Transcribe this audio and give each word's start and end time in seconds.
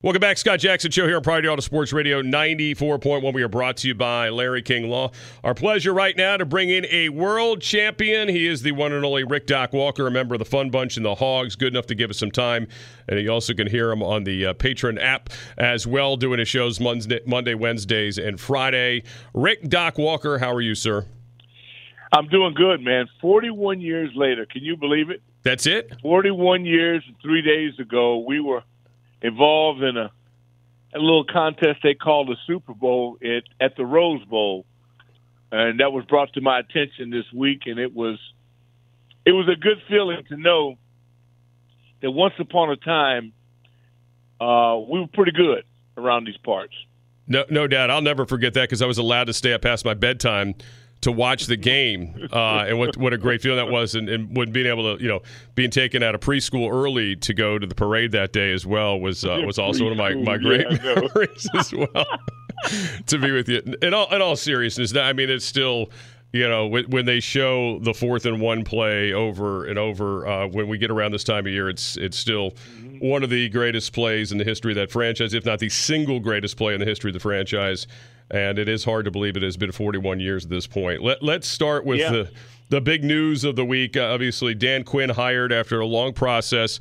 Welcome 0.00 0.20
back, 0.20 0.38
Scott 0.38 0.60
Jackson 0.60 0.92
Show 0.92 1.08
here 1.08 1.16
on 1.16 1.24
Priority 1.24 1.48
Auto 1.48 1.60
Sports 1.60 1.92
Radio 1.92 2.22
94.1. 2.22 3.34
We 3.34 3.42
are 3.42 3.48
brought 3.48 3.78
to 3.78 3.88
you 3.88 3.96
by 3.96 4.28
Larry 4.28 4.62
King 4.62 4.88
Law. 4.88 5.10
Our 5.42 5.54
pleasure 5.54 5.92
right 5.92 6.16
now 6.16 6.36
to 6.36 6.46
bring 6.46 6.70
in 6.70 6.86
a 6.88 7.08
world 7.08 7.60
champion. 7.60 8.28
He 8.28 8.46
is 8.46 8.62
the 8.62 8.70
one 8.70 8.92
and 8.92 9.04
only 9.04 9.24
Rick 9.24 9.48
Doc 9.48 9.72
Walker, 9.72 10.06
a 10.06 10.10
member 10.12 10.36
of 10.36 10.38
the 10.38 10.44
Fun 10.44 10.70
Bunch 10.70 10.96
and 10.96 11.04
the 11.04 11.16
Hogs. 11.16 11.56
Good 11.56 11.72
enough 11.72 11.86
to 11.86 11.96
give 11.96 12.10
us 12.10 12.18
some 12.18 12.30
time. 12.30 12.68
And 13.08 13.18
you 13.18 13.28
also 13.32 13.54
can 13.54 13.66
hear 13.66 13.90
him 13.90 14.00
on 14.04 14.22
the 14.22 14.46
uh, 14.46 14.54
Patreon 14.54 15.02
app 15.02 15.30
as 15.56 15.84
well, 15.84 16.16
doing 16.16 16.38
his 16.38 16.46
shows 16.46 16.78
Monday, 16.78 17.18
Monday, 17.26 17.54
Wednesdays, 17.54 18.18
and 18.18 18.38
Friday. 18.38 19.02
Rick 19.34 19.68
Doc 19.68 19.98
Walker, 19.98 20.38
how 20.38 20.52
are 20.52 20.60
you, 20.60 20.76
sir? 20.76 21.06
I'm 22.12 22.28
doing 22.28 22.54
good, 22.54 22.82
man. 22.82 23.08
41 23.20 23.80
years 23.80 24.12
later. 24.14 24.46
Can 24.46 24.62
you 24.62 24.76
believe 24.76 25.10
it? 25.10 25.22
That's 25.42 25.66
it? 25.66 25.92
41 26.02 26.64
years 26.66 27.02
and 27.04 27.16
three 27.20 27.42
days 27.42 27.76
ago, 27.80 28.18
we 28.18 28.38
were– 28.38 28.62
involved 29.22 29.82
in 29.82 29.96
a, 29.96 30.10
a 30.94 30.98
little 30.98 31.24
contest 31.24 31.80
they 31.82 31.94
called 31.94 32.28
the 32.28 32.36
Super 32.46 32.74
Bowl 32.74 33.18
at, 33.22 33.42
at 33.60 33.76
the 33.76 33.84
Rose 33.84 34.24
Bowl, 34.24 34.64
and 35.50 35.80
that 35.80 35.92
was 35.92 36.04
brought 36.04 36.32
to 36.34 36.40
my 36.40 36.60
attention 36.60 37.10
this 37.10 37.24
week, 37.34 37.62
and 37.66 37.78
it 37.78 37.94
was 37.94 38.18
it 39.24 39.32
was 39.32 39.48
a 39.48 39.56
good 39.56 39.78
feeling 39.88 40.24
to 40.28 40.36
know 40.36 40.78
that 42.00 42.10
once 42.10 42.34
upon 42.38 42.70
a 42.70 42.76
time 42.76 43.32
uh, 44.40 44.78
we 44.88 45.00
were 45.00 45.08
pretty 45.12 45.32
good 45.32 45.64
around 45.96 46.26
these 46.26 46.36
parts. 46.38 46.74
No, 47.26 47.44
no 47.50 47.66
doubt. 47.66 47.90
I'll 47.90 48.00
never 48.00 48.24
forget 48.24 48.54
that 48.54 48.62
because 48.62 48.80
I 48.80 48.86
was 48.86 48.98
allowed 48.98 49.24
to 49.24 49.34
stay 49.34 49.52
up 49.52 49.62
past 49.62 49.84
my 49.84 49.94
bedtime 49.94 50.54
to 51.02 51.12
watch 51.12 51.46
the 51.46 51.56
game, 51.56 52.28
uh, 52.32 52.64
and 52.66 52.78
what 52.78 52.96
what 52.96 53.12
a 53.12 53.18
great 53.18 53.40
feeling 53.40 53.58
that 53.58 53.70
was, 53.70 53.94
and, 53.94 54.08
and 54.08 54.36
when 54.36 54.50
being 54.50 54.66
able 54.66 54.96
to 54.96 55.02
you 55.02 55.08
know 55.08 55.20
being 55.54 55.70
taken 55.70 56.02
out 56.02 56.14
of 56.14 56.20
preschool 56.20 56.70
early 56.70 57.16
to 57.16 57.34
go 57.34 57.58
to 57.58 57.66
the 57.66 57.74
parade 57.74 58.12
that 58.12 58.32
day 58.32 58.52
as 58.52 58.66
well 58.66 58.98
was 58.98 59.24
uh, 59.24 59.40
was 59.46 59.58
also 59.58 59.84
one 59.84 59.92
of 59.92 59.98
my 59.98 60.14
my 60.14 60.36
great 60.38 60.66
yeah, 60.70 60.94
memories 60.94 61.48
as 61.54 61.72
well. 61.72 62.06
to 63.06 63.18
be 63.18 63.30
with 63.30 63.48
you, 63.48 63.62
in 63.82 63.94
all 63.94 64.12
in 64.12 64.20
all 64.20 64.36
seriousness, 64.36 64.94
I 64.96 65.12
mean 65.12 65.30
it's 65.30 65.44
still 65.44 65.90
you 66.32 66.48
know 66.48 66.66
when, 66.66 67.06
they 67.06 67.20
show 67.20 67.78
the 67.78 67.94
fourth 67.94 68.26
and 68.26 68.40
one 68.40 68.64
play 68.64 69.12
over 69.12 69.64
and 69.64 69.78
over 69.78 70.26
uh, 70.26 70.46
when 70.46 70.68
we 70.68 70.76
get 70.76 70.90
around 70.90 71.12
this 71.12 71.24
time 71.24 71.46
of 71.46 71.52
year 71.52 71.68
it's 71.68 71.96
it's 71.96 72.18
still 72.18 72.50
mm-hmm. 72.50 72.98
one 72.98 73.22
of 73.22 73.30
the 73.30 73.48
greatest 73.48 73.92
plays 73.92 74.30
in 74.30 74.38
the 74.38 74.44
history 74.44 74.72
of 74.72 74.76
that 74.76 74.90
franchise 74.90 75.32
if 75.32 75.46
not 75.46 75.58
the 75.58 75.68
single 75.68 76.20
greatest 76.20 76.56
play 76.56 76.74
in 76.74 76.80
the 76.80 76.86
history 76.86 77.10
of 77.10 77.14
the 77.14 77.20
franchise 77.20 77.86
and 78.30 78.58
it 78.58 78.68
is 78.68 78.84
hard 78.84 79.04
to 79.04 79.10
believe 79.10 79.36
it 79.36 79.42
has 79.42 79.56
been 79.56 79.72
41 79.72 80.20
years 80.20 80.44
at 80.44 80.50
this 80.50 80.66
point. 80.66 81.02
Let, 81.02 81.22
let's 81.22 81.48
start 81.48 81.84
with 81.84 82.00
yeah. 82.00 82.10
the 82.10 82.30
the 82.70 82.80
big 82.82 83.02
news 83.02 83.44
of 83.44 83.56
the 83.56 83.64
week. 83.64 83.96
Uh, 83.96 84.02
obviously, 84.02 84.54
Dan 84.54 84.84
Quinn 84.84 85.08
hired 85.08 85.52
after 85.52 85.80
a 85.80 85.86
long 85.86 86.12
process. 86.12 86.80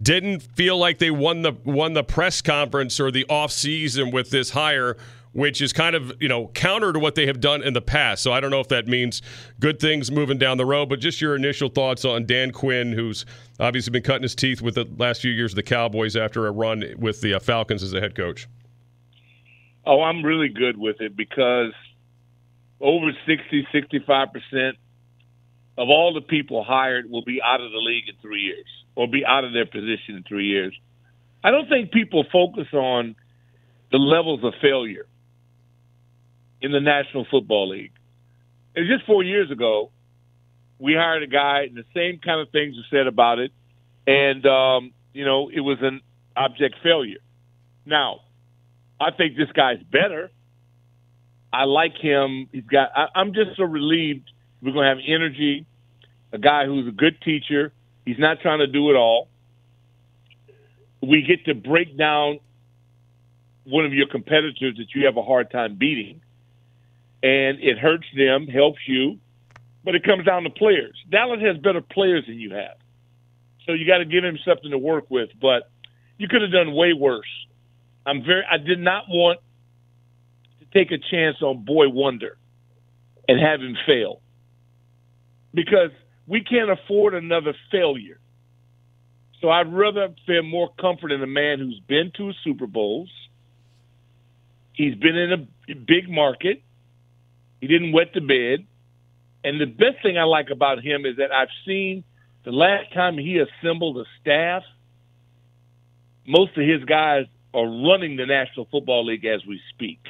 Didn't 0.00 0.40
feel 0.40 0.78
like 0.78 0.98
they 0.98 1.10
won 1.10 1.42
the 1.42 1.52
won 1.64 1.92
the 1.92 2.04
press 2.04 2.40
conference 2.40 2.98
or 3.00 3.10
the 3.10 3.26
off 3.28 3.52
season 3.52 4.10
with 4.10 4.30
this 4.30 4.50
hire, 4.50 4.96
which 5.36 5.60
is 5.60 5.70
kind 5.74 5.94
of 5.94 6.12
you 6.18 6.28
know 6.28 6.48
counter 6.48 6.94
to 6.94 6.98
what 6.98 7.14
they 7.14 7.26
have 7.26 7.40
done 7.40 7.62
in 7.62 7.74
the 7.74 7.82
past. 7.82 8.22
So 8.22 8.32
I 8.32 8.40
don't 8.40 8.50
know 8.50 8.60
if 8.60 8.68
that 8.68 8.88
means 8.88 9.20
good 9.60 9.78
things 9.78 10.10
moving 10.10 10.38
down 10.38 10.56
the 10.56 10.64
road. 10.64 10.88
But 10.88 10.98
just 10.98 11.20
your 11.20 11.36
initial 11.36 11.68
thoughts 11.68 12.06
on 12.06 12.24
Dan 12.24 12.52
Quinn, 12.52 12.92
who's 12.92 13.26
obviously 13.60 13.90
been 13.90 14.02
cutting 14.02 14.22
his 14.22 14.34
teeth 14.34 14.62
with 14.62 14.76
the 14.76 14.88
last 14.96 15.20
few 15.20 15.30
years 15.30 15.52
of 15.52 15.56
the 15.56 15.62
Cowboys 15.62 16.16
after 16.16 16.46
a 16.46 16.50
run 16.50 16.82
with 16.96 17.20
the 17.20 17.34
uh, 17.34 17.38
Falcons 17.38 17.82
as 17.82 17.92
a 17.92 18.00
head 18.00 18.14
coach. 18.14 18.48
Oh, 19.84 20.02
I'm 20.02 20.24
really 20.24 20.48
good 20.48 20.78
with 20.78 21.00
it 21.00 21.14
because 21.14 21.72
over 22.80 23.12
60, 23.26 23.68
65% 23.72 24.72
of 25.78 25.88
all 25.90 26.14
the 26.14 26.22
people 26.22 26.64
hired 26.64 27.10
will 27.10 27.24
be 27.24 27.40
out 27.44 27.60
of 27.60 27.70
the 27.70 27.78
league 27.78 28.08
in 28.08 28.14
three 28.22 28.40
years 28.40 28.66
or 28.94 29.06
be 29.06 29.24
out 29.24 29.44
of 29.44 29.52
their 29.52 29.66
position 29.66 30.16
in 30.16 30.24
three 30.26 30.46
years. 30.46 30.74
I 31.44 31.50
don't 31.50 31.68
think 31.68 31.92
people 31.92 32.24
focus 32.32 32.66
on 32.72 33.14
the 33.92 33.98
levels 33.98 34.42
of 34.42 34.54
failure 34.62 35.06
in 36.60 36.72
the 36.72 36.80
National 36.80 37.26
Football 37.30 37.70
League. 37.70 37.92
It 38.74 38.80
was 38.80 38.88
just 38.88 39.06
four 39.06 39.22
years 39.22 39.50
ago, 39.50 39.90
we 40.78 40.94
hired 40.94 41.22
a 41.22 41.26
guy, 41.26 41.62
and 41.62 41.76
the 41.76 41.84
same 41.94 42.18
kind 42.18 42.40
of 42.40 42.50
things 42.50 42.76
were 42.76 42.96
said 42.96 43.06
about 43.06 43.38
it, 43.38 43.52
and 44.06 44.44
um, 44.46 44.92
you 45.14 45.24
know 45.24 45.48
it 45.48 45.60
was 45.60 45.78
an 45.80 46.00
object 46.36 46.76
failure. 46.82 47.18
Now, 47.86 48.20
I 49.00 49.10
think 49.10 49.36
this 49.36 49.50
guy's 49.52 49.82
better. 49.82 50.30
I 51.52 51.64
like 51.64 51.96
him. 51.96 52.48
He's 52.52 52.64
got. 52.64 52.90
I, 52.94 53.08
I'm 53.14 53.32
just 53.32 53.56
so 53.56 53.64
relieved 53.64 54.30
we're 54.62 54.72
going 54.72 54.84
to 54.84 54.88
have 54.88 55.04
energy. 55.06 55.66
A 56.32 56.38
guy 56.38 56.66
who's 56.66 56.88
a 56.88 56.92
good 56.92 57.20
teacher. 57.22 57.72
He's 58.04 58.18
not 58.18 58.40
trying 58.40 58.58
to 58.58 58.66
do 58.66 58.90
it 58.90 58.94
all. 58.94 59.28
We 61.00 61.22
get 61.22 61.44
to 61.46 61.54
break 61.54 61.96
down 61.96 62.40
one 63.64 63.84
of 63.84 63.92
your 63.92 64.08
competitors 64.08 64.76
that 64.78 64.94
you 64.94 65.06
have 65.06 65.16
a 65.16 65.22
hard 65.22 65.50
time 65.50 65.76
beating, 65.76 66.20
and 67.26 67.58
it 67.60 67.76
hurts 67.76 68.06
them, 68.16 68.46
helps 68.46 68.78
you, 68.86 69.18
but 69.82 69.96
it 69.96 70.04
comes 70.04 70.24
down 70.24 70.44
to 70.44 70.50
players. 70.50 70.96
Dallas 71.10 71.40
has 71.40 71.56
better 71.58 71.80
players 71.80 72.24
than 72.26 72.38
you 72.38 72.52
have, 72.54 72.76
so 73.66 73.72
you 73.72 73.84
got 73.84 73.98
to 73.98 74.04
give 74.04 74.22
him 74.22 74.38
something 74.46 74.70
to 74.70 74.78
work 74.78 75.06
with. 75.10 75.30
But 75.40 75.68
you 76.18 76.28
could 76.28 76.42
have 76.42 76.52
done 76.52 76.72
way 76.72 76.92
worse. 76.92 77.26
I'm 78.06 78.22
very. 78.22 78.44
I 78.48 78.58
did 78.58 78.78
not 78.78 79.04
want 79.08 79.40
to 80.60 80.66
take 80.78 80.92
a 80.92 80.98
chance 80.98 81.38
on 81.42 81.64
Boy 81.64 81.88
Wonder 81.88 82.38
and 83.28 83.40
have 83.40 83.60
him 83.60 83.76
fail 83.86 84.20
because 85.52 85.90
we 86.28 86.44
can't 86.44 86.70
afford 86.70 87.14
another 87.14 87.54
failure. 87.72 88.20
So 89.40 89.50
I'd 89.50 89.72
rather 89.72 90.14
feel 90.28 90.44
more 90.44 90.70
comfort 90.80 91.10
in 91.10 91.20
a 91.22 91.26
man 91.26 91.58
who's 91.58 91.80
been 91.88 92.12
to 92.18 92.32
Super 92.44 92.68
Bowls. 92.68 93.10
He's 94.74 94.94
been 94.94 95.16
in 95.16 95.32
a 95.32 95.74
big 95.74 96.08
market. 96.08 96.62
He 97.60 97.66
didn't 97.66 97.92
wet 97.92 98.08
the 98.14 98.20
bed. 98.20 98.66
And 99.44 99.60
the 99.60 99.66
best 99.66 100.02
thing 100.02 100.18
I 100.18 100.24
like 100.24 100.50
about 100.50 100.82
him 100.82 101.06
is 101.06 101.16
that 101.18 101.32
I've 101.32 101.48
seen 101.64 102.04
the 102.44 102.52
last 102.52 102.92
time 102.92 103.18
he 103.18 103.38
assembled 103.38 103.98
a 103.98 104.04
staff, 104.20 104.62
most 106.26 106.56
of 106.56 106.66
his 106.66 106.84
guys 106.84 107.26
are 107.54 107.64
running 107.64 108.16
the 108.16 108.26
National 108.26 108.66
Football 108.70 109.06
League 109.06 109.24
as 109.24 109.44
we 109.46 109.60
speak. 109.70 110.00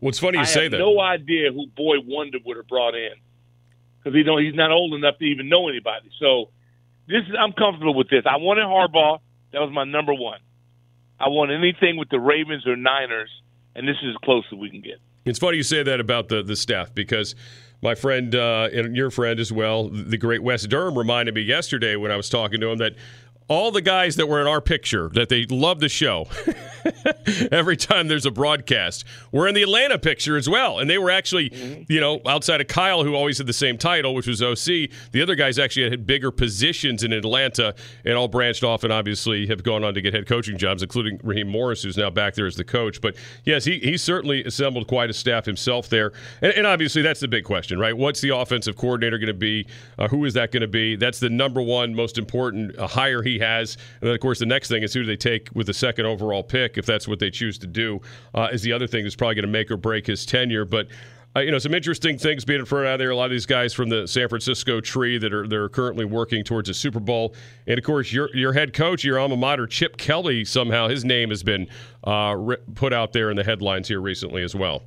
What's 0.00 0.18
funny 0.18 0.38
you 0.38 0.42
I 0.42 0.46
say 0.46 0.62
have 0.64 0.72
that. 0.72 0.78
No 0.78 1.00
idea 1.00 1.52
who 1.52 1.66
Boy 1.68 1.96
Wonder 2.04 2.38
would 2.44 2.56
have 2.56 2.66
brought 2.68 2.94
in 2.94 3.12
because 3.98 4.16
he 4.16 4.22
don't. 4.22 4.42
He's 4.42 4.54
not 4.54 4.70
old 4.70 4.94
enough 4.94 5.18
to 5.18 5.24
even 5.24 5.48
know 5.48 5.68
anybody. 5.68 6.10
So 6.18 6.50
this 7.06 7.22
is. 7.28 7.34
I'm 7.38 7.52
comfortable 7.52 7.94
with 7.94 8.08
this. 8.10 8.24
I 8.28 8.36
wanted 8.36 8.64
Harbaugh. 8.64 9.20
That 9.52 9.60
was 9.60 9.70
my 9.72 9.84
number 9.84 10.14
one. 10.14 10.40
I 11.20 11.28
want 11.28 11.52
anything 11.52 11.96
with 11.98 12.08
the 12.08 12.18
Ravens 12.18 12.66
or 12.66 12.74
Niners, 12.74 13.30
and 13.76 13.86
this 13.86 13.96
is 14.02 14.10
as 14.10 14.16
close 14.24 14.44
as 14.52 14.58
we 14.58 14.70
can 14.70 14.80
get. 14.80 14.98
It's 15.24 15.38
funny 15.38 15.56
you 15.56 15.62
say 15.62 15.82
that 15.82 16.00
about 16.00 16.28
the 16.28 16.42
the 16.42 16.56
staff 16.56 16.94
because 16.94 17.34
my 17.82 17.94
friend 17.94 18.34
uh, 18.34 18.68
and 18.72 18.96
your 18.96 19.10
friend 19.10 19.40
as 19.40 19.52
well, 19.52 19.88
the 19.88 20.16
great 20.16 20.42
Wes 20.42 20.66
Durham, 20.66 20.96
reminded 20.96 21.34
me 21.34 21.42
yesterday 21.42 21.96
when 21.96 22.12
I 22.12 22.16
was 22.16 22.28
talking 22.28 22.60
to 22.60 22.70
him 22.70 22.78
that 22.78 22.94
all 23.52 23.70
the 23.70 23.82
guys 23.82 24.16
that 24.16 24.26
were 24.26 24.40
in 24.40 24.46
our 24.46 24.60
picture 24.60 25.10
that 25.10 25.28
they 25.28 25.44
love 25.46 25.80
the 25.80 25.88
show 25.88 26.26
every 27.52 27.76
time 27.76 28.08
there's 28.08 28.24
a 28.24 28.30
broadcast 28.30 29.04
were 29.30 29.46
in 29.46 29.54
the 29.54 29.62
Atlanta 29.62 29.98
picture 29.98 30.36
as 30.36 30.48
well. 30.48 30.78
And 30.78 30.88
they 30.88 30.96
were 30.96 31.10
actually, 31.10 31.84
you 31.88 32.00
know, 32.00 32.20
outside 32.26 32.60
of 32.60 32.66
Kyle, 32.66 33.04
who 33.04 33.14
always 33.14 33.38
had 33.38 33.46
the 33.46 33.52
same 33.52 33.76
title, 33.76 34.14
which 34.14 34.26
was 34.26 34.42
OC, 34.42 34.90
the 35.12 35.20
other 35.22 35.34
guys 35.34 35.58
actually 35.58 35.90
had 35.90 36.06
bigger 36.06 36.30
positions 36.30 37.02
in 37.02 37.12
Atlanta 37.12 37.74
and 38.04 38.14
all 38.14 38.26
branched 38.26 38.64
off 38.64 38.84
and 38.84 38.92
obviously 38.92 39.46
have 39.46 39.62
gone 39.62 39.84
on 39.84 39.92
to 39.94 40.00
get 40.00 40.14
head 40.14 40.26
coaching 40.26 40.56
jobs, 40.56 40.82
including 40.82 41.20
Raheem 41.22 41.48
Morris, 41.48 41.82
who's 41.82 41.98
now 41.98 42.08
back 42.08 42.34
there 42.34 42.46
as 42.46 42.56
the 42.56 42.64
coach. 42.64 43.00
But 43.00 43.16
yes, 43.44 43.64
he, 43.64 43.78
he 43.80 43.98
certainly 43.98 44.44
assembled 44.44 44.86
quite 44.86 45.10
a 45.10 45.14
staff 45.14 45.44
himself 45.44 45.90
there. 45.90 46.12
And, 46.40 46.52
and 46.54 46.66
obviously, 46.66 47.02
that's 47.02 47.20
the 47.20 47.28
big 47.28 47.44
question, 47.44 47.78
right? 47.78 47.96
What's 47.96 48.22
the 48.22 48.34
offensive 48.34 48.76
coordinator 48.76 49.18
going 49.18 49.26
to 49.26 49.34
be? 49.34 49.66
Uh, 49.98 50.08
who 50.08 50.24
is 50.24 50.32
that 50.34 50.52
going 50.52 50.62
to 50.62 50.68
be? 50.68 50.96
That's 50.96 51.20
the 51.20 51.30
number 51.30 51.60
one 51.60 51.94
most 51.94 52.16
important 52.16 52.78
uh, 52.78 52.86
hire 52.86 53.22
he 53.22 53.41
has. 53.42 53.76
And 54.00 54.08
then, 54.08 54.14
of 54.14 54.20
course, 54.20 54.38
the 54.38 54.46
next 54.46 54.68
thing 54.68 54.82
is 54.82 54.94
who 54.94 55.00
do 55.00 55.06
they 55.06 55.16
take 55.16 55.48
with 55.54 55.66
the 55.66 55.74
second 55.74 56.06
overall 56.06 56.42
pick, 56.42 56.78
if 56.78 56.86
that's 56.86 57.06
what 57.06 57.18
they 57.18 57.30
choose 57.30 57.58
to 57.58 57.66
do, 57.66 58.00
uh, 58.34 58.48
is 58.52 58.62
the 58.62 58.72
other 58.72 58.86
thing 58.86 59.04
that's 59.04 59.16
probably 59.16 59.34
going 59.34 59.46
to 59.46 59.52
make 59.52 59.70
or 59.70 59.76
break 59.76 60.06
his 60.06 60.24
tenure. 60.24 60.64
But 60.64 60.88
uh, 61.34 61.40
you 61.40 61.50
know, 61.50 61.58
some 61.58 61.72
interesting 61.72 62.18
things 62.18 62.44
being 62.44 62.60
in 62.60 62.66
front 62.66 62.86
of 62.86 62.98
there. 62.98 63.10
A 63.10 63.16
lot 63.16 63.24
of 63.24 63.30
these 63.30 63.46
guys 63.46 63.72
from 63.72 63.88
the 63.88 64.06
San 64.06 64.28
Francisco 64.28 64.80
tree 64.80 65.16
that 65.18 65.32
are 65.32 65.46
they're 65.46 65.68
currently 65.68 66.04
working 66.04 66.44
towards 66.44 66.68
a 66.68 66.74
Super 66.74 67.00
Bowl, 67.00 67.34
and 67.66 67.78
of 67.78 67.84
course, 67.84 68.12
your 68.12 68.28
your 68.34 68.52
head 68.52 68.74
coach, 68.74 69.02
your 69.02 69.18
alma 69.18 69.36
mater, 69.36 69.66
Chip 69.66 69.96
Kelly. 69.96 70.44
Somehow, 70.44 70.88
his 70.88 71.04
name 71.04 71.30
has 71.30 71.42
been 71.42 71.68
uh, 72.04 72.36
put 72.74 72.92
out 72.92 73.12
there 73.12 73.30
in 73.30 73.36
the 73.36 73.44
headlines 73.44 73.88
here 73.88 74.00
recently 74.00 74.42
as 74.42 74.54
well. 74.54 74.82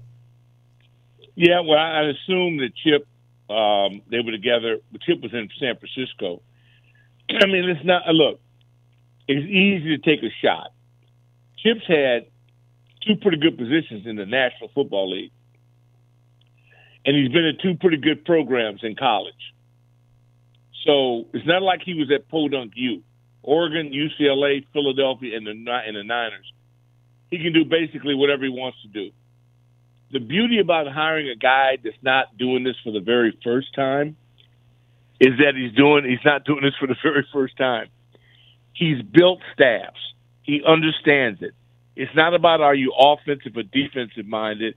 Yeah, 1.33 1.61
well, 1.61 1.79
I 1.79 2.03
assume 2.03 2.57
that 2.57 2.71
Chip 2.75 3.07
um, 3.49 4.01
they 4.11 4.19
were 4.19 4.31
together. 4.31 4.77
Chip 5.01 5.21
was 5.21 5.33
in 5.33 5.49
San 5.59 5.77
Francisco. 5.77 6.41
I 7.29 7.45
mean, 7.47 7.67
it's 7.69 7.83
not 7.83 8.07
look 8.09 8.39
it's 9.27 9.45
easy 9.45 9.97
to 9.97 9.97
take 9.97 10.23
a 10.23 10.33
shot. 10.43 10.71
Chip's 11.57 11.85
had 11.87 12.27
two 13.05 13.15
pretty 13.15 13.37
good 13.37 13.57
positions 13.57 14.05
in 14.05 14.15
the 14.15 14.25
National 14.25 14.69
Football 14.73 15.11
League, 15.11 15.31
and 17.05 17.15
he's 17.15 17.31
been 17.31 17.45
in 17.45 17.57
two 17.61 17.75
pretty 17.75 17.97
good 17.97 18.25
programs 18.25 18.81
in 18.83 18.95
college. 18.95 19.33
So 20.85 21.25
it's 21.33 21.45
not 21.47 21.63
like 21.63 21.81
he 21.83 21.95
was 21.95 22.11
at 22.13 22.29
Podunk 22.29 22.73
U, 22.75 23.01
Oregon, 23.41 23.91
UCLA, 23.91 24.65
Philadelphia, 24.73 25.35
and 25.35 25.45
the 25.47 25.51
and 25.51 25.95
the 25.95 26.03
Niners. 26.03 26.51
he 27.31 27.39
can 27.39 27.53
do 27.53 27.65
basically 27.65 28.13
whatever 28.13 28.43
he 28.43 28.49
wants 28.49 28.77
to 28.83 28.87
do. 28.87 29.11
The 30.11 30.19
beauty 30.19 30.59
about 30.59 30.87
hiring 30.87 31.29
a 31.29 31.35
guy 31.35 31.77
that's 31.83 31.97
not 32.03 32.37
doing 32.37 32.63
this 32.63 32.75
for 32.83 32.91
the 32.91 32.99
very 32.99 33.37
first 33.43 33.73
time 33.73 34.15
is 35.19 35.37
that 35.39 35.55
he's 35.55 35.73
doing 35.73 36.05
he's 36.05 36.23
not 36.23 36.45
doing 36.45 36.61
this 36.61 36.75
for 36.79 36.87
the 36.87 36.95
very 37.03 37.25
first 37.33 37.57
time. 37.57 37.87
He's 38.75 39.01
built 39.01 39.39
staffs. 39.53 39.99
He 40.43 40.61
understands 40.65 41.41
it. 41.41 41.53
It's 41.95 42.13
not 42.13 42.33
about 42.33 42.61
are 42.61 42.75
you 42.75 42.93
offensive 42.93 43.55
or 43.55 43.63
defensive 43.63 44.27
minded. 44.27 44.75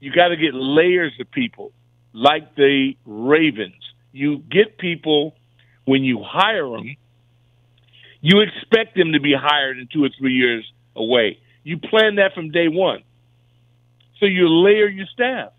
You 0.00 0.12
got 0.12 0.28
to 0.28 0.36
get 0.36 0.54
layers 0.54 1.12
of 1.20 1.30
people 1.30 1.72
like 2.12 2.56
the 2.56 2.94
Ravens. 3.04 3.74
You 4.12 4.38
get 4.38 4.78
people 4.78 5.34
when 5.84 6.02
you 6.02 6.22
hire 6.24 6.68
them. 6.68 6.96
You 8.22 8.40
expect 8.40 8.96
them 8.96 9.12
to 9.12 9.20
be 9.20 9.34
hired 9.38 9.78
in 9.78 9.88
two 9.92 10.02
or 10.02 10.08
three 10.18 10.32
years 10.32 10.64
away. 10.96 11.38
You 11.62 11.78
plan 11.78 12.16
that 12.16 12.32
from 12.34 12.50
day 12.50 12.68
one. 12.68 13.02
So 14.20 14.26
you 14.26 14.48
layer 14.48 14.88
your 14.88 15.06
staff. 15.12 15.52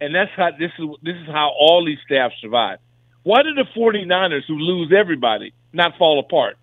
And 0.00 0.14
that's 0.14 0.30
how 0.36 0.50
this 0.58 0.72
is 0.78 0.86
this 1.02 1.16
is 1.16 1.26
how 1.28 1.52
all 1.58 1.84
these 1.86 1.98
staffs 2.04 2.34
survive. 2.40 2.80
Why 3.22 3.42
did 3.42 3.56
the 3.56 3.66
49ers 3.76 4.42
who 4.48 4.58
lose 4.58 4.92
everybody 4.92 5.54
not 5.72 5.96
fall 5.96 6.18
apart? 6.18 6.56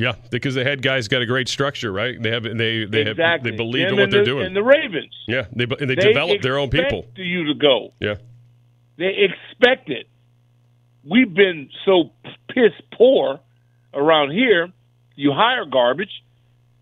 Yeah, 0.00 0.14
because 0.30 0.54
the 0.54 0.64
head 0.64 0.80
guy's 0.80 1.08
got 1.08 1.20
a 1.20 1.26
great 1.26 1.46
structure, 1.46 1.92
right? 1.92 2.20
They 2.20 2.30
have 2.30 2.42
they 2.44 2.86
they 2.86 3.02
exactly. 3.02 3.22
have 3.22 3.42
they 3.42 3.50
believe 3.50 3.88
in 3.88 3.96
what 3.96 4.10
they're 4.10 4.20
the, 4.20 4.24
doing. 4.24 4.46
And 4.46 4.56
the 4.56 4.62
Ravens. 4.62 5.14
Yeah, 5.28 5.44
they 5.54 5.64
and 5.64 5.90
they, 5.90 5.94
They 5.94 5.96
develop 5.96 6.40
their 6.40 6.56
own 6.56 6.70
people. 6.70 7.00
expect 7.00 7.18
you 7.18 7.44
to 7.48 7.54
go. 7.54 7.92
Yeah, 8.00 8.14
They 8.96 9.28
expect 9.28 9.90
it. 9.90 10.08
We've 11.04 11.32
been 11.32 11.68
so 11.84 12.12
piss 12.48 12.72
poor 12.94 13.40
around 13.92 14.30
here. 14.32 14.72
You 15.16 15.32
hire 15.32 15.66
garbage, 15.66 16.22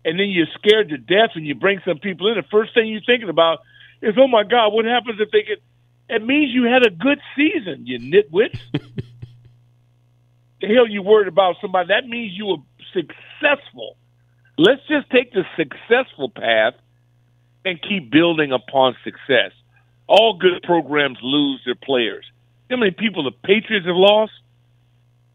and 0.05 0.17
then 0.17 0.29
you're 0.29 0.47
scared 0.57 0.87
to 0.89 0.97
death, 0.97 1.31
and 1.35 1.45
you 1.45 1.55
bring 1.55 1.81
some 1.83 1.99
people 1.99 2.29
in. 2.29 2.35
The 2.35 2.47
first 2.49 2.73
thing 2.73 2.87
you're 2.87 3.01
thinking 3.05 3.27
about 3.27 3.59
is, 4.01 4.15
"Oh 4.17 4.29
my 4.29 4.43
God, 4.43 4.69
what 4.69 4.85
happens 4.85 5.19
if 5.19 5.29
they 5.31 5.43
get?" 5.43 5.61
It 6.07 6.25
means 6.25 6.53
you 6.53 6.63
had 6.63 6.85
a 6.85 6.89
good 6.89 7.19
season, 7.35 7.85
you 7.85 7.99
nitwit. 7.99 8.57
the 10.61 10.67
hell 10.67 10.87
you 10.87 11.01
worried 11.01 11.27
about 11.27 11.57
somebody? 11.61 11.89
That 11.89 12.07
means 12.07 12.31
you 12.33 12.45
were 12.45 12.57
successful. 12.93 13.97
Let's 14.57 14.81
just 14.87 15.09
take 15.09 15.33
the 15.33 15.43
successful 15.55 16.29
path 16.29 16.73
and 17.65 17.81
keep 17.81 18.11
building 18.11 18.51
upon 18.51 18.95
success. 19.03 19.51
All 20.07 20.37
good 20.37 20.63
programs 20.63 21.17
lose 21.21 21.61
their 21.65 21.75
players. 21.75 22.25
How 22.69 22.77
many 22.77 22.91
people 22.91 23.23
the 23.23 23.31
Patriots 23.31 23.85
have 23.85 23.95
lost? 23.95 24.33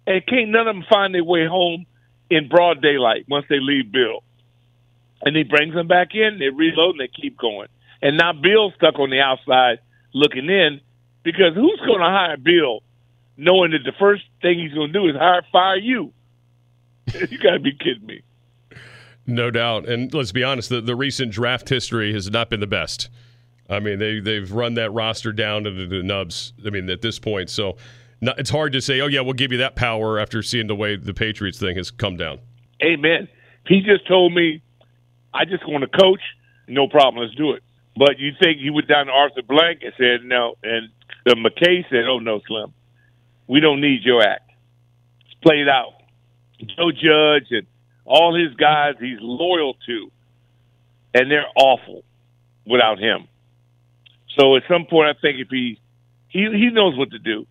And 0.07 0.25
can't 0.27 0.51
none 0.51 0.67
of 0.67 0.75
them 0.75 0.85
find 0.89 1.15
their 1.15 1.25
way 1.25 1.47
home 1.47 1.87
in 2.31 2.49
broad 2.49 2.83
daylight 2.83 3.27
once 3.29 3.47
they 3.49 3.61
leave 3.61 3.93
Bill. 3.93 4.23
And 5.23 5.35
he 5.37 5.43
brings 5.43 5.75
them 5.75 5.89
back 5.89 6.15
in, 6.15 6.39
they 6.39 6.51
reload, 6.51 6.97
and 6.97 7.01
they 7.01 7.09
keep 7.09 7.39
going. 7.39 7.69
And 8.03 8.19
now 8.19 8.33
Bill's 8.33 8.75
stuck 8.77 8.99
on 8.99 9.11
the 9.11 9.21
outside 9.21 9.79
looking 10.13 10.49
in 10.51 10.81
because 11.23 11.55
who's 11.55 11.81
going 11.87 12.01
to 12.01 12.05
hire 12.05 12.37
Bill 12.37 12.81
knowing 13.37 13.73
that 13.73 13.85
the 13.85 13.97
first 13.99 14.23
thing 14.43 14.59
he's 14.59 14.75
going 14.75 14.93
to 14.93 14.99
do 14.99 15.09
is 15.09 15.17
hire 15.17 15.43
fire 15.51 15.77
you? 15.77 16.13
you 17.31 17.39
got 17.39 17.53
to 17.53 17.61
be 17.61 17.73
kidding 17.73 18.07
me. 18.07 18.23
no 19.27 19.51
doubt. 19.51 19.89
And 19.89 20.13
let's 20.15 20.33
be 20.33 20.45
honest, 20.45 20.69
the, 20.69 20.81
the 20.81 20.97
recent 20.97 21.33
draft 21.33 21.69
history 21.69 22.13
has 22.13 22.31
not 22.31 22.51
been 22.51 22.61
the 22.61 22.67
best. 22.67 23.09
I 23.69 23.81
mean, 23.81 23.99
they 23.99 24.21
they've 24.21 24.51
run 24.51 24.75
that 24.75 24.91
roster 24.91 25.33
down 25.33 25.65
to 25.65 25.71
the, 25.71 25.87
the 25.87 26.03
nubs. 26.03 26.53
I 26.67 26.71
mean, 26.71 26.89
at 26.91 27.01
this 27.01 27.19
point, 27.19 27.49
so 27.51 27.77
not, 28.21 28.39
it's 28.39 28.51
hard 28.51 28.73
to 28.73 28.81
say, 28.81 29.01
oh 29.01 29.07
yeah, 29.07 29.21
we'll 29.21 29.33
give 29.33 29.53
you 29.53 29.59
that 29.59 29.75
power 29.77 30.19
after 30.19 30.43
seeing 30.43 30.67
the 30.67 30.77
way 30.77 30.97
the 30.97 31.15
Patriots 31.15 31.59
thing 31.59 31.77
has 31.77 31.91
come 31.91 32.17
down. 32.17 32.41
Amen. 32.83 33.29
He 33.67 33.81
just 33.81 34.07
told 34.07 34.35
me, 34.35 34.63
I 35.33 35.45
just 35.47 35.67
want 35.67 35.83
to 35.91 35.99
coach. 35.99 36.21
No 36.69 36.89
problem. 36.89 37.23
Let's 37.25 37.35
do 37.37 37.53
it. 37.53 37.63
But 37.97 38.19
you 38.19 38.33
think 38.43 38.59
he 38.59 38.71
went 38.71 38.89
down 38.89 39.07
to 39.07 39.13
Arthur 39.13 39.43
Blank 39.47 39.81
and 39.83 39.93
said 39.97 40.25
no, 40.25 40.57
and 40.63 40.89
uh, 41.27 41.35
McKay 41.35 41.89
said, 41.89 42.05
"Oh 42.09 42.19
no, 42.19 42.41
Slim, 42.47 42.73
we 43.47 43.61
don't 43.61 43.81
need 43.81 44.03
your 44.03 44.23
act. 44.23 44.51
It's 45.27 45.35
played 45.43 45.69
out." 45.69 45.94
Joe 46.77 46.91
Judge 46.93 47.49
and 47.51 47.67
all 48.05 48.35
his 48.35 48.55
guys 48.57 48.95
he's 49.01 49.19
loyal 49.21 49.75
to, 49.87 50.11
and 51.15 51.31
they're 51.31 51.47
awful 51.57 52.05
without 52.67 52.99
him. 52.99 53.29
So 54.39 54.57
at 54.57 54.65
some 54.69 54.87
point, 54.87 55.17
I 55.17 55.21
think 55.21 55.39
if 55.39 55.49
he 55.49 55.79
he 56.29 56.41
he 56.53 56.71
knows 56.71 56.97
what 56.97 57.11
to 57.13 57.19
do, 57.19 57.47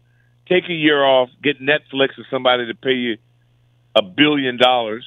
take 0.47 0.69
a 0.69 0.73
year 0.73 1.03
off, 1.03 1.29
get 1.41 1.61
Netflix 1.61 2.17
or 2.17 2.25
somebody 2.29 2.67
to 2.67 2.75
pay 2.75 2.93
you 2.93 3.17
a 3.95 4.01
billion 4.01 4.57
dollars, 4.57 5.05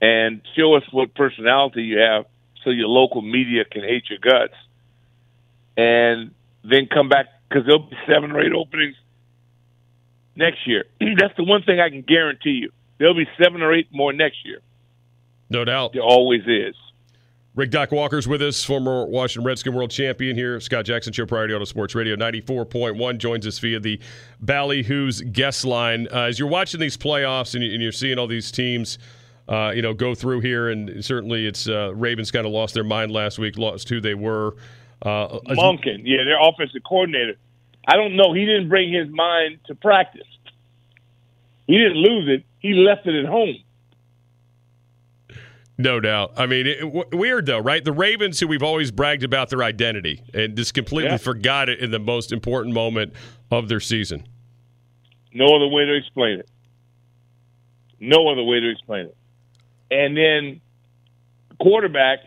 and 0.00 0.42
show 0.56 0.74
us 0.74 0.82
what 0.90 1.14
personality 1.14 1.82
you 1.84 1.98
have, 1.98 2.26
so 2.62 2.70
your 2.70 2.88
local 2.88 3.22
media 3.22 3.64
can 3.64 3.82
hate 3.82 4.04
your 4.10 4.18
guts, 4.18 4.54
and 5.76 6.32
then 6.62 6.86
come 6.92 7.08
back 7.08 7.26
because 7.48 7.64
there'll 7.66 7.88
be 7.88 7.96
seven 8.06 8.32
or 8.32 8.40
eight 8.40 8.52
openings 8.52 8.96
next 10.36 10.66
year. 10.66 10.84
That's 11.00 11.36
the 11.36 11.44
one 11.44 11.62
thing 11.62 11.80
I 11.80 11.88
can 11.88 12.02
guarantee 12.02 12.60
you. 12.62 12.72
There'll 12.98 13.14
be 13.14 13.28
seven 13.42 13.62
or 13.62 13.72
eight 13.72 13.88
more 13.92 14.12
next 14.12 14.44
year. 14.44 14.60
No 15.50 15.64
doubt. 15.64 15.92
There 15.92 16.02
always 16.02 16.42
is. 16.46 16.74
Rick 17.54 17.70
Doc 17.70 17.92
Walker's 17.92 18.26
with 18.26 18.42
us, 18.42 18.64
former 18.64 19.06
Washington 19.06 19.46
Redskin 19.46 19.74
world 19.74 19.90
champion 19.90 20.34
here. 20.34 20.58
Scott 20.58 20.84
Jackson 20.84 21.12
Show, 21.12 21.24
Priority 21.24 21.54
Auto 21.54 21.64
Sports 21.64 21.94
Radio 21.94 22.16
94.1, 22.16 23.18
joins 23.18 23.46
us 23.46 23.60
via 23.60 23.78
the 23.78 24.00
Ballyhoo's 24.44 25.20
guest 25.20 25.64
line. 25.64 26.08
Uh, 26.12 26.22
as 26.22 26.38
you're 26.38 26.48
watching 26.48 26.80
these 26.80 26.96
playoffs 26.96 27.54
and, 27.54 27.62
you, 27.62 27.72
and 27.72 27.80
you're 27.80 27.92
seeing 27.92 28.18
all 28.18 28.26
these 28.26 28.50
teams, 28.50 28.98
uh, 29.48 29.70
you 29.72 29.82
know, 29.82 29.94
go 29.94 30.16
through 30.16 30.40
here, 30.40 30.68
and 30.68 31.04
certainly 31.04 31.46
it's 31.46 31.68
uh, 31.68 31.94
Ravens 31.94 32.32
kind 32.32 32.44
of 32.44 32.50
lost 32.50 32.74
their 32.74 32.82
mind 32.82 33.12
last 33.12 33.38
week, 33.38 33.56
lost 33.56 33.88
who 33.88 34.00
they 34.00 34.14
were. 34.14 34.56
Uh, 35.02 35.38
Monken, 35.50 36.00
yeah, 36.02 36.24
their 36.24 36.40
offensive 36.40 36.82
coordinator. 36.82 37.34
I 37.86 37.96
don't 37.96 38.16
know. 38.16 38.32
He 38.32 38.46
didn't 38.46 38.68
bring 38.68 38.92
his 38.92 39.08
mind 39.10 39.58
to 39.66 39.76
practice. 39.76 40.26
He 41.68 41.78
didn't 41.78 41.98
lose 41.98 42.28
it. 42.28 42.44
He 42.64 42.72
left 42.72 43.06
it 43.06 43.14
at 43.14 43.26
home. 43.30 43.56
No 45.76 46.00
doubt. 46.00 46.32
I 46.38 46.46
mean, 46.46 46.66
it, 46.66 46.80
w- 46.80 47.04
weird 47.12 47.44
though, 47.44 47.58
right? 47.58 47.84
The 47.84 47.92
Ravens, 47.92 48.40
who 48.40 48.48
we've 48.48 48.62
always 48.62 48.90
bragged 48.90 49.22
about 49.22 49.50
their 49.50 49.62
identity, 49.62 50.22
and 50.32 50.56
just 50.56 50.72
completely 50.72 51.10
Yeah. 51.10 51.16
forgot 51.18 51.68
it 51.68 51.80
in 51.80 51.90
the 51.90 51.98
most 51.98 52.32
important 52.32 52.72
moment 52.74 53.12
of 53.50 53.68
their 53.68 53.80
season. 53.80 54.26
No 55.34 55.44
other 55.54 55.68
way 55.68 55.84
to 55.84 55.94
explain 55.94 56.38
it. 56.38 56.48
No 58.00 58.28
other 58.28 58.42
way 58.42 58.60
to 58.60 58.70
explain 58.70 59.08
it. 59.08 59.16
And 59.90 60.16
then 60.16 60.62
quarterback, 61.60 62.20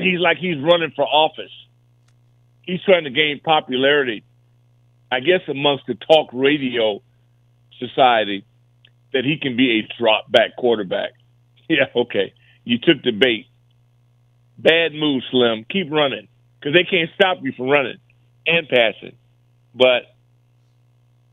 he's 0.00 0.18
like 0.18 0.38
he's 0.38 0.58
running 0.58 0.90
for 0.96 1.04
office. 1.06 1.52
He's 2.62 2.82
trying 2.82 3.04
to 3.04 3.10
gain 3.10 3.38
popularity, 3.38 4.24
I 5.12 5.20
guess, 5.20 5.42
amongst 5.46 5.86
the 5.86 5.94
talk 5.94 6.30
radio 6.32 7.02
society 7.78 8.44
that 9.12 9.24
he 9.24 9.38
can 9.40 9.56
be 9.56 9.80
a 9.80 10.00
drop 10.00 10.30
back 10.30 10.56
quarterback. 10.56 11.12
Yeah, 11.70 11.84
okay. 11.94 12.32
You 12.64 12.78
took 12.78 13.02
the 13.02 13.10
bait. 13.10 13.46
Bad 14.56 14.94
move, 14.94 15.22
Slim. 15.30 15.66
Keep 15.68 15.90
running 15.92 16.26
because 16.58 16.72
they 16.72 16.84
can't 16.84 17.10
stop 17.14 17.40
you 17.42 17.52
from 17.52 17.68
running 17.68 17.98
and 18.46 18.66
passing. 18.66 19.16
But 19.74 20.04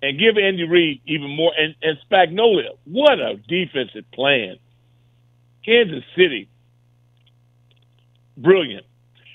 and 0.02 0.20
give 0.20 0.38
Andy 0.38 0.68
Reid 0.68 1.02
even 1.06 1.30
more. 1.36 1.52
And, 1.58 1.75
and 1.82 1.98
Spagnuolo, 2.10 2.78
what 2.86 3.20
a 3.20 3.36
defensive 3.48 4.10
plan. 4.12 4.58
Kansas 5.66 6.04
City, 6.16 6.48
brilliant. 8.38 8.86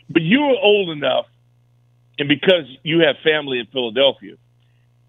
But 0.09 0.23
you 0.23 0.41
were 0.41 0.59
old 0.63 0.91
enough, 0.91 1.27
and 2.19 2.29
because 2.29 2.65
you 2.83 3.01
have 3.01 3.17
family 3.25 3.59
in 3.59 3.67
Philadelphia, 3.67 4.35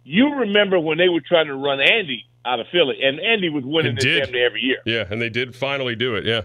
you 0.03 0.35
remember 0.35 0.79
when 0.79 0.97
they 0.97 1.09
were 1.09 1.21
trying 1.21 1.47
to 1.47 1.55
run 1.55 1.79
Andy 1.79 2.25
out 2.45 2.59
of 2.59 2.67
Philly, 2.71 2.97
and 3.03 3.19
Andy 3.19 3.49
was 3.49 3.63
winning 3.63 3.91
It 3.93 3.95
this 3.95 4.03
did. 4.03 4.23
damn 4.25 4.31
near 4.33 4.45
every 4.47 4.61
year. 4.61 4.77
Yeah, 4.85 5.05
and 5.09 5.21
they 5.21 5.29
did 5.29 5.55
finally 5.55 5.95
do 5.95 6.15
it. 6.15 6.25
Yeah. 6.25 6.41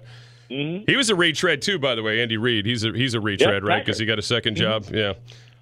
hmm 0.48 0.84
He 0.86 0.96
was 0.96 1.08
a 1.10 1.14
retread 1.14 1.62
too, 1.62 1.78
by 1.78 1.94
the 1.94 2.02
way. 2.02 2.20
Andy 2.20 2.36
Reid. 2.36 2.66
He's 2.66 2.84
a 2.84 2.92
he's 2.92 3.14
a 3.14 3.20
retread, 3.20 3.64
right? 3.64 3.84
Because 3.84 3.98
he 3.98 4.04
got 4.06 4.18
a 4.18 4.22
2nd 4.22 4.54
job. 4.56 4.84
Yeah, 4.92 5.14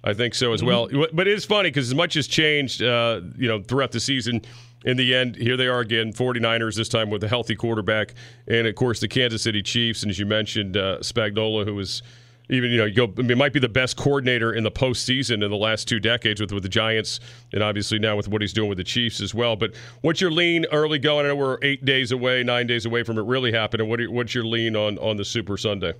I 0.03 0.13
think 0.13 0.33
so 0.35 0.51
as 0.53 0.61
well. 0.63 0.89
But 1.13 1.27
it 1.27 1.33
is 1.33 1.45
funny 1.45 1.69
because 1.69 1.87
as 1.89 1.95
much 1.95 2.15
has 2.15 2.27
changed, 2.27 2.83
uh, 2.83 3.21
you 3.37 3.47
know, 3.47 3.61
throughout 3.61 3.91
the 3.91 3.99
season. 3.99 4.41
In 4.83 4.97
the 4.97 5.15
end, 5.15 5.35
here 5.35 5.57
they 5.57 5.65
are 5.65 5.79
again, 5.79 6.13
49ers 6.13 6.75
this 6.75 6.87
time 6.89 7.09
with 7.09 7.23
a 7.23 7.27
healthy 7.27 7.55
quarterback, 7.55 8.13
and 8.47 8.67
of 8.67 8.75
course 8.75 8.99
the 8.99 9.07
Kansas 9.07 9.41
City 9.41 9.63
Chiefs. 9.63 10.03
And 10.03 10.11
as 10.11 10.19
you 10.19 10.27
mentioned, 10.27 10.77
uh, 10.77 10.99
Spagnuolo, 10.99 11.65
who 11.65 11.73
was 11.73 12.03
even 12.49 12.69
you 12.71 12.77
know 12.77 12.85
you 12.85 12.93
go, 12.93 13.13
I 13.17 13.21
mean, 13.23 13.37
might 13.37 13.53
be 13.53 13.59
the 13.59 13.69
best 13.69 13.97
coordinator 13.97 14.53
in 14.53 14.63
the 14.63 14.71
postseason 14.71 15.43
in 15.43 15.49
the 15.51 15.57
last 15.57 15.87
two 15.87 15.99
decades 15.99 16.39
with 16.41 16.51
with 16.51 16.63
the 16.63 16.69
Giants, 16.69 17.19
and 17.53 17.63
obviously 17.63 17.99
now 17.99 18.15
with 18.15 18.27
what 18.27 18.41
he's 18.41 18.53
doing 18.53 18.69
with 18.69 18.77
the 18.77 18.83
Chiefs 18.83 19.21
as 19.21 19.33
well. 19.33 19.55
But 19.55 19.73
what's 20.01 20.21
your 20.21 20.31
lean 20.31 20.65
early 20.71 20.99
going? 20.99 21.25
I 21.25 21.29
know 21.29 21.35
we're 21.35 21.57
eight 21.61 21.85
days 21.85 22.11
away, 22.11 22.43
nine 22.43 22.67
days 22.67 22.85
away 22.85 23.03
from 23.03 23.17
it 23.17 23.23
really 23.23 23.51
happening. 23.51 23.89
What 23.89 23.99
are, 24.01 24.09
what's 24.11 24.33
your 24.35 24.45
lean 24.45 24.75
on 24.75 24.97
on 24.99 25.17
the 25.17 25.25
Super 25.25 25.57
Sunday? 25.57 25.93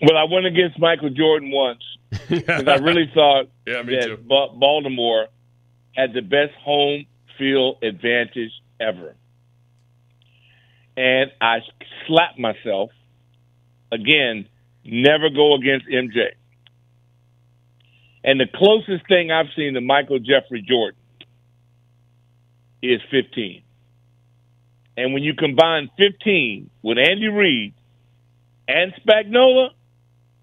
Well, 0.00 0.16
I 0.16 0.24
went 0.24 0.46
against 0.46 0.78
Michael 0.80 1.10
Jordan 1.10 1.50
once 1.52 1.82
because 2.28 2.66
I 2.66 2.76
really 2.76 3.10
thought 3.14 3.46
Yeah, 3.66 3.82
me 3.82 3.94
that 3.96 4.06
too. 4.06 4.16
Baltimore 4.18 5.28
had 5.94 6.12
the 6.12 6.22
best 6.22 6.52
home 6.60 7.06
field 7.38 7.82
advantage 7.82 8.50
ever. 8.80 9.14
and 10.96 11.30
I 11.40 11.58
slapped 12.06 12.38
myself. 12.38 12.90
Again, 13.92 14.48
never 14.84 15.30
go 15.30 15.54
against 15.54 15.86
MJ. 15.86 16.30
And 18.24 18.40
the 18.40 18.46
closest 18.52 19.06
thing 19.08 19.30
I've 19.30 19.46
seen 19.56 19.74
to 19.74 19.80
Michael 19.80 20.18
Jeffrey 20.18 20.62
Jordan 20.62 20.98
is 22.82 23.00
15. 23.10 23.62
And 24.96 25.14
when 25.14 25.22
you 25.22 25.34
combine 25.34 25.90
15 25.96 26.70
with 26.82 26.98
Andy 26.98 27.28
Reid 27.28 27.74
and 28.68 28.92
Spagnuolo, 28.94 29.70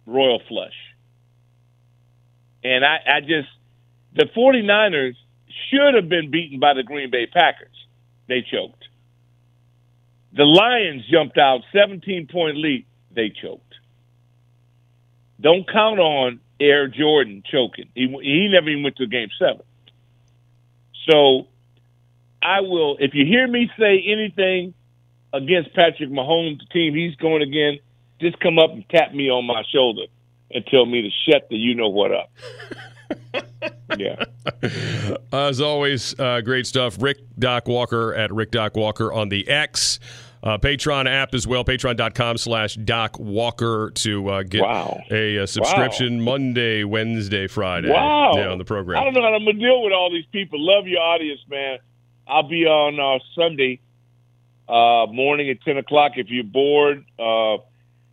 royal 0.06 0.42
flush. 0.48 0.74
And 2.64 2.84
I, 2.84 2.98
I 3.08 3.20
just, 3.22 3.48
the 4.16 4.26
49ers 4.36 5.16
should 5.70 5.96
have 5.96 6.10
been 6.10 6.32
beaten 6.32 6.60
by 6.60 6.74
the 6.74 6.84
Green 6.84 7.12
Bay 7.12 7.28
Packers. 7.28 7.68
They 8.28 8.42
choked. 8.42 8.84
The 10.34 10.44
Lions 10.44 11.04
jumped 11.12 11.38
out 11.38 11.62
17 11.74 12.28
point 12.28 12.58
lead. 12.58 12.86
They 13.12 13.30
choked. 13.30 13.64
Don't 15.42 15.70
count 15.70 16.00
on 16.00 16.40
Air 16.60 16.88
Jordan 16.88 17.44
choking. 17.50 17.90
He, 17.96 18.08
he 18.22 18.50
never 18.52 18.70
even 18.70 18.84
went 18.84 18.98
to 18.98 19.08
game 19.08 19.30
seven. 19.40 19.62
So 21.10 21.48
I 22.42 22.62
will, 22.62 22.98
if 23.00 23.14
you 23.14 23.26
hear 23.26 23.48
me 23.48 23.70
say 23.80 24.04
anything 24.06 24.74
against 25.34 25.74
Patrick 25.74 26.10
Mahomes, 26.10 26.60
the 26.60 26.66
team 26.72 26.96
he's 26.96 27.16
going 27.16 27.42
again, 27.42 27.80
just 28.20 28.40
come 28.40 28.60
up 28.60 28.72
and 28.72 28.88
tap 28.90 29.14
me 29.14 29.30
on 29.30 29.46
my 29.46 29.64
shoulder 29.72 30.04
and 30.52 30.66
tell 30.66 30.86
me 30.86 31.02
to 31.04 31.10
shut 31.28 31.48
the 31.50 31.56
you 31.56 31.76
know 31.76 31.90
what 31.90 32.12
up. 32.12 32.32
yeah. 33.98 34.24
As 35.32 35.62
always, 35.62 36.20
uh, 36.20 36.42
great 36.42 36.68
stuff. 36.68 37.02
Rick 37.02 37.18
Doc 37.38 37.68
Walker 37.68 38.14
at 38.14 38.32
Rick 38.32 38.52
Doc 38.52 38.76
Walker 38.76 39.12
on 39.12 39.30
the 39.30 39.48
X. 39.48 40.00
Uh, 40.42 40.58
Patreon 40.58 41.06
app 41.06 41.34
as 41.34 41.46
well, 41.46 41.66
patreon.com 41.66 42.38
slash 42.38 42.76
Doc 42.76 43.20
Walker 43.20 43.92
to 43.96 44.30
uh, 44.30 44.44
get 44.44 44.62
wow. 44.62 45.02
a, 45.12 45.38
a, 45.38 45.48
subscription 45.48 46.20
wow. 46.20 46.32
Monday, 46.32 46.86
Wednesday, 46.86 47.48
Friday 47.48 47.90
wow. 47.90 48.32
yeah, 48.36 48.48
on 48.48 48.58
the 48.58 48.64
program. 48.64 49.02
I 49.02 49.04
don't 49.04 49.14
know 49.14 49.22
how 49.22 49.34
I'm 49.34 49.44
going 49.44 49.58
to 49.58 49.62
deal 49.62 49.84
with 49.84 49.92
all 49.92 50.10
these 50.10 50.26
people. 50.32 50.60
Love 50.62 50.88
your 50.88 51.02
audience, 51.02 51.42
man. 51.50 51.80
I'll 52.26 52.48
be 52.48 52.66
on 52.66 53.00
uh, 53.00 53.20
Sunday 53.36 53.82
uh, 54.70 55.08
morning 55.12 55.50
at 55.50 55.62
10 55.62 55.78
o'clock 55.78 56.14
if 56.16 56.30
you're 56.30 56.44
bored. 56.46 57.04
Uh, 57.18 57.58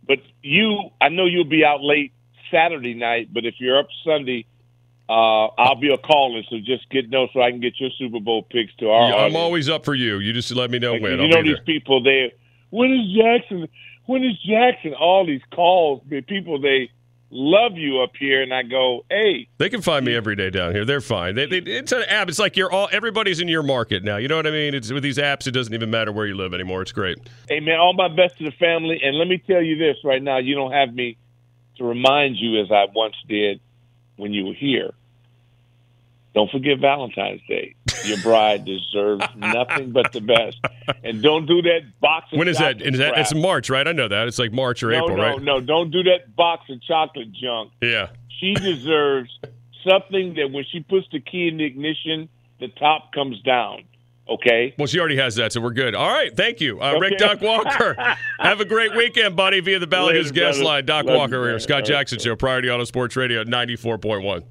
but 0.05 0.19
you, 0.41 0.89
I 0.99 1.09
know 1.09 1.25
you'll 1.25 1.45
be 1.45 1.63
out 1.63 1.81
late 1.81 2.11
Saturday 2.51 2.93
night, 2.93 3.33
but 3.33 3.45
if 3.45 3.55
you're 3.59 3.79
up 3.79 3.87
Sunday, 4.03 4.45
uh, 5.09 5.47
I'll 5.57 5.75
be 5.79 5.91
a 5.93 5.97
caller, 5.97 6.41
so 6.49 6.57
just 6.59 6.89
get 6.89 7.09
know 7.09 7.27
so 7.33 7.41
I 7.41 7.51
can 7.51 7.59
get 7.61 7.79
your 7.79 7.89
Super 7.97 8.19
Bowl 8.19 8.43
picks 8.43 8.75
to 8.75 8.89
our. 8.89 9.09
Yeah, 9.09 9.15
I'm 9.25 9.35
always 9.35 9.69
up 9.69 9.85
for 9.85 9.95
you. 9.95 10.17
You 10.19 10.33
just 10.33 10.51
let 10.51 10.69
me 10.69 10.79
know 10.79 10.93
Like, 10.93 11.01
when. 11.01 11.11
You 11.13 11.23
I'll 11.23 11.29
know 11.29 11.43
these 11.43 11.55
there. 11.55 11.63
people. 11.63 12.03
They 12.03 12.33
when 12.69 12.91
is 12.93 13.13
Jackson? 13.15 13.67
When 14.05 14.23
is 14.23 14.37
Jackson? 14.41 14.93
All 14.93 15.25
these 15.25 15.41
calls, 15.53 16.01
the 16.09 16.21
people 16.21 16.59
they 16.61 16.89
love 17.29 17.73
you 17.77 17.99
up 18.01 18.11
here, 18.17 18.41
and 18.41 18.53
I 18.53 18.63
go, 18.63 19.03
hey, 19.09 19.49
They 19.57 19.69
can 19.69 19.81
find 19.81 20.05
me 20.05 20.15
every 20.15 20.35
day 20.37 20.49
down 20.49 20.73
here. 20.73 20.85
They're 20.85 21.01
fine. 21.01 21.35
They, 21.35 21.45
they, 21.45 21.57
it's 21.57 21.91
an 21.91 22.03
app. 22.03 22.29
It's 22.29 22.39
like 22.39 22.55
you're 22.55 22.71
all 22.71 22.87
everybody's 22.91 23.39
in 23.41 23.47
your 23.49 23.63
market 23.63 24.03
now. 24.03 24.15
You 24.17 24.27
know 24.29 24.37
what 24.37 24.47
I 24.47 24.51
mean? 24.51 24.73
It's 24.73 24.91
with 24.93 25.03
these 25.03 25.17
apps. 25.17 25.45
It 25.47 25.51
doesn't 25.51 25.73
even 25.73 25.89
matter 25.89 26.11
where 26.11 26.25
you 26.25 26.35
live 26.35 26.53
anymore. 26.53 26.81
It's 26.81 26.91
great. 26.93 27.17
hey 27.49 27.59
man, 27.61 27.79
all 27.79 27.93
my 27.93 28.07
best 28.09 28.37
to 28.39 28.43
the 28.45 28.51
family. 28.51 28.99
And 29.03 29.17
let 29.17 29.27
me 29.27 29.37
tell 29.45 29.61
you 29.61 29.77
this 29.77 29.97
right 30.03 30.21
now: 30.21 30.37
you 30.37 30.55
don't 30.55 30.71
have 30.71 30.93
me 30.93 31.17
to 31.77 31.83
remind 31.83 32.37
you 32.37 32.61
as 32.61 32.71
I 32.71 32.85
once 32.93 33.15
did 33.27 33.59
when 34.15 34.31
you 34.33 34.45
were 34.47 34.53
here. 34.53 34.91
Don't 36.37 36.51
forget 36.51 36.77
Valentine's 36.77 37.41
Day. 37.47 37.73
Your 38.05 38.21
bride 38.21 38.63
deserves 38.63 39.25
nothing 39.35 39.91
but 39.91 40.13
the 40.13 40.21
best. 40.21 40.59
And 41.03 41.23
don't 41.23 41.47
do 41.47 41.63
that 41.63 41.99
box 41.99 42.27
of 42.31 42.37
When 42.37 42.47
is 42.47 42.59
that? 42.59 42.79
Is 42.79 42.99
that 42.99 43.17
it's 43.17 43.33
March, 43.33 43.71
right? 43.71 43.87
I 43.87 43.91
know 43.91 44.07
that. 44.07 44.27
It's 44.27 44.37
like 44.37 44.51
March 44.51 44.83
or 44.83 44.91
no, 44.91 45.03
April, 45.03 45.17
no, 45.17 45.23
right? 45.23 45.41
no. 45.41 45.57
no, 45.57 45.65
Don't 45.65 45.89
do 45.89 46.03
that 46.03 46.35
box 46.35 46.69
of 46.69 46.79
chocolate 46.83 47.31
junk. 47.31 47.71
Yeah. 47.81 48.09
She 48.39 48.53
deserves 48.53 49.31
something 49.83 50.35
that 50.35 50.51
when 50.51 50.63
she 50.71 50.81
puts 50.81 51.07
the 51.11 51.19
key 51.21 51.47
in 51.47 51.57
the 51.57 51.63
ignition, 51.63 52.29
the 52.59 52.67
top 52.67 53.13
comes 53.13 53.41
down. 53.41 53.85
Okay? 54.29 54.75
Well, 54.77 54.85
she 54.85 54.99
already 54.99 55.17
has 55.17 55.37
that, 55.37 55.53
so 55.53 55.61
we're 55.61 55.71
good. 55.71 55.95
All 55.95 56.07
right, 56.07 56.37
thank 56.37 56.61
you, 56.61 56.79
uh, 56.79 56.99
Rick 56.99 57.13
Okay. 57.13 57.25
Doc 57.25 57.41
Walker. 57.41 57.95
Have 58.39 58.61
a 58.61 58.65
great 58.65 58.95
weekend, 58.95 59.35
buddy. 59.35 59.59
Via 59.59 59.79
the 59.79 59.87
Ballyhoo's 59.87 60.31
guest 60.31 60.61
line, 60.61 60.85
Doc 60.85 61.05
Love 61.05 61.17
Walker 61.17 61.47
here. 61.47 61.57
Scott 61.57 61.71
All 61.73 61.79
right, 61.79 61.87
Jackson 61.87 62.17
bro. 62.17 62.23
Show, 62.25 62.35
Priority 62.35 62.69
Auto 62.69 62.83
Sports 62.83 63.15
Radio, 63.15 63.41
ninety 63.43 63.75
four 63.75 63.97
point 63.97 64.23
one. 64.23 64.43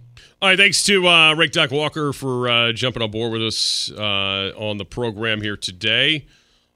All 0.43 0.51
right, 0.51 0.59
thanks 0.59 0.83
to 0.83 1.09
uh, 1.09 1.35
Rick 1.35 1.53
Doc 1.53 1.71
Walker 1.71 2.13
for 2.13 2.47
uh, 2.47 2.73
jumping 2.73 3.03
on 3.03 3.11
board 3.11 3.33
with 3.33 3.43
us 3.43 3.91
uh, 3.91 4.53
on 4.55 4.77
the 4.77 4.85
program 4.85 5.41
here 5.41 5.57
today 5.57 6.27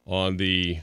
on 0.07 0.39
the 0.39 0.79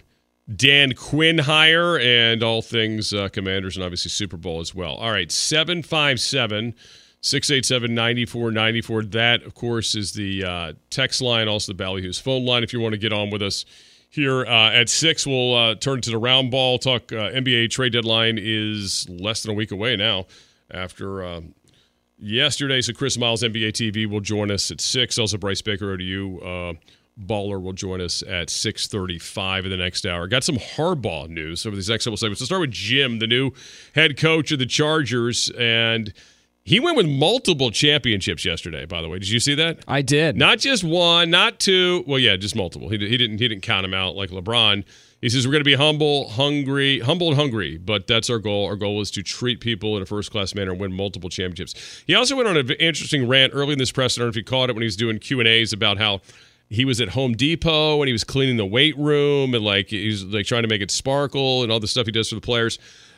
Dan 0.55 0.93
Quinn 0.93 1.39
hire 1.39 1.97
and 1.97 2.43
all 2.43 2.61
things 2.61 3.13
uh, 3.13 3.29
Commanders 3.29 3.77
and 3.77 3.83
obviously 3.83 4.09
Super 4.09 4.37
Bowl 4.37 4.59
as 4.59 4.75
well. 4.75 4.93
All 4.93 5.09
right, 5.09 5.31
757 5.31 6.75
687 7.21 7.95
9494. 7.95 9.03
That, 9.05 9.41
of 9.41 9.55
course, 9.55 9.95
is 9.95 10.13
the 10.13 10.43
uh, 10.43 10.73
text 10.91 11.19
line, 11.19 11.47
also 11.47 11.73
the 11.73 11.83
Ballyhoo's 11.83 12.19
phone 12.19 12.45
line 12.45 12.63
if 12.63 12.73
you 12.73 12.79
want 12.79 12.93
to 12.93 12.99
get 12.99 13.11
on 13.11 13.31
with 13.31 13.41
us. 13.41 13.65
Here 14.11 14.45
uh, 14.45 14.71
at 14.71 14.87
6, 14.87 15.25
we'll 15.25 15.55
uh, 15.55 15.75
turn 15.75 16.01
to 16.01 16.11
the 16.11 16.19
round 16.19 16.51
ball. 16.51 16.77
Talk 16.77 17.11
uh, 17.11 17.31
NBA 17.31 17.71
trade 17.71 17.93
deadline 17.93 18.37
is 18.39 19.09
less 19.09 19.41
than 19.41 19.49
a 19.49 19.55
week 19.55 19.71
away 19.71 19.95
now 19.95 20.27
after 20.71 21.25
um, 21.25 21.55
yesterday. 22.17 22.81
So 22.81 22.93
Chris 22.93 23.17
Miles, 23.17 23.43
NBA 23.43 23.69
TV, 23.73 24.09
will 24.09 24.21
join 24.21 24.51
us 24.51 24.71
at 24.71 24.81
6. 24.81 25.17
Also, 25.17 25.37
Bryce 25.37 25.61
Baker, 25.61 25.91
ODU. 25.91 26.39
Uh, 26.39 26.73
Baller 27.19 27.61
will 27.61 27.73
join 27.73 27.99
us 27.99 28.21
at 28.27 28.49
6:35 28.49 29.65
in 29.65 29.71
the 29.71 29.77
next 29.77 30.05
hour. 30.05 30.27
Got 30.27 30.43
some 30.43 30.57
hardball 30.57 31.27
news 31.27 31.65
over 31.65 31.75
these 31.75 31.89
next 31.89 32.03
couple 32.03 32.17
segments. 32.17 32.41
Let's 32.41 32.49
start 32.49 32.61
with 32.61 32.71
Jim, 32.71 33.19
the 33.19 33.27
new 33.27 33.51
head 33.95 34.17
coach 34.17 34.51
of 34.51 34.59
the 34.59 34.67
Chargers, 34.67 35.49
and 35.57 36.13
he 36.63 36.79
went 36.79 36.95
with 36.95 37.07
multiple 37.07 37.71
championships 37.71 38.45
yesterday. 38.45 38.85
By 38.85 39.01
the 39.01 39.09
way, 39.09 39.19
did 39.19 39.29
you 39.29 39.39
see 39.39 39.55
that? 39.55 39.79
I 39.87 40.01
did. 40.01 40.37
Not 40.37 40.59
just 40.59 40.83
one, 40.83 41.31
not 41.31 41.59
two. 41.59 42.03
Well, 42.05 42.19
yeah, 42.19 42.35
just 42.35 42.55
multiple. 42.55 42.89
He, 42.89 42.97
he 42.97 43.17
didn't 43.17 43.39
he 43.39 43.47
didn't 43.47 43.63
count 43.63 43.83
them 43.83 43.93
out 43.93 44.15
like 44.15 44.29
LeBron. 44.29 44.83
He 45.21 45.29
says 45.29 45.47
we're 45.47 45.51
going 45.51 45.61
to 45.61 45.65
be 45.65 45.75
humble, 45.75 46.29
hungry, 46.29 46.99
humble 46.99 47.29
and 47.29 47.35
hungry, 47.35 47.77
but 47.77 48.05
that's 48.05 48.29
our 48.29 48.37
goal. 48.37 48.67
Our 48.67 48.75
goal 48.75 49.01
is 49.01 49.09
to 49.11 49.23
treat 49.23 49.59
people 49.59 49.97
in 49.97 50.03
a 50.03 50.05
first 50.05 50.31
class 50.31 50.53
manner 50.53 50.71
and 50.71 50.79
win 50.79 50.93
multiple 50.93 51.29
championships. 51.29 52.03
He 52.05 52.13
also 52.13 52.35
went 52.35 52.47
on 52.47 52.55
an 52.55 52.69
interesting 52.73 53.27
rant 53.27 53.53
early 53.55 53.73
in 53.73 53.79
this 53.79 53.91
press. 53.91 54.17
I 54.17 54.19
don't 54.19 54.27
know 54.27 54.29
if 54.29 54.35
you 54.35 54.43
caught 54.43 54.69
it 54.69 54.73
when 54.73 54.83
he 54.83 54.87
was 54.87 54.95
doing 54.95 55.17
Q 55.17 55.39
and 55.39 55.47
A's 55.47 55.73
about 55.73 55.97
how 55.97 56.21
he 56.69 56.85
was 56.85 57.01
at 57.01 57.09
Home 57.09 57.33
Depot 57.33 58.01
and 58.01 58.07
he 58.07 58.11
was 58.11 58.23
cleaning 58.23 58.57
the 58.57 58.65
weight 58.65 58.97
room 58.97 59.55
and 59.55 59.63
like 59.63 59.89
he 59.89 60.07
was 60.07 60.23
like 60.25 60.45
trying 60.45 60.63
to 60.63 60.67
make 60.67 60.81
it 60.81 60.91
sparkle 60.91 61.63
and 61.63 61.71
all 61.71 61.79
the 61.79 61.87
stuff 61.87 62.05
he 62.05 62.11
does 62.11 62.29
for 62.29 62.35
the 62.35 62.41
players. 62.41 62.77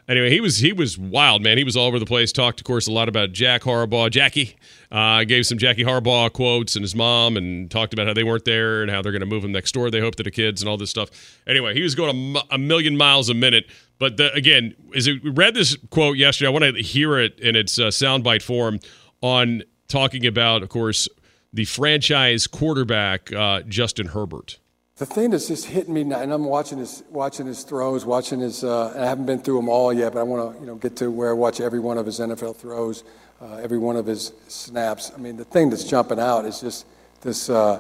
Anyway, 0.10 0.32
he 0.32 0.42
was 0.42 0.58
he 0.58 0.74
was 0.74 0.98
wild, 0.98 1.44
man. 1.44 1.60
He 1.60 1.64
was 1.64 1.78
all 1.78 1.86
over 1.86 2.00
the 2.00 2.06
place. 2.06 2.32
Talked, 2.32 2.60
of 2.60 2.66
course, 2.66 2.88
a 2.88 2.92
lot 2.92 3.08
about 3.08 3.32
Jack 3.32 3.62
Harbaugh. 3.62 4.10
Jackie 4.10 4.58
uh, 4.92 5.24
gave 5.24 5.46
some 5.46 5.60
Jackie 5.60 5.84
Harbaugh 5.84 6.34
quotes 6.34 6.76
and 6.76 6.82
his 6.84 6.96
mom, 6.96 7.38
and 7.38 7.70
talked 7.70 7.94
about 7.94 8.08
how 8.08 8.16
they 8.16 8.24
weren't 8.24 8.44
there 8.44 8.82
and 8.82 8.90
how 8.90 9.04
they're 9.04 9.12
going 9.12 9.20
to 9.20 9.28
move 9.28 9.46
him 9.46 9.52
next 9.52 9.72
door. 9.72 9.92
They 9.92 10.00
hope 10.00 10.16
that 10.16 10.24
the 10.24 10.32
kids 10.32 10.64
and 10.64 10.70
all 10.70 10.78
this 10.78 10.90
stuff. 10.90 11.10
Anyway, 11.46 11.76
he 11.76 11.84
was 11.84 11.94
going 11.94 12.36
a, 12.36 12.56
a 12.56 12.58
million 12.58 12.98
miles 12.98 13.30
a 13.30 13.36
minute. 13.36 13.68
But 14.00 14.18
the, 14.18 14.34
again, 14.34 14.76
as 14.96 15.08
we 15.08 15.20
read 15.20 15.54
this 15.54 15.78
quote 15.92 16.18
yesterday, 16.18 16.48
I 16.48 16.52
want 16.52 16.76
to 16.76 16.82
hear 16.82 17.20
it 17.20 17.40
in 17.40 17.56
its 17.56 17.78
uh, 17.78 17.88
soundbite 17.88 18.42
form 18.42 18.80
on 19.22 19.62
talking 19.90 20.26
about, 20.26 20.64
of 20.64 20.70
course, 20.70 21.08
the 21.54 21.66
franchise 21.66 22.48
quarterback 22.48 23.32
uh, 23.34 23.62
Justin 23.64 24.08
Herbert. 24.08 24.59
The 25.00 25.06
thing 25.06 25.30
that's 25.30 25.48
just 25.48 25.64
hitting 25.64 25.94
me 25.94 26.04
now, 26.04 26.20
and 26.20 26.34
I'm 26.34 26.44
watching 26.44 26.78
his 26.78 27.04
watching 27.10 27.46
his 27.46 27.64
throws, 27.64 28.04
watching 28.04 28.42
his. 28.42 28.66
Uh, 28.66 28.94
I 28.98 29.06
haven't 29.06 29.28
been 29.28 29.40
through 29.40 29.56
them 29.56 29.70
all 29.70 29.94
yet, 29.94 30.12
but 30.12 30.20
I 30.20 30.24
want 30.24 30.54
to 30.54 30.60
you 30.60 30.68
know 30.68 30.76
get 30.76 30.98
to 30.98 31.10
where 31.10 31.30
I 31.30 31.34
watch 31.34 31.62
every 31.62 31.80
one 31.80 31.98
of 31.98 32.06
his 32.06 32.20
NFL 32.20 32.58
throws, 32.58 33.06
uh, 33.42 33.56
every 33.64 33.78
one 33.78 33.96
of 33.96 34.06
his 34.06 34.34
snaps. 34.50 35.14
I 35.16 35.18
mean, 35.18 35.38
the 35.38 35.46
thing 35.46 35.70
that's 35.70 35.86
jumping 35.86 36.20
out 36.20 36.44
is 36.44 36.60
just 36.60 36.86
this 37.22 37.50
uh, 37.50 37.80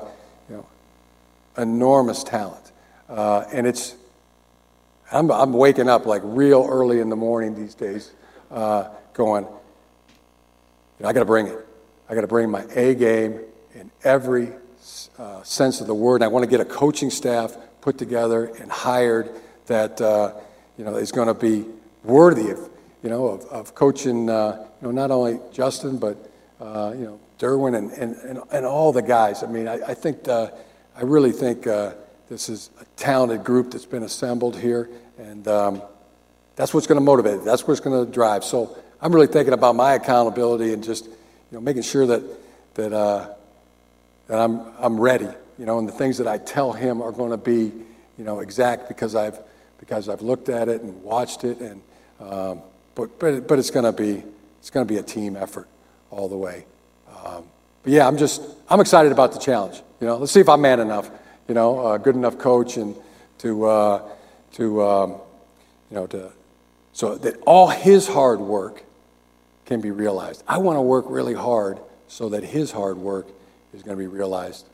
you 0.49 0.55
know 0.55 0.65
enormous 1.57 2.23
talent, 2.23 2.71
uh, 3.09 3.43
and 3.51 3.67
it's. 3.67 3.95
I'm 5.11 5.29
I'm 5.29 5.51
waking 5.51 5.89
up 5.89 6.05
like 6.05 6.21
real 6.23 6.65
early 6.69 7.01
in 7.01 7.09
the 7.09 7.17
morning 7.17 7.53
these 7.53 7.75
days, 7.75 8.13
uh, 8.49 8.87
going. 9.11 9.43
You 9.43 9.51
know, 11.01 11.09
I 11.09 11.11
got 11.11 11.19
to 11.19 11.25
bring 11.25 11.47
it. 11.47 11.67
I 12.09 12.15
got 12.15 12.21
to 12.21 12.27
bring 12.27 12.49
my 12.49 12.63
A 12.75 12.95
game 12.95 13.41
in 13.75 13.91
every 14.05 14.53
uh, 15.17 15.43
sense 15.43 15.81
of 15.81 15.87
the 15.87 15.93
word. 15.93 16.15
And 16.15 16.23
I 16.23 16.27
want 16.27 16.43
to 16.43 16.49
get 16.49 16.59
a 16.59 16.65
coaching 16.65 17.09
staff 17.09 17.55
put 17.81 17.97
together 17.97 18.45
and 18.59 18.71
hired 18.71 19.29
that 19.67 19.99
uh, 20.01 20.33
you 20.77 20.85
know 20.85 20.95
is 20.95 21.11
going 21.11 21.27
to 21.27 21.33
be 21.33 21.65
worthy 22.03 22.49
of 22.49 22.69
you 23.03 23.09
know 23.09 23.27
of, 23.27 23.45
of 23.45 23.75
coaching 23.75 24.29
uh, 24.29 24.65
you 24.81 24.87
know 24.87 24.91
not 24.91 25.11
only 25.11 25.39
Justin 25.51 25.97
but 25.97 26.17
uh, 26.59 26.93
you 26.95 27.05
know 27.05 27.19
Derwin 27.39 27.77
and, 27.77 27.91
and, 27.91 28.15
and, 28.17 28.39
and 28.51 28.65
all 28.65 28.91
the 28.91 29.01
guys. 29.01 29.43
I 29.43 29.47
mean, 29.47 29.67
I, 29.67 29.75
I 29.75 29.93
think 29.93 30.27
uh, 30.27 30.51
I 30.95 31.03
really 31.03 31.31
think 31.31 31.67
uh, 31.67 31.93
this 32.27 32.49
is 32.49 32.69
a 32.81 32.85
talented 32.97 33.45
group 33.45 33.71
that's 33.71 33.85
been 33.85 34.03
assembled 34.03 34.57
here, 34.57 34.89
and 35.17 35.47
um, 35.47 35.81
that's 36.57 36.73
what's 36.73 36.85
going 36.85 36.97
to 36.97 37.03
motivate. 37.03 37.35
it. 37.35 37.45
That's 37.45 37.65
what's 37.65 37.79
going 37.79 38.05
to 38.05 38.11
drive. 38.11 38.43
So 38.43 38.77
I'm 39.01 39.13
really 39.13 39.27
thinking 39.27 39.53
about 39.53 39.75
my 39.75 39.93
accountability 39.93 40.73
and 40.73 40.83
just 40.83 41.05
you 41.05 41.13
know 41.51 41.61
making 41.61 41.83
sure 41.83 42.05
that 42.07 42.23
that. 42.75 43.35
That 44.29 44.39
I'm, 44.39 44.61
I'm 44.77 44.99
ready, 44.99 45.27
you 45.57 45.65
know, 45.65 45.79
and 45.79 45.87
the 45.87 45.91
things 45.91 46.19
that 46.19 46.27
I 46.27 46.37
tell 46.37 46.71
him 46.71 47.01
are 47.01 47.11
going 47.11 47.31
to 47.31 47.37
be, 47.37 47.71
you 48.17 48.23
know, 48.23 48.39
exact 48.39 48.87
because 48.87 49.15
I've 49.15 49.39
because 49.79 50.07
I've 50.07 50.21
looked 50.21 50.49
at 50.49 50.69
it 50.69 50.81
and 50.81 51.01
watched 51.03 51.43
it, 51.43 51.59
and 51.59 51.81
um, 52.19 52.61
but 52.93 53.17
but 53.17 53.47
but 53.47 53.57
it's 53.57 53.71
going 53.71 53.85
to 53.85 53.91
be 53.91 54.23
it's 54.59 54.69
going 54.69 54.87
to 54.87 54.93
be 54.93 54.99
a 54.99 55.03
team 55.03 55.35
effort 55.35 55.67
all 56.11 56.29
the 56.29 56.37
way. 56.37 56.65
Um, 57.25 57.45
but 57.81 57.91
yeah, 57.91 58.07
I'm 58.07 58.17
just 58.17 58.41
I'm 58.69 58.79
excited 58.79 59.11
about 59.11 59.31
the 59.31 59.39
challenge. 59.39 59.81
You 59.99 60.07
know, 60.07 60.17
let's 60.17 60.31
see 60.31 60.41
if 60.41 60.49
I'm 60.49 60.61
man 60.61 60.79
enough. 60.79 61.09
You 61.47 61.55
know, 61.55 61.91
a 61.93 61.97
good 61.97 62.15
enough 62.15 62.37
coach 62.37 62.77
and 62.77 62.95
to 63.39 63.65
uh, 63.65 64.01
to 64.53 64.83
um, 64.83 65.11
you 65.89 65.95
know 65.95 66.05
to 66.07 66.31
so 66.93 67.15
that 67.15 67.35
all 67.47 67.67
his 67.67 68.07
hard 68.07 68.39
work 68.39 68.83
can 69.65 69.81
be 69.81 69.89
realized. 69.89 70.43
I 70.47 70.59
want 70.59 70.77
to 70.77 70.81
work 70.81 71.05
really 71.07 71.33
hard 71.33 71.79
so 72.07 72.29
that 72.29 72.43
his 72.43 72.71
hard 72.71 72.97
work 72.97 73.27
is 73.73 73.83
going 73.83 73.97
to 73.97 74.01
be 74.01 74.07
realized. 74.07 74.67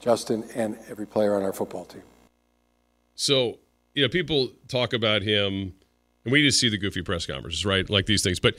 Justin 0.00 0.44
and 0.54 0.78
every 0.88 1.06
player 1.06 1.34
on 1.34 1.42
our 1.42 1.52
football 1.52 1.84
team. 1.84 2.02
So 3.14 3.58
you 3.94 4.02
know, 4.02 4.08
people 4.08 4.50
talk 4.68 4.92
about 4.92 5.22
him, 5.22 5.74
and 6.24 6.32
we 6.32 6.42
just 6.42 6.60
see 6.60 6.68
the 6.68 6.78
goofy 6.78 7.02
press 7.02 7.26
conferences, 7.26 7.64
right? 7.66 7.88
Like 7.88 8.06
these 8.06 8.22
things, 8.22 8.40
but 8.40 8.56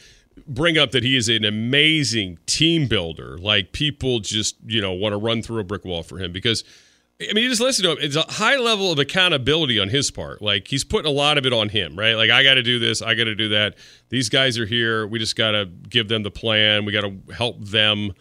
bring 0.48 0.77
up 0.77 0.91
that 0.91 1.03
he 1.03 1.15
is 1.15 1.29
an 1.29 1.45
amazing 1.45 2.38
team 2.45 2.88
builder. 2.88 3.38
Like 3.38 3.71
people 3.71 4.19
just, 4.19 4.57
you 4.65 4.81
know, 4.81 4.93
want 4.93 5.13
to 5.13 5.17
run 5.17 5.41
through 5.41 5.60
a 5.60 5.63
brick 5.63 5.86
wall 5.86 6.03
for 6.03 6.19
him 6.19 6.31
because. 6.31 6.63
I 7.19 7.33
mean, 7.33 7.43
you 7.43 7.51
just 7.51 7.62
listen 7.62 7.86
to 7.86 7.91
him. 7.91 7.98
It's 8.01 8.15
a 8.15 8.24
high 8.24 8.57
level 8.57 8.91
of 8.91 8.98
accountability 8.98 9.77
on 9.77 9.89
his 9.89 10.10
part. 10.10 10.41
Like 10.41 10.67
he's 10.67 10.83
putting 10.83 11.07
a 11.07 11.13
lot 11.13 11.38
of 11.38 11.45
it 11.45 11.53
on 11.53 11.69
him, 11.69 11.95
right? 11.95 12.15
Like 12.15 12.31
I 12.31 12.41
got 12.41 12.55
to 12.55 12.63
do 12.63 12.79
this, 12.79 13.03
I 13.03 13.13
got 13.13 13.25
to 13.25 13.36
do 13.36 13.50
that. 13.50 13.77
These 14.10 14.29
guys 14.29 14.57
are 14.57 14.65
here. 14.65 15.05
We 15.05 15.19
just 15.19 15.36
got 15.36 15.51
to 15.51 15.67
give 15.67 16.07
them 16.07 16.24
the 16.24 16.31
plan. 16.31 16.83
We 16.83 16.91
got 16.91 17.01
to 17.01 17.19
help 17.31 17.63
them. 17.63 18.13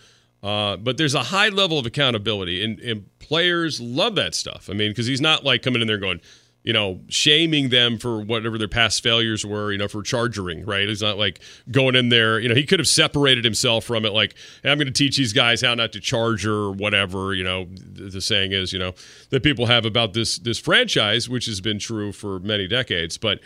Uh, 0.42 0.76
but 0.76 0.96
there's 0.96 1.14
a 1.14 1.24
high 1.24 1.48
level 1.48 1.78
of 1.78 1.84
accountability, 1.84 2.64
and, 2.64 2.80
and 2.80 3.18
players 3.18 3.80
love 3.80 4.14
that 4.14 4.34
stuff. 4.34 4.68
I 4.70 4.72
mean, 4.72 4.90
because 4.90 5.06
he's 5.06 5.20
not 5.20 5.44
like 5.44 5.62
coming 5.62 5.82
in 5.82 5.86
there 5.86 5.98
going, 5.98 6.20
you 6.62 6.72
know, 6.72 7.00
shaming 7.08 7.70
them 7.70 7.98
for 7.98 8.20
whatever 8.20 8.58
their 8.58 8.68
past 8.68 9.02
failures 9.02 9.46
were, 9.46 9.72
you 9.72 9.78
know, 9.78 9.88
for 9.88 10.02
charging, 10.02 10.64
right? 10.64 10.88
He's 10.88 11.02
not 11.02 11.18
like 11.18 11.40
going 11.70 11.94
in 11.94 12.10
there, 12.10 12.38
you 12.38 12.48
know, 12.48 12.54
he 12.54 12.64
could 12.64 12.78
have 12.78 12.88
separated 12.88 13.44
himself 13.44 13.84
from 13.84 14.04
it, 14.04 14.12
like, 14.12 14.34
hey, 14.62 14.70
I'm 14.70 14.78
going 14.78 14.86
to 14.86 14.92
teach 14.92 15.16
these 15.16 15.32
guys 15.32 15.62
how 15.62 15.74
not 15.74 15.92
to 15.92 16.00
charger 16.00 16.52
or 16.52 16.72
whatever, 16.72 17.34
you 17.34 17.44
know, 17.44 17.66
the 17.70 18.20
saying 18.20 18.52
is, 18.52 18.72
you 18.72 18.78
know, 18.78 18.94
that 19.30 19.42
people 19.42 19.66
have 19.66 19.84
about 19.84 20.12
this 20.12 20.38
this 20.38 20.58
franchise, 20.58 21.28
which 21.28 21.46
has 21.46 21.60
been 21.60 21.78
true 21.78 22.12
for 22.12 22.38
many 22.40 22.66
decades. 22.66 23.16
But, 23.18 23.40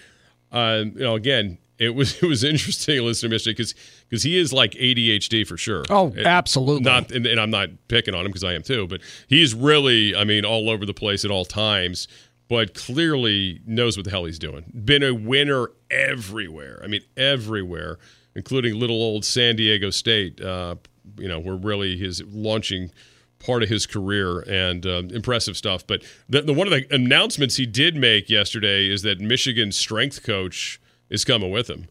uh, 0.50 0.84
you 0.84 1.00
know, 1.00 1.14
again, 1.14 1.58
it 1.78 1.94
was 1.94 2.16
it 2.22 2.26
was 2.26 2.44
interesting 2.44 3.02
listening 3.02 3.30
to 3.30 3.34
Michigan 3.34 3.54
because 3.56 3.74
because 4.08 4.22
he 4.22 4.38
is 4.38 4.52
like 4.52 4.72
ADHD 4.72 5.46
for 5.46 5.56
sure. 5.56 5.84
Oh, 5.90 6.12
absolutely. 6.16 6.84
Not 6.84 7.10
and, 7.10 7.26
and 7.26 7.40
I'm 7.40 7.50
not 7.50 7.70
picking 7.88 8.14
on 8.14 8.24
him 8.24 8.30
because 8.30 8.44
I 8.44 8.54
am 8.54 8.62
too, 8.62 8.86
but 8.86 9.00
he's 9.28 9.54
really, 9.54 10.14
I 10.14 10.24
mean, 10.24 10.44
all 10.44 10.70
over 10.70 10.86
the 10.86 10.94
place 10.94 11.24
at 11.24 11.30
all 11.30 11.44
times 11.44 12.08
but 12.46 12.74
clearly 12.74 13.60
knows 13.66 13.96
what 13.96 14.04
the 14.04 14.10
hell 14.10 14.26
he's 14.26 14.38
doing. 14.38 14.70
Been 14.84 15.02
a 15.02 15.14
winner 15.14 15.68
everywhere. 15.90 16.78
I 16.84 16.88
mean, 16.88 17.00
everywhere, 17.16 17.98
including 18.34 18.78
little 18.78 19.02
old 19.02 19.24
San 19.24 19.56
Diego 19.56 19.88
State. 19.88 20.42
Uh, 20.42 20.76
you 21.18 21.28
know, 21.28 21.38
where 21.38 21.56
really 21.56 21.96
his 21.96 22.22
launching 22.22 22.90
part 23.38 23.62
of 23.62 23.68
his 23.68 23.86
career 23.86 24.40
and 24.40 24.86
uh, 24.86 25.02
impressive 25.10 25.56
stuff. 25.56 25.86
But 25.86 26.02
the, 26.28 26.42
the, 26.42 26.52
one 26.52 26.66
of 26.66 26.72
the 26.72 26.86
announcements 26.94 27.56
he 27.56 27.66
did 27.66 27.94
make 27.94 28.30
yesterday 28.30 28.88
is 28.88 29.02
that 29.02 29.20
Michigan's 29.20 29.76
strength 29.76 30.22
coach 30.22 30.80
is 31.10 31.24
coming 31.24 31.50
with 31.50 31.68
him. 31.68 31.88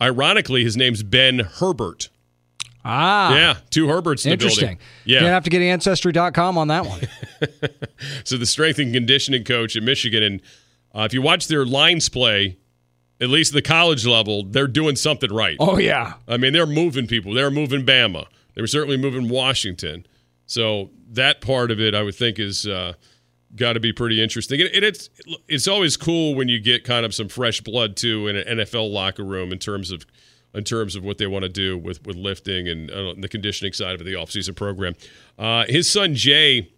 Ironically, 0.00 0.64
his 0.64 0.76
name's 0.76 1.02
Ben 1.02 1.40
Herbert. 1.40 2.08
Ah. 2.84 3.34
Yeah, 3.34 3.56
two 3.68 3.86
Herberts 3.86 4.24
in 4.24 4.32
Interesting. 4.32 4.60
the 4.60 4.66
building. 4.66 4.78
Yeah. 5.04 5.12
You're 5.12 5.20
going 5.20 5.30
to 5.30 5.34
have 5.34 5.44
to 5.44 5.50
get 5.50 5.62
Ancestry.com 5.62 6.56
on 6.56 6.68
that 6.68 6.86
one. 6.86 7.00
so 8.24 8.38
the 8.38 8.46
strength 8.46 8.78
and 8.78 8.92
conditioning 8.94 9.44
coach 9.44 9.76
at 9.76 9.82
Michigan. 9.82 10.22
And 10.22 10.40
uh, 10.94 11.02
if 11.02 11.12
you 11.12 11.20
watch 11.20 11.48
their 11.48 11.66
lines 11.66 12.08
play, 12.08 12.56
at 13.20 13.28
least 13.28 13.52
the 13.52 13.60
college 13.60 14.06
level, 14.06 14.44
they're 14.44 14.66
doing 14.66 14.96
something 14.96 15.30
right. 15.30 15.56
Oh, 15.60 15.76
yeah. 15.76 16.14
I 16.26 16.38
mean, 16.38 16.54
they're 16.54 16.66
moving 16.66 17.06
people. 17.06 17.34
They're 17.34 17.50
moving 17.50 17.84
Bama. 17.84 18.26
They 18.54 18.62
were 18.62 18.66
certainly 18.66 18.96
moving 18.96 19.28
Washington. 19.28 20.06
So 20.46 20.90
that 21.10 21.42
part 21.42 21.70
of 21.70 21.80
it, 21.80 21.94
I 21.94 22.02
would 22.02 22.14
think, 22.14 22.38
is 22.38 22.66
uh, 22.66 22.94
got 23.56 23.74
to 23.74 23.80
be 23.80 23.92
pretty 23.92 24.22
interesting. 24.22 24.60
And 24.60 24.84
it's 24.84 25.10
it's 25.48 25.68
always 25.68 25.96
cool 25.96 26.34
when 26.34 26.48
you 26.48 26.60
get 26.60 26.84
kind 26.84 27.04
of 27.04 27.14
some 27.14 27.28
fresh 27.28 27.60
blood 27.60 27.96
too 27.96 28.28
in 28.28 28.36
an 28.36 28.58
NFL 28.58 28.92
locker 28.92 29.24
room 29.24 29.52
in 29.52 29.58
terms 29.58 29.90
of– 29.90 30.04
in 30.54 30.64
terms 30.64 30.96
of 30.96 31.04
what 31.04 31.18
they 31.18 31.26
want 31.26 31.44
to 31.44 31.48
do 31.48 31.78
with, 31.78 32.04
with 32.04 32.16
lifting 32.16 32.68
and 32.68 32.90
uh, 32.90 33.14
the 33.16 33.28
conditioning 33.28 33.72
side 33.72 34.00
of 34.00 34.06
the 34.06 34.14
offseason 34.14 34.54
program. 34.54 34.94
Uh, 35.38 35.64
his 35.68 35.90
son, 35.90 36.14
Jay, 36.14 36.72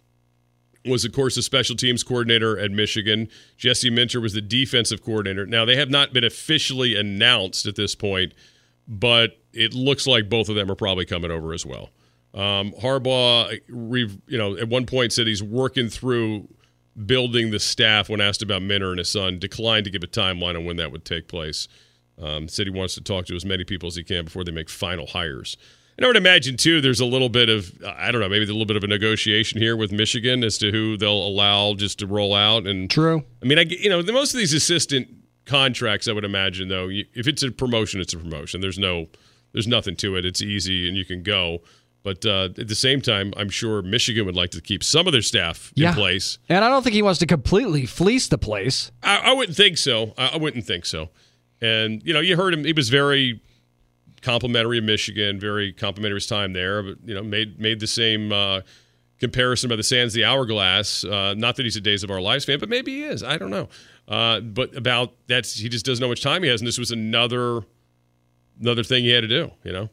was, 0.85 1.05
of 1.05 1.13
course, 1.13 1.35
the 1.35 1.41
special 1.41 1.75
teams 1.75 2.03
coordinator 2.03 2.59
at 2.59 2.71
Michigan. 2.71 3.29
Jesse 3.57 3.89
Minter 3.89 4.19
was 4.19 4.33
the 4.33 4.41
defensive 4.41 5.01
coordinator. 5.01 5.45
Now, 5.45 5.65
they 5.65 5.75
have 5.75 5.89
not 5.89 6.13
been 6.13 6.23
officially 6.23 6.95
announced 6.95 7.65
at 7.65 7.75
this 7.75 7.95
point, 7.95 8.33
but 8.87 9.37
it 9.53 9.73
looks 9.73 10.05
like 10.05 10.29
both 10.29 10.49
of 10.49 10.55
them 10.55 10.69
are 10.69 10.75
probably 10.75 11.05
coming 11.05 11.31
over 11.31 11.53
as 11.53 11.65
well. 11.65 11.89
Um, 12.33 12.73
Harbaugh, 12.73 13.59
you 13.69 14.37
know, 14.37 14.57
at 14.57 14.67
one 14.67 14.85
point 14.85 15.13
said 15.13 15.27
he's 15.27 15.43
working 15.43 15.87
through 15.87 16.49
building 17.05 17.51
the 17.51 17.59
staff 17.59 18.09
when 18.09 18.21
asked 18.21 18.41
about 18.41 18.61
Minter 18.61 18.89
and 18.89 18.99
his 18.99 19.11
son, 19.11 19.39
declined 19.39 19.85
to 19.85 19.91
give 19.91 20.03
a 20.03 20.07
timeline 20.07 20.55
on 20.55 20.65
when 20.65 20.77
that 20.77 20.91
would 20.91 21.05
take 21.05 21.27
place. 21.27 21.67
Um, 22.21 22.47
said 22.47 22.67
he 22.67 22.71
wants 22.71 22.93
to 22.95 23.01
talk 23.01 23.25
to 23.25 23.35
as 23.35 23.43
many 23.43 23.63
people 23.63 23.87
as 23.87 23.95
he 23.95 24.03
can 24.03 24.25
before 24.25 24.43
they 24.43 24.51
make 24.51 24.69
final 24.69 25.07
hires. 25.07 25.57
And 25.97 26.05
I 26.05 26.07
would 26.07 26.17
imagine 26.17 26.57
too, 26.57 26.81
there's 26.81 26.99
a 26.99 27.05
little 27.05 27.29
bit 27.29 27.49
of 27.49 27.71
I 27.85 28.11
don't 28.11 28.21
know, 28.21 28.29
maybe 28.29 28.43
a 28.43 28.47
little 28.47 28.65
bit 28.65 28.77
of 28.77 28.83
a 28.83 28.87
negotiation 28.87 29.59
here 29.59 29.75
with 29.75 29.91
Michigan 29.91 30.43
as 30.43 30.57
to 30.59 30.71
who 30.71 30.97
they'll 30.97 31.11
allow 31.11 31.73
just 31.73 31.99
to 31.99 32.07
roll 32.07 32.33
out. 32.33 32.67
And 32.67 32.89
true. 32.89 33.23
I 33.41 33.45
mean, 33.45 33.59
I 33.59 33.63
you 33.63 33.89
know, 33.89 34.01
the, 34.01 34.13
most 34.13 34.33
of 34.33 34.39
these 34.39 34.53
assistant 34.53 35.07
contracts, 35.45 36.07
I 36.07 36.13
would 36.13 36.25
imagine 36.25 36.67
though, 36.67 36.89
if 36.89 37.27
it's 37.27 37.43
a 37.43 37.51
promotion, 37.51 38.01
it's 38.01 38.13
a 38.13 38.17
promotion. 38.17 38.61
There's 38.61 38.79
no, 38.79 39.07
there's 39.51 39.67
nothing 39.67 39.95
to 39.97 40.15
it. 40.15 40.25
It's 40.25 40.41
easy 40.41 40.87
and 40.87 40.97
you 40.97 41.05
can 41.05 41.21
go. 41.21 41.59
But 42.03 42.25
uh, 42.25 42.49
at 42.57 42.67
the 42.67 42.75
same 42.75 43.01
time, 43.01 43.33
I'm 43.37 43.49
sure 43.49 43.81
Michigan 43.81 44.25
would 44.25 44.35
like 44.35 44.51
to 44.51 44.61
keep 44.61 44.83
some 44.83 45.07
of 45.07 45.13
their 45.13 45.21
staff 45.21 45.71
yeah. 45.73 45.89
in 45.89 45.95
place. 45.95 46.37
And 46.49 46.63
I 46.63 46.69
don't 46.69 46.83
think 46.83 46.93
he 46.93 47.01
wants 47.01 47.19
to 47.19 47.25
completely 47.25 47.85
fleece 47.85 48.27
the 48.27 48.37
place. 48.37 48.91
I, 49.01 49.31
I 49.31 49.33
wouldn't 49.33 49.55
think 49.55 49.77
so. 49.77 50.13
I, 50.17 50.31
I 50.33 50.37
wouldn't 50.37 50.65
think 50.65 50.85
so. 50.85 51.09
And 51.61 52.03
you 52.03 52.13
know, 52.13 52.19
you 52.19 52.35
heard 52.35 52.53
him; 52.53 52.65
he 52.65 52.73
was 52.73 52.89
very 52.89 53.41
complimentary 54.21 54.79
of 54.79 54.83
Michigan, 54.83 55.39
very 55.39 55.71
complimentary 55.71 56.17
of 56.17 56.23
his 56.23 56.27
time 56.27 56.51
there. 56.51 56.83
But 56.83 56.97
you 57.05 57.13
know, 57.13 57.23
made 57.23 57.57
made 57.57 57.79
the 57.79 57.87
same 57.87 58.33
uh, 58.33 58.61
comparison 59.19 59.69
by 59.69 59.77
the 59.77 59.83
sands 59.83 60.13
the 60.13 60.25
hourglass. 60.25 61.05
Uh, 61.05 61.33
not 61.37 61.55
that 61.55 61.63
he's 61.63 61.77
a 61.77 61.81
Days 61.81 62.03
of 62.03 62.11
Our 62.11 62.19
Lives 62.19 62.43
fan, 62.43 62.59
but 62.59 62.67
maybe 62.67 62.91
he 62.95 63.03
is. 63.03 63.23
I 63.23 63.37
don't 63.37 63.49
know. 63.49 63.69
Uh, 64.09 64.41
but 64.41 64.75
about 64.75 65.13
that, 65.27 65.45
he 65.45 65.69
just 65.69 65.85
doesn't 65.85 66.01
know 66.01 66.07
how 66.07 66.11
much 66.11 66.21
time 66.21 66.43
he 66.43 66.49
has, 66.49 66.59
and 66.59 66.67
this 66.67 66.77
was 66.77 66.91
another 66.91 67.61
another 68.59 68.83
thing 68.83 69.05
he 69.05 69.11
had 69.11 69.21
to 69.21 69.29
do. 69.29 69.51
You 69.63 69.71
know. 69.71 69.89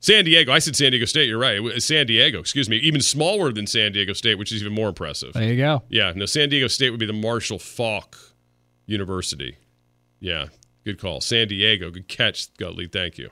San 0.00 0.24
Diego. 0.24 0.50
I 0.50 0.58
said 0.58 0.74
San 0.74 0.90
Diego 0.90 1.04
State. 1.04 1.28
You're 1.28 1.38
right. 1.38 1.60
San 1.82 2.06
Diego. 2.06 2.40
Excuse 2.40 2.68
me. 2.68 2.78
Even 2.78 3.02
smaller 3.02 3.52
than 3.52 3.66
San 3.66 3.92
Diego 3.92 4.14
State, 4.14 4.38
which 4.38 4.50
is 4.50 4.62
even 4.62 4.72
more 4.72 4.88
impressive. 4.88 5.34
There 5.34 5.44
you 5.44 5.56
go. 5.56 5.82
Yeah. 5.90 6.12
No, 6.16 6.26
San 6.26 6.48
Diego 6.48 6.68
State 6.68 6.90
would 6.90 7.00
be 7.00 7.06
the 7.06 7.12
Marshall 7.12 7.58
Faulk 7.58 8.16
University. 8.86 9.56
Yeah. 10.18 10.46
Good 10.84 10.98
call. 10.98 11.20
San 11.20 11.48
Diego. 11.48 11.90
Good 11.90 12.08
catch, 12.08 12.52
Gutley. 12.54 12.90
Thank 12.90 13.18
you. 13.18 13.28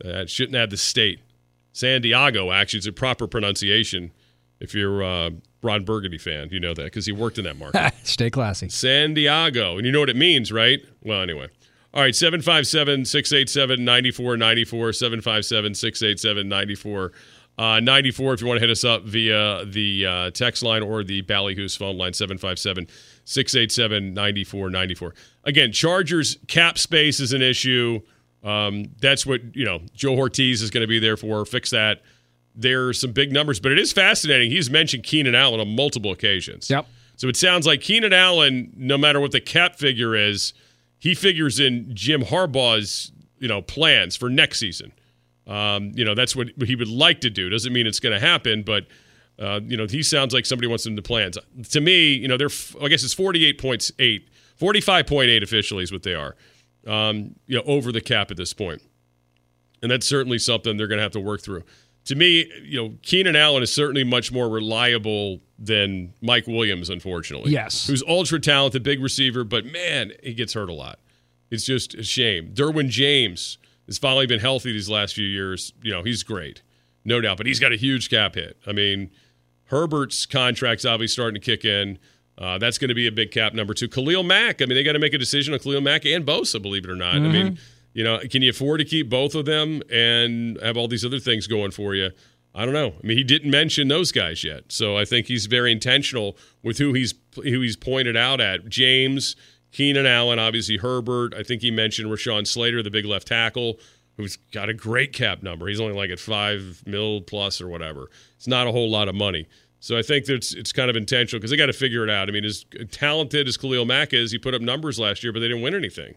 That 0.00 0.14
uh, 0.14 0.26
shouldn't 0.26 0.56
have 0.56 0.70
the 0.70 0.76
state. 0.76 1.20
San 1.72 2.02
Diego, 2.02 2.50
actually, 2.50 2.78
it's 2.78 2.86
a 2.86 2.92
proper 2.92 3.26
pronunciation 3.26 4.12
if 4.60 4.74
you're 4.74 5.02
a 5.02 5.30
Ron 5.62 5.84
Burgundy 5.84 6.18
fan. 6.18 6.48
You 6.50 6.60
know 6.60 6.74
that 6.74 6.84
because 6.84 7.06
he 7.06 7.12
worked 7.12 7.38
in 7.38 7.44
that 7.44 7.56
market. 7.58 7.92
Stay 8.02 8.30
classy. 8.30 8.68
San 8.68 9.14
Diego. 9.14 9.76
And 9.76 9.86
you 9.86 9.92
know 9.92 10.00
what 10.00 10.10
it 10.10 10.16
means, 10.16 10.52
right? 10.52 10.80
Well, 11.02 11.22
anyway. 11.22 11.48
All 11.92 12.02
right, 12.02 12.14
757 12.14 13.04
687 13.04 13.84
9494. 13.84 14.92
757 14.92 15.74
687 15.74 16.48
9494. 16.48 17.12
Uh, 17.58 17.78
94 17.80 18.34
if 18.34 18.40
you 18.40 18.46
want 18.46 18.56
to 18.58 18.60
hit 18.66 18.70
us 18.70 18.84
up 18.84 19.02
via 19.04 19.64
the 19.66 20.06
uh, 20.06 20.30
text 20.30 20.62
line 20.62 20.82
or 20.82 21.04
the 21.04 21.20
Ballyhoo's 21.22 21.76
phone 21.76 21.98
line, 21.98 22.12
757 22.14 22.86
687 23.24 24.14
9494. 24.14 25.14
Again, 25.44 25.72
Chargers 25.72 26.38
cap 26.46 26.78
space 26.78 27.20
is 27.20 27.32
an 27.32 27.42
issue. 27.42 28.00
Um, 28.42 28.86
that's 29.00 29.26
what, 29.26 29.54
you 29.54 29.64
know, 29.66 29.80
Joe 29.94 30.14
Hortiz 30.14 30.62
is 30.62 30.70
going 30.70 30.82
to 30.82 30.86
be 30.88 30.98
there 30.98 31.16
for. 31.16 31.44
Fix 31.44 31.70
that. 31.70 32.02
There 32.54 32.88
are 32.88 32.92
some 32.92 33.12
big 33.12 33.32
numbers, 33.32 33.60
but 33.60 33.72
it 33.72 33.78
is 33.78 33.92
fascinating. 33.92 34.50
He's 34.50 34.70
mentioned 34.70 35.02
Keenan 35.02 35.34
Allen 35.34 35.60
on 35.60 35.74
multiple 35.76 36.12
occasions. 36.12 36.70
Yep. 36.70 36.86
So 37.16 37.28
it 37.28 37.36
sounds 37.36 37.66
like 37.66 37.82
Keenan 37.82 38.12
Allen, 38.14 38.72
no 38.74 38.96
matter 38.96 39.20
what 39.20 39.32
the 39.32 39.40
cap 39.40 39.76
figure 39.76 40.16
is, 40.16 40.54
he 41.00 41.14
figures 41.14 41.58
in 41.58 41.90
Jim 41.94 42.22
Harbaugh's, 42.22 43.10
you 43.38 43.48
know, 43.48 43.60
plans 43.60 44.14
for 44.14 44.30
next 44.30 44.60
season. 44.60 44.92
Um, 45.48 45.90
you 45.96 46.04
know, 46.04 46.14
that's 46.14 46.36
what 46.36 46.48
he 46.64 46.76
would 46.76 46.88
like 46.88 47.20
to 47.22 47.30
do. 47.30 47.48
Doesn't 47.48 47.72
mean 47.72 47.88
it's 47.88 47.98
going 47.98 48.14
to 48.14 48.24
happen, 48.24 48.62
but– 48.62 48.86
uh, 49.40 49.60
you 49.64 49.76
know, 49.76 49.86
he 49.86 50.02
sounds 50.02 50.34
like 50.34 50.44
somebody 50.44 50.68
wants 50.68 50.84
him 50.84 50.94
to 50.96 51.02
plans. 51.02 51.38
To 51.70 51.80
me, 51.80 52.12
you 52.12 52.28
know, 52.28 52.36
they're 52.36 52.50
I 52.82 52.88
guess 52.88 53.02
it's 53.02 53.14
48.8, 53.14 54.26
45.8 54.60 55.42
officially 55.42 55.82
is 55.82 55.90
what 55.90 56.02
they 56.02 56.14
are. 56.14 56.36
Um, 56.86 57.36
you 57.46 57.56
know, 57.56 57.62
over 57.64 57.90
the 57.90 58.00
cap 58.00 58.30
at 58.30 58.36
this 58.36 58.52
point. 58.52 58.82
And 59.82 59.90
that's 59.90 60.06
certainly 60.06 60.38
something 60.38 60.76
they're 60.76 60.88
going 60.88 60.98
to 60.98 61.02
have 61.02 61.12
to 61.12 61.20
work 61.20 61.40
through. 61.40 61.64
To 62.04 62.14
me, 62.14 62.50
you 62.62 62.82
know, 62.82 62.94
Keenan 63.02 63.36
Allen 63.36 63.62
is 63.62 63.72
certainly 63.72 64.04
much 64.04 64.32
more 64.32 64.48
reliable 64.48 65.40
than 65.58 66.14
Mike 66.20 66.46
Williams, 66.46 66.88
unfortunately. 66.88 67.52
Yes. 67.52 67.86
Who's 67.86 68.02
ultra 68.08 68.40
talented, 68.40 68.82
big 68.82 69.02
receiver, 69.02 69.44
but 69.44 69.66
man, 69.66 70.12
he 70.22 70.32
gets 70.34 70.54
hurt 70.54 70.70
a 70.70 70.74
lot. 70.74 70.98
It's 71.50 71.64
just 71.64 71.94
a 71.94 72.02
shame. 72.02 72.52
Derwin 72.54 72.88
James 72.88 73.58
has 73.86 73.98
finally 73.98 74.26
been 74.26 74.40
healthy 74.40 74.72
these 74.72 74.88
last 74.88 75.14
few 75.14 75.26
years. 75.26 75.72
You 75.82 75.92
know, 75.92 76.02
he's 76.02 76.22
great, 76.22 76.62
no 77.04 77.20
doubt, 77.20 77.36
but 77.36 77.46
he's 77.46 77.60
got 77.60 77.72
a 77.72 77.76
huge 77.76 78.08
cap 78.08 78.36
hit. 78.36 78.56
I 78.66 78.72
mean, 78.72 79.10
Herbert's 79.64 80.26
contract's 80.26 80.84
obviously 80.84 81.12
starting 81.12 81.40
to 81.40 81.44
kick 81.44 81.64
in. 81.64 81.98
Uh, 82.38 82.56
that's 82.56 82.78
going 82.78 82.88
to 82.88 82.94
be 82.94 83.06
a 83.06 83.12
big 83.12 83.30
cap 83.30 83.52
number 83.52 83.74
two. 83.74 83.88
Khalil 83.88 84.22
Mack. 84.22 84.62
I 84.62 84.64
mean, 84.64 84.74
they 84.74 84.82
got 84.82 84.92
to 84.92 84.98
make 84.98 85.12
a 85.12 85.18
decision 85.18 85.52
on 85.52 85.60
Khalil 85.60 85.82
Mack 85.82 86.06
and 86.06 86.24
Bosa, 86.24 86.62
believe 86.62 86.84
it 86.84 86.90
or 86.90 86.96
not. 86.96 87.16
I 87.16 87.18
mean, 87.18 87.58
you 87.92 88.04
know, 88.04 88.20
can 88.30 88.42
you 88.42 88.50
afford 88.50 88.80
to 88.80 88.84
keep 88.84 89.08
both 89.10 89.34
of 89.34 89.46
them 89.46 89.82
and 89.90 90.60
have 90.62 90.76
all 90.76 90.88
these 90.88 91.04
other 91.04 91.18
things 91.18 91.46
going 91.46 91.70
for 91.70 91.94
you? 91.94 92.10
I 92.54 92.64
don't 92.64 92.74
know. 92.74 92.94
I 93.02 93.06
mean, 93.06 93.16
he 93.16 93.24
didn't 93.24 93.50
mention 93.50 93.88
those 93.88 94.10
guys 94.10 94.42
yet, 94.42 94.72
so 94.72 94.96
I 94.96 95.04
think 95.04 95.26
he's 95.26 95.46
very 95.46 95.70
intentional 95.70 96.36
with 96.62 96.78
who 96.78 96.92
he's 96.92 97.14
who 97.36 97.60
he's 97.60 97.76
pointed 97.76 98.16
out 98.16 98.40
at. 98.40 98.68
James, 98.68 99.36
Keenan 99.70 100.06
Allen, 100.06 100.38
obviously 100.38 100.76
Herbert. 100.78 101.32
I 101.34 101.44
think 101.44 101.62
he 101.62 101.70
mentioned 101.70 102.10
Rashawn 102.10 102.46
Slater, 102.46 102.82
the 102.82 102.90
big 102.90 103.04
left 103.04 103.28
tackle, 103.28 103.78
who's 104.16 104.36
got 104.36 104.68
a 104.68 104.74
great 104.74 105.12
cap 105.12 105.42
number. 105.42 105.68
He's 105.68 105.80
only 105.80 105.94
like 105.94 106.10
at 106.10 106.18
five 106.18 106.82
mil 106.86 107.20
plus 107.20 107.60
or 107.60 107.68
whatever. 107.68 108.10
It's 108.36 108.48
not 108.48 108.66
a 108.66 108.72
whole 108.72 108.90
lot 108.90 109.08
of 109.08 109.14
money. 109.14 109.46
So 109.78 109.96
I 109.96 110.02
think 110.02 110.26
that 110.26 110.34
it's, 110.34 110.52
it's 110.52 110.72
kind 110.72 110.90
of 110.90 110.96
intentional 110.96 111.40
because 111.40 111.50
they 111.50 111.56
got 111.56 111.66
to 111.66 111.72
figure 111.72 112.04
it 112.04 112.10
out. 112.10 112.28
I 112.28 112.32
mean, 112.32 112.44
as 112.44 112.66
talented 112.90 113.48
as 113.48 113.56
Khalil 113.56 113.86
Mack 113.86 114.12
is, 114.12 114.30
he 114.30 114.38
put 114.38 114.54
up 114.54 114.60
numbers 114.60 114.98
last 114.98 115.22
year, 115.22 115.32
but 115.32 115.40
they 115.40 115.48
didn't 115.48 115.62
win 115.62 115.74
anything. 115.74 116.16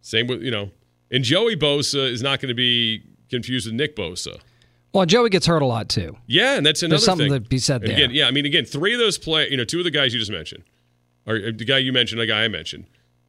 Same 0.00 0.26
with 0.26 0.42
you 0.42 0.50
know, 0.50 0.70
and 1.10 1.24
Joey 1.24 1.56
Bosa 1.56 2.10
is 2.10 2.22
not 2.22 2.40
going 2.40 2.48
to 2.48 2.54
be 2.54 3.02
confused 3.30 3.66
with 3.66 3.74
Nick 3.74 3.96
Bosa. 3.96 4.40
Well, 4.94 5.04
Joey 5.04 5.28
gets 5.28 5.46
hurt 5.46 5.60
a 5.60 5.66
lot 5.66 5.88
too. 5.88 6.16
Yeah, 6.26 6.56
and 6.56 6.64
that's 6.64 6.82
another 6.82 6.96
There's 6.96 7.04
something 7.04 7.30
thing. 7.30 7.42
to 7.42 7.48
be 7.48 7.58
said 7.58 7.82
there. 7.82 7.92
Again, 7.92 8.10
yeah, 8.10 8.26
I 8.26 8.30
mean, 8.30 8.46
again, 8.46 8.64
three 8.64 8.94
of 8.94 8.98
those 8.98 9.18
play, 9.18 9.48
you 9.50 9.56
know, 9.56 9.64
two 9.64 9.78
of 9.78 9.84
the 9.84 9.90
guys 9.90 10.14
you 10.14 10.18
just 10.18 10.32
mentioned, 10.32 10.64
or 11.26 11.36
uh, 11.36 11.50
the 11.54 11.64
guy 11.64 11.78
you 11.78 11.92
mentioned, 11.92 12.20
the 12.20 12.26
guy 12.26 12.44
I 12.44 12.48
mentioned, 12.48 12.86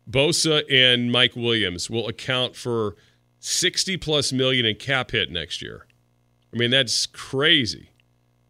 Bosa 0.09 0.63
and 0.71 1.11
Mike 1.11 1.35
Williams 1.35 1.89
will 1.89 2.07
account 2.07 2.55
for 2.55 2.95
sixty 3.39 3.97
plus 3.97 4.31
million 4.31 4.65
in 4.65 4.75
cap 4.75 5.11
hit 5.11 5.31
next 5.31 5.61
year. 5.61 5.85
I 6.53 6.57
mean, 6.57 6.71
that's 6.71 7.05
crazy, 7.05 7.89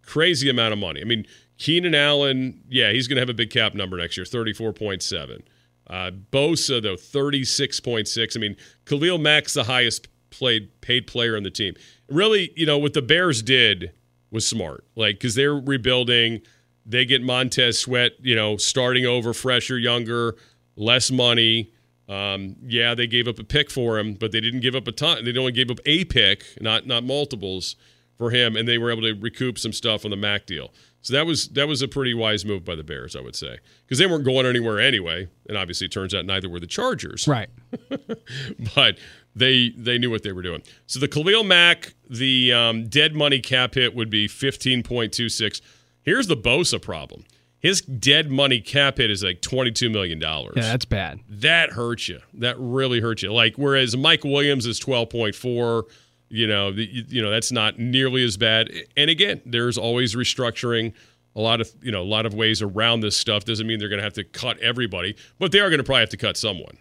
crazy 0.06 0.50
amount 0.50 0.74
of 0.74 0.80
money. 0.80 1.02
I 1.02 1.04
mean, 1.04 1.26
Keenan 1.58 1.96
Allen, 1.96 2.64
yeah, 2.70 2.92
he's 2.92 3.08
going 3.08 3.18
to 3.18 3.22
have 3.22 3.30
a 3.30 3.34
big 3.34 3.50
cap 3.50 3.74
number 3.74 3.98
next 3.98 4.18
year, 4.18 4.26
thirty-four 4.26 4.72
point 4.74 5.02
seven. 5.02 5.44
Uh, 5.90 6.12
Bosa 6.32 6.82
though, 6.82 6.96
thirty-six 6.96 7.80
point 7.80 8.08
six. 8.08 8.36
I 8.36 8.40
mean, 8.40 8.56
Khalil 8.86 9.18
Mack's 9.18 9.56
the 9.56 9.64
highest 9.64 10.08
played 10.30 10.70
paid 10.82 11.08
player 11.08 11.36
on 11.36 11.44
the 11.44 11.50
team. 11.50 11.74
Really, 12.10 12.52
you 12.56 12.66
know, 12.66 12.78
what 12.78 12.94
the 12.94 13.02
Bears 13.02 13.42
did 13.42 13.92
was 14.32 14.48
smart, 14.48 14.86
like 14.96 15.16
because 15.16 15.36
they're 15.36 15.56
rebuilding. 15.56 16.42
They 16.86 17.06
get 17.06 17.22
Montez 17.22 17.78
Sweat, 17.78 18.14
you 18.22 18.36
know, 18.36 18.58
starting 18.58 19.06
over, 19.06 19.34
fresher, 19.34 19.78
younger, 19.78 20.36
less 20.76 21.12
money. 21.12 21.72
Um, 22.08 22.56
yeah, 22.64 22.96
they 22.96 23.06
gave 23.06 23.28
up 23.28 23.38
a 23.38 23.44
pick 23.44 23.70
for 23.70 24.00
him, 24.00 24.16
but 24.16 24.32
they 24.32 24.42
didn't 24.42 24.62
give 24.62 24.74
up 24.74 24.88
a 24.88 24.92
ton. 24.92 25.24
They 25.24 25.38
only 25.38 25.52
gave 25.52 25.70
up 25.70 25.80
a 25.86 26.06
pick, 26.06 26.44
not 26.60 26.88
not 26.88 27.04
multiples 27.04 27.76
for 28.18 28.32
him, 28.32 28.56
and 28.56 28.68
they 28.68 28.78
were 28.78 28.92
able 28.92 29.04
to 29.04 29.14
recoup 29.14 29.58
some 29.60 29.74
stuff 29.74 30.06
on 30.06 30.12
the 30.12 30.18
Mack 30.18 30.46
deal. 30.46 30.74
So 31.02 31.14
that 31.14 31.26
was 31.26 31.48
that 31.50 31.68
was 31.68 31.82
a 31.82 31.88
pretty 31.88 32.14
wise 32.14 32.44
move 32.46 32.66
by 32.66 32.76
the 32.76 32.84
Bears, 32.84 33.16
I 33.16 33.22
would 33.22 33.36
say, 33.36 33.60
because 33.86 34.00
they 34.00 34.06
weren't 34.06 34.26
going 34.26 34.46
anywhere 34.46 34.80
anyway. 34.80 35.28
And 35.48 35.58
obviously, 35.58 35.86
it 35.86 35.92
turns 35.92 36.14
out 36.14 36.26
neither 36.26 36.50
were 36.50 36.60
the 36.60 36.68
Chargers 36.68 37.28
Right. 37.28 37.50
but 38.76 38.98
they 39.36 39.70
they 39.78 39.98
knew 39.98 40.10
what 40.10 40.24
they 40.24 40.32
were 40.32 40.42
doing. 40.42 40.62
So 40.88 41.00
the 41.00 41.08
Khalil 41.08 41.44
Mack, 41.44 41.94
the 42.10 42.52
um, 42.54 42.88
dead 42.88 43.16
money 43.16 43.40
cap 43.40 43.76
hit 43.76 43.96
would 43.96 44.10
be 44.10 44.28
fifteen 44.28 44.84
point 44.84 45.14
two 45.14 45.30
six. 45.30 45.62
Here's 46.02 46.28
the 46.28 46.38
Bosa 46.38 46.82
problem. 46.82 47.26
His 47.60 47.82
dead 47.82 48.32
money 48.32 48.62
cap 48.62 48.98
hit 48.98 49.12
is 49.12 49.24
like 49.24 49.42
twenty 49.42 49.72
two 49.72 49.90
million 49.90 50.20
dollars. 50.20 50.54
Yeah, 50.58 50.64
that's 50.64 50.86
bad. 50.86 51.20
that 51.30 51.72
hurts 51.72 52.10
you. 52.10 52.20
That 52.36 52.56
really 52.60 53.00
hurts 53.00 53.24
you. 53.24 53.32
Like 53.34 53.56
whereas 53.56 53.96
Mike 53.96 54.24
Williams 54.24 54.66
is 54.66 54.80
twelve 54.80 55.10
point 55.10 55.36
four. 55.36 55.86
You 56.30 56.46
know, 56.48 56.72
the, 56.72 56.86
you 56.86 57.22
know 57.22 57.30
that's 57.32 57.52
not 57.52 57.80
nearly 57.80 58.24
as 58.24 58.38
bad. 58.38 58.70
And 58.96 59.10
again, 59.10 59.42
there's 59.46 59.78
always 59.78 60.16
restructuring. 60.16 60.94
A 61.36 61.42
lot 61.42 61.62
of 61.62 61.72
you 61.82 61.92
know 61.92 62.02
a 62.02 62.06
lot 62.06 62.26
of 62.26 62.34
ways 62.34 62.62
around 62.62 63.00
this 63.00 63.18
stuff 63.18 63.46
doesn't 63.46 63.66
mean 63.66 63.80
they're 63.80 63.90
going 63.90 63.98
to 64.00 64.04
have 64.04 64.14
to 64.14 64.24
cut 64.24 64.60
everybody, 64.60 65.16
but 65.40 65.52
they 65.52 65.60
are 65.60 65.70
going 65.70 65.78
to 65.80 65.84
probably 65.84 66.02
have 66.02 66.10
to 66.10 66.18
cut 66.18 66.38
someone. 66.38 66.78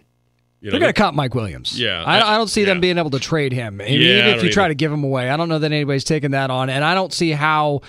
You 0.61 0.71
They're 0.73 0.81
going 0.81 0.93
to 0.93 0.99
cut 0.99 1.15
Mike 1.15 1.35
Williams. 1.37 1.81
Yeah, 1.81 2.03
I, 2.03 2.19
I- 2.19 2.35
I 2.35 2.37
don't 2.37 2.49
see 2.49 2.65
them 2.65 2.81
being 2.81 2.99
able 2.99 3.11
to 3.11 3.21
trade 3.21 3.53
him. 3.53 3.81
And 3.81 3.91
Yeah, 3.91 4.19
even 4.27 4.35
if 4.39 4.43
you 4.43 4.51
try 4.51 4.65
either. 4.65 4.71
to 4.73 4.75
give 4.75 4.91
him 4.93 5.05
away, 5.05 5.31
I 5.31 5.37
don't 5.37 5.49
know 5.49 5.61
that 5.61 5.71
anybody's 5.71 6.03
taking 6.05 6.33
that 6.33 6.51
on. 6.51 6.69
And 6.69 6.85
I 6.85 6.95
don't 6.95 7.13
see 7.13 7.31
how, 7.31 7.83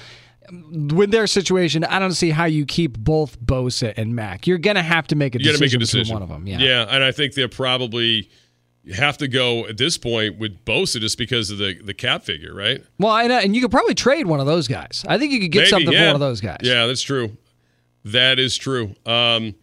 with 0.52 1.10
their 1.12 1.26
situation, 1.26 1.84
I 1.84 1.98
don't 1.98 2.12
see 2.14 2.30
how 2.30 2.46
you 2.46 2.66
keep 2.68 2.96
both 2.98 3.40
Bosa 3.42 3.94
and 3.98 4.16
Mack. 4.16 4.46
You're 4.46 4.60
going 4.60 4.76
to 4.76 4.84
have 4.84 5.08
to 5.08 5.16
make 5.16 5.34
a 5.34 5.40
you 5.40 5.46
to 5.46 5.52
decision, 5.54 5.66
make 5.68 5.74
a 5.74 5.80
decision. 5.80 6.14
one 6.14 6.22
of 6.22 6.30
them. 6.30 6.46
Yeah. 6.48 6.86
and 6.90 7.04
I 7.04 7.12
think 7.12 7.34
they're 7.34 7.48
probably 7.50 8.30
have 8.94 9.18
to 9.18 9.28
go 9.28 9.66
at 9.68 9.78
this 9.78 9.98
point 9.98 10.38
with 10.38 10.64
Bosa 10.66 11.00
just 11.00 11.18
because 11.18 11.52
of 11.52 11.58
the 11.58 11.80
the 11.84 11.94
cap 11.94 12.24
figure, 12.24 12.54
right? 12.54 12.84
Well, 12.98 13.16
and, 13.16 13.32
uh, 13.32 13.40
and 13.44 13.56
you 13.56 13.62
could 13.62 13.72
probably 13.72 13.96
trade 13.96 14.26
one 14.28 14.40
of 14.40 14.46
those 14.46 14.68
guys. 14.68 15.06
I 15.08 15.18
think 15.18 15.32
you 15.32 15.40
could 15.40 15.52
get 15.52 15.60
Maybe, 15.60 15.70
something 15.70 15.94
yeah. 15.94 16.00
for 16.00 16.06
one 16.08 16.16
of 16.16 16.22
those 16.22 16.42
guys. 16.42 16.60
Yeah, 16.62 16.88
that's 16.88 17.02
true. 17.02 17.38
That 18.06 18.40
is 18.40 18.58
true. 18.58 18.96
Um, 19.06 19.56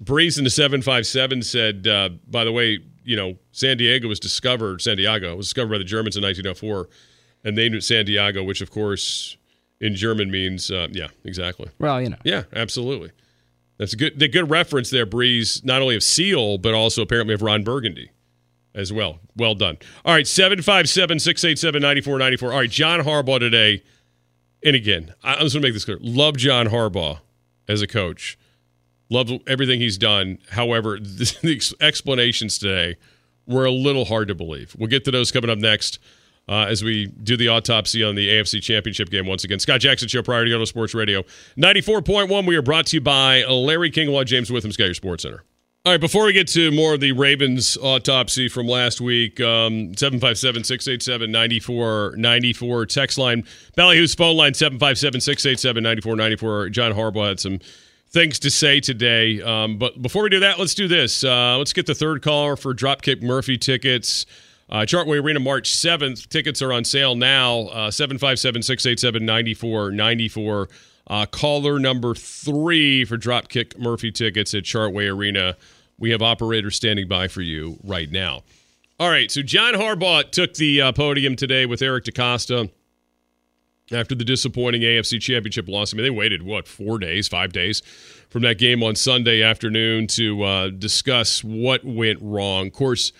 Breeze 0.00 0.38
in 0.38 0.44
the 0.44 0.50
seven 0.50 0.82
five 0.82 1.06
seven 1.06 1.42
said, 1.42 1.86
uh, 1.86 2.10
by 2.28 2.44
the 2.44 2.52
way, 2.52 2.80
you 3.04 3.16
know, 3.16 3.36
San 3.52 3.76
Diego 3.76 4.08
was 4.08 4.18
discovered. 4.18 4.80
San 4.80 4.96
Diego 4.96 5.36
was 5.36 5.46
discovered 5.46 5.72
by 5.72 5.78
the 5.78 5.84
Germans 5.84 6.16
in 6.16 6.22
1904, 6.22 6.88
and 7.44 7.56
they 7.56 7.68
knew 7.68 7.80
San 7.80 8.04
Diego, 8.04 8.42
which 8.42 8.60
of 8.60 8.70
course 8.70 9.36
in 9.80 9.94
German 9.94 10.30
means 10.30 10.70
uh, 10.70 10.88
yeah, 10.90 11.08
exactly. 11.24 11.68
Well, 11.78 12.00
you 12.00 12.10
know. 12.10 12.18
Yeah, 12.24 12.44
absolutely. 12.54 13.10
That's 13.78 13.92
a 13.92 13.96
good 13.96 14.18
the 14.18 14.28
good 14.28 14.50
reference 14.50 14.90
there, 14.90 15.06
Breeze, 15.06 15.62
not 15.64 15.82
only 15.82 15.96
of 15.96 16.02
Seal, 16.02 16.58
but 16.58 16.74
also 16.74 17.02
apparently 17.02 17.34
of 17.34 17.42
Ron 17.42 17.62
Burgundy 17.62 18.10
as 18.74 18.92
well. 18.92 19.20
Well 19.36 19.54
done. 19.54 19.78
All 20.04 20.14
right, 20.14 20.26
757 20.26 21.18
687 21.18 21.80
9494. 21.80 22.52
All 22.52 22.58
right, 22.58 22.70
John 22.70 23.00
Harbaugh 23.00 23.38
today. 23.38 23.82
And 24.64 24.74
again, 24.74 25.14
I'm 25.22 25.40
just 25.40 25.54
going 25.54 25.62
to 25.62 25.68
make 25.68 25.74
this 25.74 25.84
clear. 25.84 25.98
Love 26.00 26.36
John 26.36 26.68
Harbaugh 26.68 27.20
as 27.68 27.82
a 27.82 27.86
coach. 27.86 28.38
Love 29.10 29.30
everything 29.46 29.80
he's 29.80 29.98
done. 29.98 30.38
However, 30.50 30.98
the, 31.00 31.76
explanations 31.80 32.58
today 32.58 32.96
were 33.46 33.66
a 33.66 33.70
little 33.70 34.06
hard 34.06 34.28
to 34.28 34.34
believe. 34.34 34.74
We'll 34.78 34.88
get 34.88 35.04
to 35.04 35.10
those 35.10 35.30
coming 35.30 35.50
up 35.50 35.58
next 35.58 35.98
uh, 36.48 36.66
as 36.68 36.82
we 36.82 37.06
do 37.06 37.36
the 37.36 37.48
autopsy 37.48 38.02
on 38.02 38.14
the 38.14 38.28
AFC 38.28 38.62
Championship 38.62 39.10
game 39.10 39.26
once 39.26 39.44
again. 39.44 39.58
Scott 39.58 39.80
Jackson 39.80 40.08
Show, 40.08 40.22
Priority 40.22 40.54
Auto 40.54 40.64
Sports 40.64 40.94
Radio. 40.94 41.22
94.1, 41.58 42.46
we 42.46 42.56
are 42.56 42.62
brought 42.62 42.86
to 42.86 42.96
you 42.96 43.00
by 43.02 43.44
Larry 43.44 43.90
King 43.90 44.08
Law, 44.08 44.24
James 44.24 44.50
Witham, 44.50 44.72
Sky 44.72 44.84
your 44.84 44.94
Sports 44.94 45.22
Center. 45.22 45.44
All 45.86 45.92
right, 45.92 46.00
before 46.00 46.24
we 46.24 46.32
get 46.32 46.48
to 46.48 46.70
more 46.70 46.94
of 46.94 47.00
the 47.00 47.12
Ravens 47.12 47.76
autopsy 47.76 48.48
from 48.48 48.66
last 48.66 49.02
week, 49.02 49.38
um, 49.38 49.94
757 49.94 50.64
687 50.64 51.30
9494 51.30 52.86
text 52.86 53.18
line. 53.18 53.44
Ballyhoo's 53.76 54.14
phone 54.14 54.34
line 54.34 54.54
757 54.54 55.20
687 55.20 55.82
9494. 55.82 56.68
John 56.70 56.92
Harbaugh 56.94 57.28
had 57.28 57.38
some 57.38 57.58
things 58.08 58.38
to 58.38 58.50
say 58.50 58.80
today. 58.80 59.42
Um, 59.42 59.76
but 59.76 60.00
before 60.00 60.22
we 60.22 60.30
do 60.30 60.40
that, 60.40 60.58
let's 60.58 60.74
do 60.74 60.88
this. 60.88 61.22
Uh, 61.22 61.58
let's 61.58 61.74
get 61.74 61.84
the 61.84 61.94
third 61.94 62.22
caller 62.22 62.56
for 62.56 62.72
Dropkick 62.72 63.20
Murphy 63.20 63.58
tickets. 63.58 64.24
Uh, 64.70 64.86
Chartway 64.86 65.22
Arena, 65.22 65.38
March 65.38 65.70
7th. 65.70 66.30
Tickets 66.30 66.62
are 66.62 66.72
on 66.72 66.86
sale 66.86 67.14
now. 67.14 67.64
Uh, 67.64 67.90
757 67.90 68.62
687 68.62 69.26
9494. 69.26 70.70
Uh, 71.06 71.26
caller 71.26 71.78
number 71.78 72.14
three 72.14 73.04
for 73.04 73.18
Dropkick 73.18 73.78
Murphy 73.78 74.10
tickets 74.10 74.54
at 74.54 74.62
Chartway 74.62 75.14
Arena. 75.14 75.58
We 75.98 76.10
have 76.10 76.22
operators 76.22 76.76
standing 76.76 77.08
by 77.08 77.28
for 77.28 77.42
you 77.42 77.78
right 77.84 78.10
now. 78.10 78.42
All 78.98 79.10
right, 79.10 79.30
so 79.30 79.42
John 79.42 79.74
Harbaugh 79.74 80.30
took 80.30 80.54
the 80.54 80.80
uh, 80.80 80.92
podium 80.92 81.34
today 81.34 81.66
with 81.66 81.82
Eric 81.82 82.04
DeCosta 82.04 82.70
after 83.92 84.14
the 84.14 84.24
disappointing 84.24 84.82
AFC 84.82 85.20
Championship 85.20 85.68
loss. 85.68 85.92
I 85.92 85.96
mean, 85.96 86.04
they 86.04 86.10
waited, 86.10 86.42
what, 86.42 86.68
four 86.68 86.98
days, 86.98 87.28
five 87.28 87.52
days 87.52 87.80
from 88.30 88.42
that 88.42 88.58
game 88.58 88.82
on 88.82 88.94
Sunday 88.96 89.42
afternoon 89.42 90.06
to 90.08 90.42
uh, 90.42 90.68
discuss 90.68 91.42
what 91.44 91.84
went 91.84 92.20
wrong. 92.22 92.68
Of 92.68 92.72
course, 92.72 93.12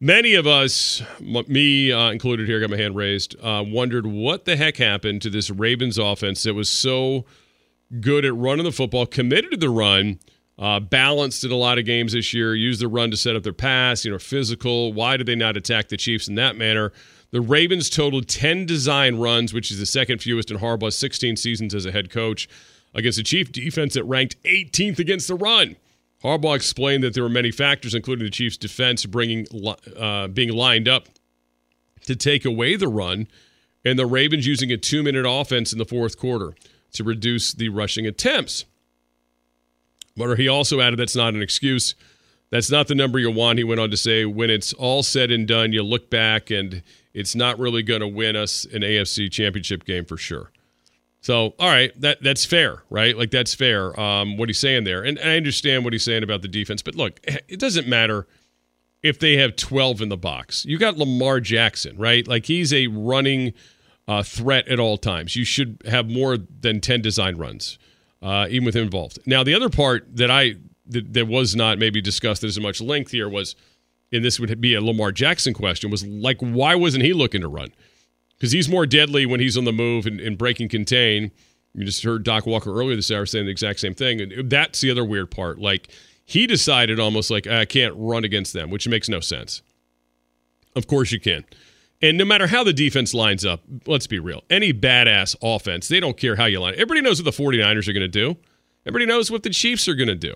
many 0.00 0.34
of 0.34 0.46
us, 0.46 1.02
me 1.20 1.90
uh, 1.90 2.10
included 2.10 2.46
here, 2.46 2.60
got 2.60 2.70
my 2.70 2.76
hand 2.76 2.94
raised, 2.94 3.34
uh, 3.42 3.64
wondered 3.66 4.06
what 4.06 4.44
the 4.44 4.56
heck 4.56 4.76
happened 4.76 5.22
to 5.22 5.30
this 5.30 5.50
Ravens 5.50 5.98
offense 5.98 6.42
that 6.44 6.54
was 6.54 6.70
so 6.70 7.24
good 8.00 8.24
at 8.24 8.34
running 8.34 8.64
the 8.64 8.72
football, 8.72 9.06
committed 9.06 9.52
to 9.52 9.56
the 9.56 9.70
run, 9.70 10.18
uh, 10.58 10.80
balanced 10.80 11.44
in 11.44 11.50
a 11.50 11.56
lot 11.56 11.78
of 11.78 11.84
games 11.84 12.12
this 12.12 12.32
year, 12.32 12.54
used 12.54 12.80
the 12.80 12.88
run 12.88 13.10
to 13.10 13.16
set 13.16 13.34
up 13.34 13.42
their 13.42 13.52
pass, 13.52 14.04
you 14.04 14.10
know, 14.10 14.18
physical. 14.18 14.92
Why 14.92 15.16
did 15.16 15.26
they 15.26 15.34
not 15.34 15.56
attack 15.56 15.88
the 15.88 15.96
Chiefs 15.96 16.28
in 16.28 16.36
that 16.36 16.56
manner? 16.56 16.92
The 17.32 17.40
Ravens 17.40 17.90
totaled 17.90 18.28
10 18.28 18.64
design 18.64 19.16
runs, 19.16 19.52
which 19.52 19.72
is 19.72 19.80
the 19.80 19.86
second 19.86 20.22
fewest 20.22 20.52
in 20.52 20.58
Harbaugh's 20.58 20.96
16 20.96 21.36
seasons 21.36 21.74
as 21.74 21.84
a 21.84 21.90
head 21.90 22.10
coach, 22.10 22.48
against 22.94 23.18
a 23.18 23.24
Chief 23.24 23.50
defense 23.50 23.94
that 23.94 24.04
ranked 24.04 24.40
18th 24.44 25.00
against 25.00 25.26
the 25.26 25.34
run. 25.34 25.74
Harbaugh 26.22 26.54
explained 26.54 27.02
that 27.02 27.12
there 27.12 27.24
were 27.24 27.28
many 27.28 27.50
factors, 27.50 27.92
including 27.92 28.24
the 28.24 28.30
Chiefs' 28.30 28.56
defense 28.56 29.04
bringing, 29.04 29.46
uh, 29.96 30.28
being 30.28 30.50
lined 30.50 30.88
up 30.88 31.08
to 32.06 32.14
take 32.14 32.44
away 32.44 32.76
the 32.76 32.88
run, 32.88 33.26
and 33.84 33.98
the 33.98 34.06
Ravens 34.06 34.46
using 34.46 34.70
a 34.70 34.76
two 34.76 35.02
minute 35.02 35.26
offense 35.28 35.72
in 35.72 35.78
the 35.78 35.84
fourth 35.84 36.16
quarter 36.16 36.54
to 36.92 37.02
reduce 37.04 37.52
the 37.52 37.68
rushing 37.68 38.06
attempts. 38.06 38.64
But 40.16 40.36
he 40.36 40.48
also 40.48 40.80
added 40.80 40.98
that's 40.98 41.16
not 41.16 41.34
an 41.34 41.42
excuse. 41.42 41.94
That's 42.50 42.70
not 42.70 42.86
the 42.86 42.94
number 42.94 43.18
you 43.18 43.30
want. 43.30 43.58
He 43.58 43.64
went 43.64 43.80
on 43.80 43.90
to 43.90 43.96
say, 43.96 44.24
when 44.24 44.48
it's 44.48 44.72
all 44.74 45.02
said 45.02 45.30
and 45.30 45.46
done, 45.46 45.72
you 45.72 45.82
look 45.82 46.08
back 46.08 46.50
and 46.50 46.82
it's 47.12 47.34
not 47.34 47.58
really 47.58 47.82
going 47.82 48.00
to 48.00 48.08
win 48.08 48.36
us 48.36 48.64
an 48.66 48.82
AFC 48.82 49.30
championship 49.30 49.84
game 49.84 50.04
for 50.04 50.16
sure. 50.16 50.50
So, 51.20 51.54
all 51.58 51.70
right, 51.70 51.90
that 52.02 52.22
that's 52.22 52.44
fair, 52.44 52.82
right? 52.90 53.16
Like 53.16 53.30
that's 53.30 53.54
fair. 53.54 53.98
Um, 53.98 54.36
what 54.36 54.50
he's 54.50 54.58
saying 54.58 54.84
there, 54.84 55.02
and, 55.02 55.16
and 55.18 55.30
I 55.30 55.36
understand 55.36 55.82
what 55.82 55.94
he's 55.94 56.04
saying 56.04 56.22
about 56.22 56.42
the 56.42 56.48
defense. 56.48 56.82
But 56.82 56.96
look, 56.96 57.18
it 57.48 57.58
doesn't 57.58 57.88
matter 57.88 58.26
if 59.02 59.18
they 59.18 59.38
have 59.38 59.56
12 59.56 60.02
in 60.02 60.08
the 60.10 60.16
box. 60.18 60.66
You 60.66 60.76
got 60.76 60.98
Lamar 60.98 61.40
Jackson, 61.40 61.96
right? 61.96 62.28
Like 62.28 62.46
he's 62.46 62.74
a 62.74 62.88
running 62.88 63.54
uh, 64.06 64.22
threat 64.22 64.68
at 64.68 64.78
all 64.78 64.98
times. 64.98 65.34
You 65.34 65.44
should 65.44 65.82
have 65.86 66.10
more 66.10 66.36
than 66.36 66.80
10 66.80 67.00
design 67.00 67.36
runs, 67.36 67.78
uh, 68.24 68.46
even 68.50 68.64
with 68.64 68.74
him 68.74 68.82
involved. 68.82 69.20
Now, 69.26 69.44
the 69.44 69.54
other 69.54 69.68
part 69.68 70.16
that 70.16 70.30
I 70.30 70.54
that, 70.86 71.12
that 71.12 71.28
was 71.28 71.54
not 71.54 71.78
maybe 71.78 72.00
discussed 72.00 72.42
as 72.42 72.58
much 72.58 72.80
length 72.80 73.12
here 73.12 73.28
was, 73.28 73.54
and 74.10 74.24
this 74.24 74.40
would 74.40 74.60
be 74.60 74.74
a 74.74 74.80
Lamar 74.80 75.12
Jackson 75.12 75.54
question, 75.54 75.90
was 75.90 76.04
like, 76.04 76.38
why 76.40 76.74
wasn't 76.74 77.04
he 77.04 77.12
looking 77.12 77.40
to 77.40 77.48
run? 77.48 77.70
because 78.44 78.52
he's 78.52 78.68
more 78.68 78.86
deadly 78.86 79.26
when 79.26 79.40
he's 79.40 79.56
on 79.56 79.64
the 79.64 79.72
move 79.72 80.06
and, 80.06 80.20
and 80.20 80.36
break 80.36 80.60
and 80.60 80.68
contain. 80.68 81.30
You 81.74 81.84
just 81.84 82.04
heard 82.04 82.24
Doc 82.24 82.46
Walker 82.46 82.70
earlier 82.70 82.94
this 82.94 83.10
hour 83.10 83.26
saying 83.26 83.46
the 83.46 83.50
exact 83.50 83.80
same 83.80 83.94
thing. 83.94 84.20
And 84.20 84.50
that's 84.50 84.80
the 84.80 84.90
other 84.90 85.04
weird 85.04 85.30
part. 85.30 85.58
Like, 85.58 85.88
he 86.24 86.46
decided 86.46 87.00
almost 87.00 87.30
like, 87.30 87.46
I 87.46 87.64
can't 87.64 87.94
run 87.96 88.24
against 88.24 88.52
them, 88.52 88.70
which 88.70 88.86
makes 88.88 89.08
no 89.08 89.20
sense. 89.20 89.62
Of 90.76 90.86
course 90.86 91.12
you 91.12 91.20
can. 91.20 91.44
And 92.04 92.18
no 92.18 92.26
matter 92.26 92.46
how 92.46 92.62
the 92.62 92.74
defense 92.74 93.14
lines 93.14 93.46
up, 93.46 93.62
let's 93.86 94.06
be 94.06 94.18
real, 94.18 94.44
any 94.50 94.74
badass 94.74 95.36
offense, 95.40 95.88
they 95.88 96.00
don't 96.00 96.18
care 96.18 96.36
how 96.36 96.44
you 96.44 96.60
line. 96.60 96.74
Everybody 96.74 97.00
knows 97.00 97.22
what 97.22 97.34
the 97.34 97.42
49ers 97.42 97.88
are 97.88 97.94
going 97.94 98.02
to 98.02 98.08
do. 98.08 98.36
Everybody 98.84 99.06
knows 99.06 99.30
what 99.30 99.42
the 99.42 99.48
Chiefs 99.48 99.88
are 99.88 99.94
going 99.94 100.08
to 100.08 100.14
do. 100.14 100.34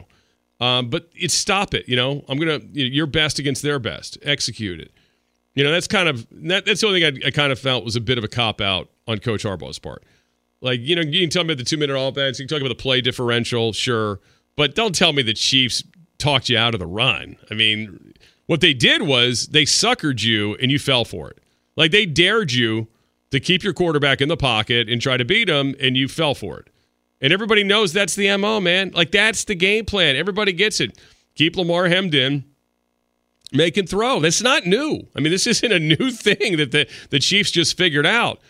Um, 0.60 0.88
but 0.88 1.10
it's 1.14 1.34
stop 1.34 1.74
it. 1.74 1.86
You 1.86 1.94
know, 1.94 2.24
I'm 2.26 2.38
going 2.38 2.58
to, 2.58 2.80
your 2.80 3.06
best 3.06 3.38
against 3.38 3.62
their 3.62 3.78
best. 3.78 4.16
Execute 4.22 4.80
it. 4.80 4.92
You 5.54 5.62
know, 5.62 5.70
that's 5.70 5.86
kind 5.86 6.08
of 6.08 6.26
that, 6.30 6.64
that's 6.64 6.80
the 6.80 6.86
only 6.86 7.02
thing 7.02 7.20
I, 7.22 7.28
I 7.28 7.30
kind 7.32 7.52
of 7.52 7.58
felt 7.58 7.84
was 7.84 7.96
a 7.96 8.00
bit 8.00 8.16
of 8.16 8.24
a 8.24 8.28
cop 8.28 8.62
out 8.62 8.88
on 9.06 9.18
Coach 9.18 9.44
Harbaugh's 9.44 9.78
part. 9.78 10.04
Like, 10.62 10.80
you 10.80 10.96
know, 10.96 11.02
you 11.02 11.20
can 11.20 11.28
tell 11.28 11.44
me 11.44 11.52
about 11.52 11.58
the 11.58 11.64
two 11.64 11.76
minute 11.76 12.00
offense, 12.00 12.38
you 12.38 12.46
can 12.46 12.56
talk 12.56 12.62
about 12.62 12.74
the 12.74 12.82
play 12.82 13.02
differential, 13.02 13.74
sure, 13.74 14.20
but 14.56 14.74
don't 14.74 14.94
tell 14.94 15.12
me 15.12 15.22
the 15.22 15.34
Chiefs 15.34 15.84
talked 16.16 16.48
you 16.48 16.56
out 16.56 16.72
of 16.72 16.80
the 16.80 16.86
run. 16.86 17.36
I 17.50 17.54
mean, 17.54 18.14
what 18.46 18.62
they 18.62 18.72
did 18.72 19.02
was 19.02 19.48
they 19.48 19.64
suckered 19.64 20.22
you 20.22 20.54
and 20.62 20.72
you 20.72 20.78
fell 20.78 21.04
for 21.04 21.28
it. 21.28 21.38
Like 21.78 21.92
they 21.92 22.04
dared 22.04 22.52
you 22.52 22.88
to 23.30 23.40
keep 23.40 23.62
your 23.62 23.72
quarterback 23.72 24.20
in 24.20 24.28
the 24.28 24.36
pocket 24.36 24.88
and 24.90 25.00
try 25.00 25.16
to 25.16 25.24
beat 25.24 25.48
him, 25.48 25.74
and 25.80 25.96
you 25.96 26.08
fell 26.08 26.34
for 26.34 26.58
it. 26.58 26.68
And 27.20 27.32
everybody 27.32 27.64
knows 27.64 27.92
that's 27.92 28.14
the 28.14 28.36
MO, 28.36 28.60
man. 28.60 28.90
Like 28.94 29.12
that's 29.12 29.44
the 29.44 29.54
game 29.54 29.86
plan. 29.86 30.16
Everybody 30.16 30.52
gets 30.52 30.80
it. 30.80 30.98
Keep 31.34 31.56
Lamar 31.56 31.88
hemmed 31.88 32.14
in 32.14 32.44
make 33.52 33.76
and 33.76 33.88
throw. 33.88 34.20
That's 34.20 34.42
not 34.42 34.66
new. 34.66 35.06
I 35.16 35.20
mean, 35.20 35.32
this 35.32 35.46
isn't 35.46 35.72
a 35.72 35.78
new 35.78 36.10
thing 36.10 36.56
that 36.58 36.72
the, 36.72 36.88
the 37.10 37.18
Chiefs 37.18 37.50
just 37.50 37.76
figured 37.76 38.06
out. 38.06 38.40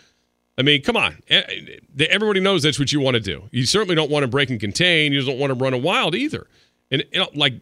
I 0.57 0.61
mean, 0.61 0.81
come 0.81 0.97
on. 0.97 1.17
Eh, 1.29 1.41
eh, 1.47 2.05
everybody 2.09 2.41
knows 2.41 2.63
that's 2.63 2.79
what 2.79 2.91
you 2.91 2.99
want 2.99 3.13
to 3.13 3.21
do. 3.21 3.43
You 3.51 3.65
certainly 3.65 3.95
don't 3.95 4.11
want 4.11 4.23
to 4.23 4.27
break 4.27 4.49
and 4.49 4.59
contain. 4.59 5.13
You 5.13 5.23
don't 5.23 5.39
want 5.39 5.51
to 5.51 5.63
run 5.63 5.73
a 5.73 5.77
wild 5.77 6.15
either. 6.15 6.47
And 6.91 7.03
like 7.33 7.53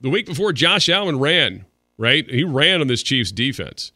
the 0.00 0.10
week 0.10 0.26
before, 0.26 0.52
Josh 0.52 0.88
Allen 0.88 1.20
ran, 1.20 1.66
right? 1.98 2.28
He 2.28 2.42
ran 2.42 2.80
on 2.80 2.88
this 2.88 3.02
Chiefs 3.02 3.30
defense. 3.30 3.92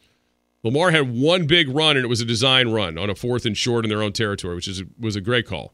Lamar 0.63 0.91
had 0.91 1.13
one 1.13 1.47
big 1.47 1.69
run, 1.69 1.95
and 1.97 2.03
it 2.03 2.09
was 2.09 2.21
a 2.21 2.25
design 2.25 2.69
run 2.69 2.97
on 2.97 3.09
a 3.09 3.15
fourth 3.15 3.45
and 3.45 3.55
short 3.55 3.85
in 3.85 3.89
their 3.89 4.01
own 4.01 4.11
territory, 4.11 4.55
which 4.55 4.67
is 4.67 4.83
was 4.99 5.15
a 5.15 5.21
great 5.21 5.45
call. 5.45 5.73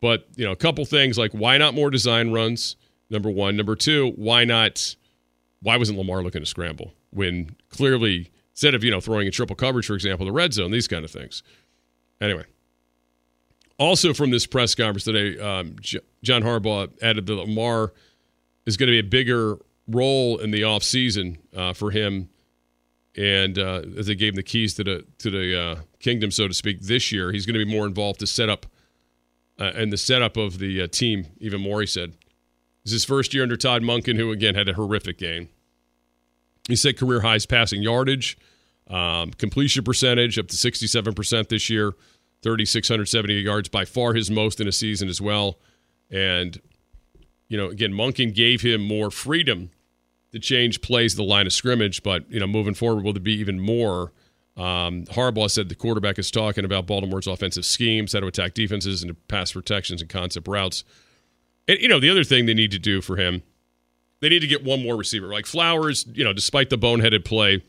But 0.00 0.28
you 0.36 0.44
know, 0.44 0.52
a 0.52 0.56
couple 0.56 0.84
things 0.84 1.18
like 1.18 1.32
why 1.32 1.58
not 1.58 1.74
more 1.74 1.90
design 1.90 2.30
runs? 2.30 2.76
Number 3.10 3.30
one. 3.30 3.56
Number 3.56 3.74
two, 3.74 4.12
why 4.16 4.44
not 4.44 4.94
why 5.62 5.76
wasn't 5.76 5.98
Lamar 5.98 6.22
looking 6.22 6.42
to 6.42 6.46
scramble 6.46 6.92
when 7.10 7.56
clearly 7.68 8.30
instead 8.52 8.74
of 8.74 8.84
you 8.84 8.90
know 8.90 9.00
throwing 9.00 9.26
in 9.26 9.32
triple 9.32 9.56
coverage, 9.56 9.86
for 9.86 9.94
example, 9.94 10.26
the 10.26 10.32
red 10.32 10.52
zone, 10.52 10.70
these 10.70 10.88
kind 10.88 11.04
of 11.04 11.10
things. 11.10 11.42
Anyway, 12.20 12.44
also 13.78 14.12
from 14.12 14.30
this 14.30 14.46
press 14.46 14.74
conference 14.74 15.04
today, 15.04 15.38
um, 15.40 15.76
J- 15.80 16.00
John 16.22 16.42
Harbaugh 16.42 16.90
added 17.02 17.26
that 17.26 17.34
Lamar 17.34 17.92
is 18.66 18.76
going 18.76 18.88
to 18.88 18.92
be 18.92 18.98
a 18.98 19.08
bigger 19.08 19.58
role 19.86 20.38
in 20.38 20.50
the 20.50 20.62
offseason 20.62 21.38
uh, 21.56 21.72
for 21.72 21.90
him. 21.90 22.28
And 23.18 23.58
uh, 23.58 23.82
as 23.98 24.06
they 24.06 24.14
gave 24.14 24.34
him 24.34 24.36
the 24.36 24.44
keys 24.44 24.74
to 24.74 24.84
the 24.84 25.04
to 25.18 25.30
the 25.30 25.60
uh, 25.60 25.76
kingdom, 25.98 26.30
so 26.30 26.46
to 26.46 26.54
speak, 26.54 26.82
this 26.82 27.10
year, 27.10 27.32
he's 27.32 27.46
going 27.46 27.58
to 27.58 27.64
be 27.64 27.70
more 27.70 27.84
involved 27.84 28.20
to 28.20 28.28
set 28.28 28.48
up 28.48 28.64
uh, 29.58 29.72
and 29.74 29.92
the 29.92 29.96
setup 29.96 30.36
of 30.36 30.60
the 30.60 30.82
uh, 30.82 30.86
team 30.86 31.26
even 31.38 31.60
more. 31.60 31.80
He 31.80 31.86
said, 31.86 32.12
This 32.84 32.92
is 32.92 32.92
his 32.92 33.04
first 33.04 33.34
year 33.34 33.42
under 33.42 33.56
Todd 33.56 33.82
Monken, 33.82 34.16
who 34.16 34.30
again 34.30 34.54
had 34.54 34.68
a 34.68 34.74
horrific 34.74 35.18
game. 35.18 35.48
He 36.68 36.76
said 36.76 36.96
career 36.96 37.22
highs 37.22 37.44
passing 37.44 37.82
yardage, 37.82 38.38
um, 38.86 39.32
completion 39.32 39.82
percentage 39.82 40.38
up 40.38 40.46
to 40.46 40.56
67% 40.56 41.48
this 41.48 41.68
year, 41.68 41.94
3,670 42.42 43.34
yards, 43.34 43.68
by 43.68 43.84
far 43.84 44.14
his 44.14 44.30
most 44.30 44.60
in 44.60 44.68
a 44.68 44.72
season 44.72 45.08
as 45.08 45.20
well. 45.20 45.58
And, 46.08 46.60
you 47.48 47.56
know, 47.56 47.68
again, 47.68 47.92
Monken 47.92 48.32
gave 48.32 48.60
him 48.60 48.80
more 48.80 49.10
freedom 49.10 49.70
to 50.32 50.38
change 50.38 50.80
plays 50.80 51.14
the 51.14 51.22
line 51.22 51.46
of 51.46 51.52
scrimmage, 51.52 52.02
but, 52.02 52.30
you 52.30 52.38
know, 52.38 52.46
moving 52.46 52.74
forward, 52.74 53.02
will 53.02 53.12
there 53.12 53.22
be 53.22 53.34
even 53.34 53.58
more? 53.58 54.12
Um, 54.56 55.04
Harbaugh 55.04 55.50
said 55.50 55.68
the 55.68 55.74
quarterback 55.74 56.18
is 56.18 56.30
talking 56.30 56.64
about 56.64 56.86
Baltimore's 56.86 57.26
offensive 57.26 57.64
schemes, 57.64 58.12
how 58.12 58.20
to 58.20 58.26
attack 58.26 58.54
defenses 58.54 59.02
and 59.02 59.10
to 59.10 59.14
pass 59.14 59.52
protections 59.52 60.00
and 60.00 60.10
concept 60.10 60.48
routes. 60.48 60.84
And, 61.68 61.78
you 61.80 61.88
know, 61.88 62.00
the 62.00 62.10
other 62.10 62.24
thing 62.24 62.46
they 62.46 62.54
need 62.54 62.72
to 62.72 62.78
do 62.78 63.00
for 63.00 63.16
him, 63.16 63.42
they 64.20 64.28
need 64.28 64.40
to 64.40 64.46
get 64.46 64.64
one 64.64 64.82
more 64.82 64.96
receiver. 64.96 65.28
Like 65.28 65.46
Flowers, 65.46 66.06
you 66.12 66.24
know, 66.24 66.32
despite 66.32 66.70
the 66.70 66.78
boneheaded 66.78 67.24
play 67.24 67.62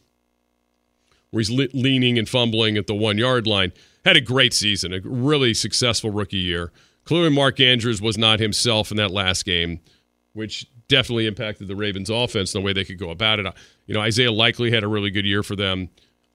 where 1.32 1.42
he's 1.42 1.52
le- 1.52 1.68
leaning 1.74 2.18
and 2.18 2.28
fumbling 2.28 2.76
at 2.76 2.88
the 2.88 2.96
one 2.96 3.18
yard 3.18 3.46
line, 3.46 3.72
had 4.04 4.18
a 4.18 4.22
great 4.22 4.54
season, 4.54 4.94
a 4.94 5.00
really 5.04 5.54
successful 5.54 6.10
rookie 6.10 6.38
year. 6.38 6.72
Clearly, 7.04 7.30
Mark 7.30 7.60
Andrews 7.60 8.02
was 8.02 8.18
not 8.18 8.40
himself 8.40 8.92
in 8.92 8.98
that 8.98 9.12
last 9.12 9.46
game, 9.46 9.80
which 10.34 10.66
definitely 10.90 11.26
impacted 11.26 11.70
the 11.70 11.76
Ravens' 11.76 12.10
offense 12.10 12.52
the 12.52 12.60
way 12.60 12.74
they 12.74 12.84
could 12.84 13.00
go 13.00 13.10
about 13.10 13.40
it. 13.40 13.46
You 13.86 13.94
know, 13.94 14.02
Isaiah 14.02 14.32
Likely 14.32 14.72
had 14.72 14.84
a 14.84 14.88
really 14.88 15.10
good 15.10 15.26
year 15.26 15.44
for 15.44 15.56
them. 15.56 15.90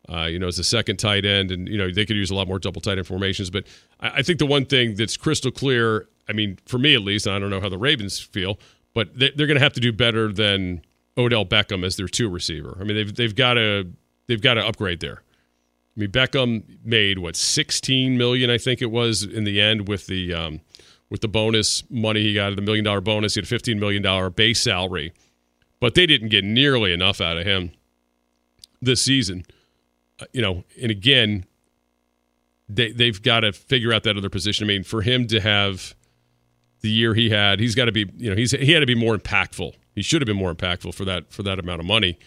Uh, 0.06 0.24
you 0.24 0.38
know, 0.38 0.48
as 0.48 0.58
a 0.58 0.64
second 0.64 0.98
tight 0.98 1.24
end, 1.24 1.50
and 1.50 1.66
you 1.66 1.78
know 1.78 1.90
they 1.90 2.04
could 2.04 2.16
use 2.16 2.30
a 2.30 2.34
lot 2.34 2.46
more 2.46 2.58
double 2.58 2.80
tight 2.80 2.98
end 2.98 3.06
formations. 3.06 3.48
But 3.48 3.66
I, 4.00 4.08
I 4.16 4.22
think 4.22 4.38
the 4.38 4.46
one 4.46 4.66
thing 4.66 4.96
that's 4.96 5.16
crystal 5.16 5.50
clear 5.50 6.08
I 6.28 6.32
mean, 6.32 6.58
for 6.66 6.78
me 6.78 6.94
at 6.94 7.02
least, 7.02 7.26
I 7.26 7.38
don't 7.38 7.50
know 7.50 7.60
how 7.60 7.68
the 7.68 7.78
Ravens 7.78 8.18
feel, 8.18 8.58
but 8.94 9.18
they, 9.18 9.28
are 9.28 9.46
going 9.46 9.54
to 9.54 9.60
have 9.60 9.72
to 9.74 9.80
do 9.80 9.92
better 9.92 10.32
than 10.32 10.82
Odell 11.16 11.44
Beckham 11.44 11.84
as 11.84 11.96
their 11.96 12.08
two 12.08 12.28
receiver. 12.28 12.76
I 12.80 12.84
mean, 12.84 12.96
they've 12.96 13.14
they've 13.14 13.34
got 13.34 13.54
to 13.54 13.90
they've 14.26 14.40
got 14.40 14.54
to 14.54 14.66
upgrade 14.66 15.00
there. 15.00 15.22
I 15.96 16.00
mean, 16.00 16.10
Beckham 16.10 16.64
made 16.84 17.18
what 17.18 17.36
16 17.36 18.18
million, 18.18 18.50
I 18.50 18.58
think 18.58 18.82
it 18.82 18.90
was 18.90 19.22
in 19.22 19.44
the 19.44 19.60
end 19.60 19.86
with 19.86 20.06
the 20.06 20.34
um, 20.34 20.60
with 21.10 21.20
the 21.20 21.28
bonus 21.28 21.88
money 21.90 22.22
he 22.22 22.34
got, 22.34 22.54
the 22.56 22.62
million 22.62 22.84
dollar 22.84 23.00
bonus. 23.00 23.34
He 23.34 23.38
had 23.38 23.44
a 23.44 23.48
15 23.48 23.78
million 23.78 24.02
dollar 24.02 24.30
base 24.30 24.60
salary, 24.60 25.12
but 25.80 25.94
they 25.94 26.06
didn't 26.06 26.28
get 26.28 26.44
nearly 26.44 26.92
enough 26.92 27.20
out 27.20 27.36
of 27.36 27.46
him 27.46 27.72
this 28.80 29.02
season. 29.02 29.44
Uh, 30.20 30.26
you 30.32 30.42
know, 30.42 30.64
and 30.80 30.90
again, 30.90 31.44
they 32.68 32.92
they've 32.92 33.20
got 33.22 33.40
to 33.40 33.52
figure 33.52 33.92
out 33.92 34.04
that 34.04 34.16
other 34.16 34.30
position. 34.30 34.64
I 34.64 34.68
mean, 34.68 34.84
for 34.84 35.02
him 35.02 35.26
to 35.28 35.40
have 35.40 35.94
the 36.84 36.90
year 36.90 37.14
he 37.14 37.30
had. 37.30 37.60
He's 37.60 37.74
got 37.74 37.86
to 37.86 37.92
be, 37.92 38.06
you 38.18 38.28
know, 38.28 38.36
he's 38.36 38.50
he 38.50 38.72
had 38.72 38.80
to 38.80 38.86
be 38.86 38.94
more 38.94 39.16
impactful. 39.16 39.72
He 39.94 40.02
should 40.02 40.20
have 40.20 40.26
been 40.26 40.36
more 40.36 40.54
impactful 40.54 40.94
for 40.94 41.06
that 41.06 41.32
for 41.32 41.42
that 41.42 41.58
amount 41.58 41.80
of 41.80 41.86
money, 41.86 42.18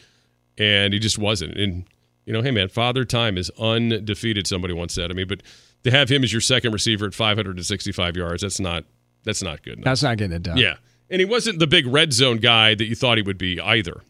and 0.57 0.93
he 0.93 0.99
just 0.99 1.19
wasn't. 1.19 1.55
And 1.55 1.85
you 2.25 2.33
know, 2.33 2.41
hey 2.41 2.49
man, 2.49 2.67
father 2.67 3.05
time 3.05 3.37
is 3.37 3.51
undefeated. 3.59 4.47
Somebody 4.47 4.73
once 4.73 4.95
said 4.95 5.09
to 5.09 5.13
me, 5.13 5.25
but 5.25 5.43
to 5.87 5.97
have 5.97 6.09
him 6.09 6.23
as 6.23 6.31
your 6.31 6.41
second 6.41 6.73
receiver 6.73 7.05
at 7.05 7.13
565 7.13 8.15
yards, 8.15 8.41
that's 8.41 8.59
not 8.59 8.83
that's 9.23 9.41
not 9.41 9.63
good. 9.63 9.73
Enough. 9.73 9.85
That's 9.85 10.03
not 10.03 10.17
getting 10.17 10.35
it 10.35 10.43
done. 10.43 10.57
Yeah, 10.57 10.75
and 11.09 11.19
he 11.19 11.25
wasn't 11.25 11.59
the 11.59 11.67
big 11.67 11.87
red 11.87 12.13
zone 12.13 12.37
guy 12.37 12.75
that 12.75 12.85
you 12.85 12.95
thought 12.95 13.17
he 13.17 13.23
would 13.23 13.37
be 13.37 13.59
either. 13.59 14.01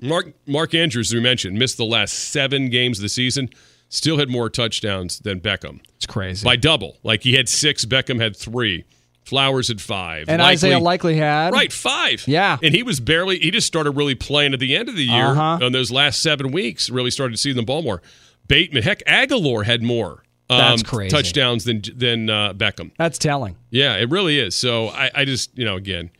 Mark 0.00 0.34
Mark 0.46 0.74
Andrews, 0.74 1.12
we 1.12 1.20
mentioned, 1.20 1.58
missed 1.58 1.76
the 1.76 1.84
last 1.84 2.12
seven 2.12 2.70
games 2.70 2.98
of 2.98 3.02
the 3.02 3.08
season. 3.08 3.50
Still 3.88 4.18
had 4.18 4.28
more 4.28 4.50
touchdowns 4.50 5.20
than 5.20 5.40
Beckham. 5.40 5.80
It's 5.94 6.06
crazy 6.06 6.44
by 6.44 6.56
double. 6.56 6.98
Like 7.02 7.22
he 7.22 7.34
had 7.34 7.48
six, 7.48 7.84
Beckham 7.84 8.20
had 8.20 8.36
three. 8.36 8.84
Flowers 9.22 9.70
at 9.70 9.80
five. 9.80 10.28
And 10.28 10.40
likely, 10.40 10.52
Isaiah 10.52 10.78
Likely 10.78 11.16
had. 11.16 11.52
Right, 11.52 11.72
five. 11.72 12.22
Yeah. 12.28 12.58
And 12.62 12.72
he 12.72 12.84
was 12.84 13.00
barely, 13.00 13.40
he 13.40 13.50
just 13.50 13.66
started 13.66 13.90
really 13.90 14.14
playing 14.14 14.54
at 14.54 14.60
the 14.60 14.76
end 14.76 14.88
of 14.88 14.94
the 14.94 15.02
year 15.02 15.26
uh-huh. 15.26 15.58
on 15.64 15.72
those 15.72 15.90
last 15.90 16.22
seven 16.22 16.52
weeks, 16.52 16.90
really 16.90 17.10
started 17.10 17.32
to 17.32 17.36
see 17.36 17.52
them 17.52 17.64
ball 17.64 17.82
more. 17.82 18.02
Bateman, 18.46 18.84
heck, 18.84 19.04
Agholor 19.04 19.64
had 19.64 19.82
more. 19.82 20.22
Um, 20.48 20.58
That's 20.58 20.82
crazy. 20.82 21.10
Touchdowns 21.10 21.64
than 21.64 21.82
than 21.94 22.30
uh, 22.30 22.52
Beckham. 22.52 22.92
That's 22.98 23.18
telling. 23.18 23.56
Yeah, 23.70 23.96
it 23.96 24.10
really 24.10 24.38
is. 24.38 24.54
So 24.54 24.88
I, 24.88 25.10
I 25.14 25.24
just, 25.24 25.56
you 25.58 25.64
know, 25.64 25.76
again, 25.76 26.10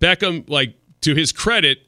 Beckham, 0.00 0.48
like, 0.48 0.76
to 1.00 1.14
his 1.14 1.32
credit, 1.32 1.78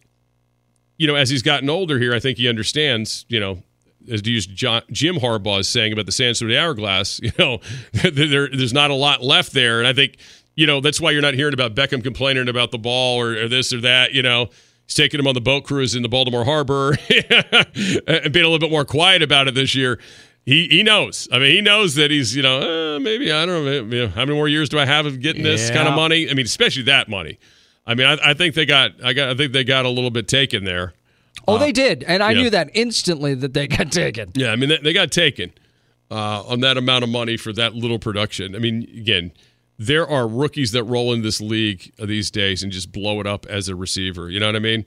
you 0.98 1.06
know, 1.06 1.14
as 1.14 1.30
he's 1.30 1.42
gotten 1.42 1.70
older 1.70 1.98
here, 1.98 2.14
I 2.14 2.18
think 2.18 2.38
he 2.38 2.48
understands, 2.48 3.24
you 3.28 3.38
know, 3.38 3.62
as 4.10 4.22
to 4.22 4.30
use 4.30 4.46
John, 4.46 4.82
Jim 4.90 5.16
Harbaugh 5.16 5.60
is 5.60 5.68
saying 5.68 5.92
about 5.92 6.06
the 6.06 6.12
San 6.12 6.32
the 6.32 6.58
Hourglass, 6.58 7.20
you 7.22 7.32
know, 7.38 7.60
there, 7.92 8.48
there's 8.48 8.72
not 8.72 8.90
a 8.90 8.94
lot 8.94 9.22
left 9.22 9.52
there, 9.52 9.78
and 9.78 9.86
I 9.86 9.92
think 9.92 10.18
you 10.54 10.66
know 10.66 10.80
that's 10.80 11.00
why 11.00 11.10
you're 11.10 11.22
not 11.22 11.34
hearing 11.34 11.54
about 11.54 11.74
Beckham 11.74 12.02
complaining 12.02 12.48
about 12.48 12.70
the 12.70 12.78
ball 12.78 13.20
or, 13.20 13.44
or 13.44 13.48
this 13.48 13.72
or 13.72 13.80
that. 13.82 14.12
You 14.12 14.22
know, 14.22 14.48
he's 14.86 14.94
taking 14.94 15.20
him 15.20 15.26
on 15.26 15.34
the 15.34 15.40
boat 15.40 15.64
cruise 15.64 15.94
in 15.94 16.02
the 16.02 16.08
Baltimore 16.08 16.44
Harbor 16.44 16.96
and 17.10 18.32
being 18.32 18.44
a 18.44 18.48
little 18.48 18.58
bit 18.58 18.70
more 18.70 18.84
quiet 18.84 19.22
about 19.22 19.48
it 19.48 19.54
this 19.54 19.74
year. 19.74 19.98
He, 20.46 20.68
he 20.68 20.82
knows. 20.84 21.28
I 21.32 21.40
mean, 21.40 21.50
he 21.50 21.60
knows 21.60 21.96
that 21.96 22.10
he's, 22.10 22.34
you 22.36 22.42
know, 22.42 22.94
uh, 22.96 23.00
maybe, 23.00 23.32
I 23.32 23.44
don't 23.44 23.64
know, 23.64 23.84
maybe, 23.84 24.06
how 24.06 24.24
many 24.24 24.34
more 24.34 24.48
years 24.48 24.68
do 24.68 24.78
I 24.78 24.86
have 24.86 25.04
of 25.04 25.20
getting 25.20 25.42
this 25.42 25.68
Yeah. 25.68 25.74
kind 25.74 25.88
of 25.88 25.94
money? 25.94 26.30
I 26.30 26.34
mean, 26.34 26.46
especially 26.46 26.84
that 26.84 27.08
money. 27.08 27.38
I 27.84 27.94
mean, 27.94 28.06
I, 28.06 28.16
I 28.30 28.32
think 28.34 28.54
they 28.54 28.64
got, 28.64 28.92
I 29.04 29.12
got, 29.12 29.28
I 29.28 29.34
think 29.34 29.52
they 29.52 29.64
got 29.64 29.84
a 29.84 29.88
little 29.88 30.10
bit 30.10 30.28
taken 30.28 30.64
there. 30.64 30.94
Oh, 31.48 31.58
they 31.58 31.70
did, 31.72 32.02
and 32.04 32.22
I 32.22 32.30
yeah. 32.30 32.42
knew 32.42 32.50
that 32.50 32.70
instantly 32.74 33.34
that 33.34 33.54
they 33.54 33.66
got 33.68 33.92
taken. 33.92 34.32
Yeah, 34.34 34.50
I 34.52 34.56
mean, 34.56 34.68
they, 34.68 34.78
they 34.78 34.92
got 34.92 35.12
taken 35.12 35.52
uh, 36.10 36.42
on 36.44 36.60
that 36.60 36.76
amount 36.76 37.04
of 37.04 37.10
money 37.10 37.36
for 37.36 37.52
that 37.52 37.74
little 37.74 37.98
production. 37.98 38.56
I 38.56 38.58
mean, 38.58 38.82
again, 38.96 39.32
there 39.78 40.08
are 40.08 40.26
rookies 40.26 40.72
that 40.72 40.84
roll 40.84 41.12
in 41.12 41.22
this 41.22 41.40
league 41.40 41.92
these 41.98 42.30
days 42.30 42.62
and 42.62 42.72
just 42.72 42.90
blow 42.90 43.20
it 43.20 43.26
up 43.26 43.46
as 43.46 43.68
a 43.68 43.76
receiver. 43.76 44.30
You 44.30 44.40
know 44.40 44.46
what 44.46 44.56
I 44.56 44.60
mean? 44.60 44.86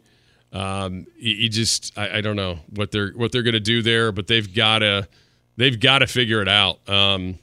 Um, 0.51 1.05
you, 1.17 1.35
you 1.35 1.49
just, 1.49 1.97
I, 1.97 2.17
I 2.17 2.21
don't 2.21 2.35
know 2.35 2.59
what 2.71 2.91
they're 2.91 3.11
what 3.11 3.31
they're 3.31 3.43
going 3.43 3.53
to 3.53 3.59
do 3.59 3.81
there, 3.81 4.11
but 4.11 4.27
they've 4.27 4.51
got 4.53 4.79
to 4.79 5.07
they've 5.59 5.79
got 5.79 5.99
to 5.99 6.07
figure 6.07 6.41
it 6.41 6.47
out. 6.47 6.79
Um, 6.89 7.37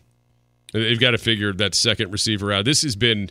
they've 0.73 0.99
got 0.99 1.13
to 1.13 1.19
figure 1.19 1.53
that 1.53 1.75
second 1.75 2.11
receiver 2.11 2.53
out. 2.53 2.65
This 2.65 2.83
has 2.83 2.97
been, 2.97 3.31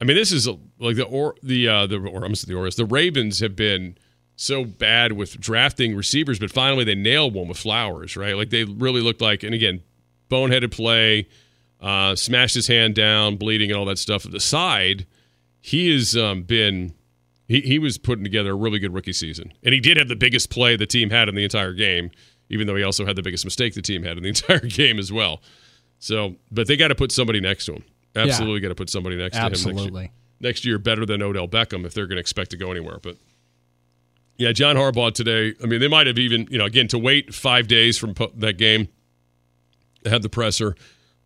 I 0.00 0.04
mean, 0.04 0.16
this 0.16 0.32
is 0.32 0.46
like 0.78 0.96
the 0.96 1.04
or 1.04 1.36
the 1.42 1.68
uh, 1.68 1.86
the 1.86 1.96
or 1.96 2.24
I'm 2.24 2.34
sorry, 2.34 2.52
the 2.52 2.58
Orioles, 2.58 2.76
the 2.76 2.84
Ravens 2.84 3.40
have 3.40 3.56
been 3.56 3.96
so 4.36 4.64
bad 4.64 5.12
with 5.12 5.40
drafting 5.40 5.94
receivers, 5.94 6.38
but 6.38 6.50
finally 6.50 6.84
they 6.84 6.96
nailed 6.96 7.32
one 7.34 7.48
with 7.48 7.56
Flowers, 7.56 8.16
right? 8.16 8.36
Like 8.36 8.50
they 8.50 8.64
really 8.64 9.00
looked 9.00 9.20
like, 9.20 9.44
and 9.44 9.54
again, 9.54 9.80
boneheaded 10.28 10.72
play, 10.72 11.28
uh, 11.80 12.16
smashed 12.16 12.56
his 12.56 12.66
hand 12.66 12.96
down, 12.96 13.36
bleeding, 13.36 13.70
and 13.70 13.78
all 13.78 13.86
that 13.86 13.98
stuff. 13.98 14.26
At 14.26 14.32
the 14.32 14.40
side, 14.40 15.06
he 15.60 15.92
has 15.92 16.16
um, 16.16 16.42
been. 16.42 16.92
He, 17.46 17.60
he 17.60 17.78
was 17.78 17.98
putting 17.98 18.24
together 18.24 18.52
a 18.52 18.54
really 18.54 18.78
good 18.78 18.94
rookie 18.94 19.12
season. 19.12 19.52
And 19.62 19.74
he 19.74 19.78
did 19.78 19.98
have 19.98 20.08
the 20.08 20.16
biggest 20.16 20.48
play 20.48 20.76
the 20.76 20.86
team 20.86 21.10
had 21.10 21.28
in 21.28 21.34
the 21.34 21.44
entire 21.44 21.74
game, 21.74 22.10
even 22.48 22.66
though 22.66 22.76
he 22.76 22.82
also 22.82 23.06
had 23.06 23.16
the 23.16 23.22
biggest 23.22 23.44
mistake 23.44 23.74
the 23.74 23.82
team 23.82 24.02
had 24.02 24.16
in 24.16 24.22
the 24.22 24.28
entire 24.36 24.60
game 24.60 24.98
as 24.98 25.12
well. 25.12 25.40
So, 25.98 26.36
but 26.50 26.66
they 26.66 26.76
got 26.76 26.88
to 26.88 26.94
put 26.94 27.12
somebody 27.12 27.40
next 27.40 27.66
to 27.66 27.74
him. 27.74 27.84
Absolutely 28.16 28.60
got 28.60 28.68
to 28.68 28.74
put 28.74 28.90
somebody 28.90 29.16
next 29.16 29.36
to 29.36 29.42
him 29.42 29.48
next 29.50 29.64
year. 29.64 29.72
Absolutely. 29.72 30.12
Next 30.40 30.64
year, 30.64 30.78
better 30.78 31.06
than 31.06 31.22
Odell 31.22 31.48
Beckham 31.48 31.84
if 31.84 31.94
they're 31.94 32.06
going 32.06 32.16
to 32.16 32.20
expect 32.20 32.50
to 32.50 32.56
go 32.56 32.70
anywhere. 32.70 32.98
But 33.02 33.16
yeah, 34.36 34.52
John 34.52 34.76
Harbaugh 34.76 35.12
today. 35.12 35.54
I 35.62 35.66
mean, 35.66 35.80
they 35.80 35.88
might 35.88 36.06
have 36.06 36.18
even, 36.18 36.46
you 36.50 36.58
know, 36.58 36.64
again, 36.64 36.88
to 36.88 36.98
wait 36.98 37.34
five 37.34 37.68
days 37.68 37.96
from 37.96 38.14
po- 38.14 38.32
that 38.36 38.58
game, 38.58 38.88
had 40.04 40.22
the 40.22 40.28
presser. 40.28 40.76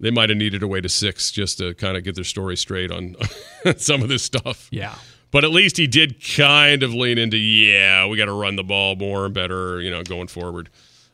They 0.00 0.10
might 0.10 0.28
have 0.28 0.38
needed 0.38 0.62
a 0.62 0.68
way 0.68 0.80
to 0.80 0.88
six 0.88 1.32
just 1.32 1.58
to 1.58 1.74
kind 1.74 1.96
of 1.96 2.04
get 2.04 2.14
their 2.14 2.24
story 2.24 2.56
straight 2.56 2.92
on 2.92 3.16
some 3.76 4.02
of 4.02 4.08
this 4.08 4.22
stuff. 4.22 4.68
Yeah. 4.70 4.94
But 5.30 5.44
at 5.44 5.50
least 5.50 5.76
he 5.76 5.86
did 5.86 6.24
kind 6.36 6.82
of 6.82 6.94
lean 6.94 7.18
into, 7.18 7.36
yeah, 7.36 8.06
we 8.06 8.16
got 8.16 8.26
to 8.26 8.32
run 8.32 8.56
the 8.56 8.62
ball 8.62 8.94
more 8.94 9.26
and 9.26 9.34
better, 9.34 9.80
you 9.80 9.90
know, 9.90 10.02
going 10.02 10.28
forward 10.28 10.70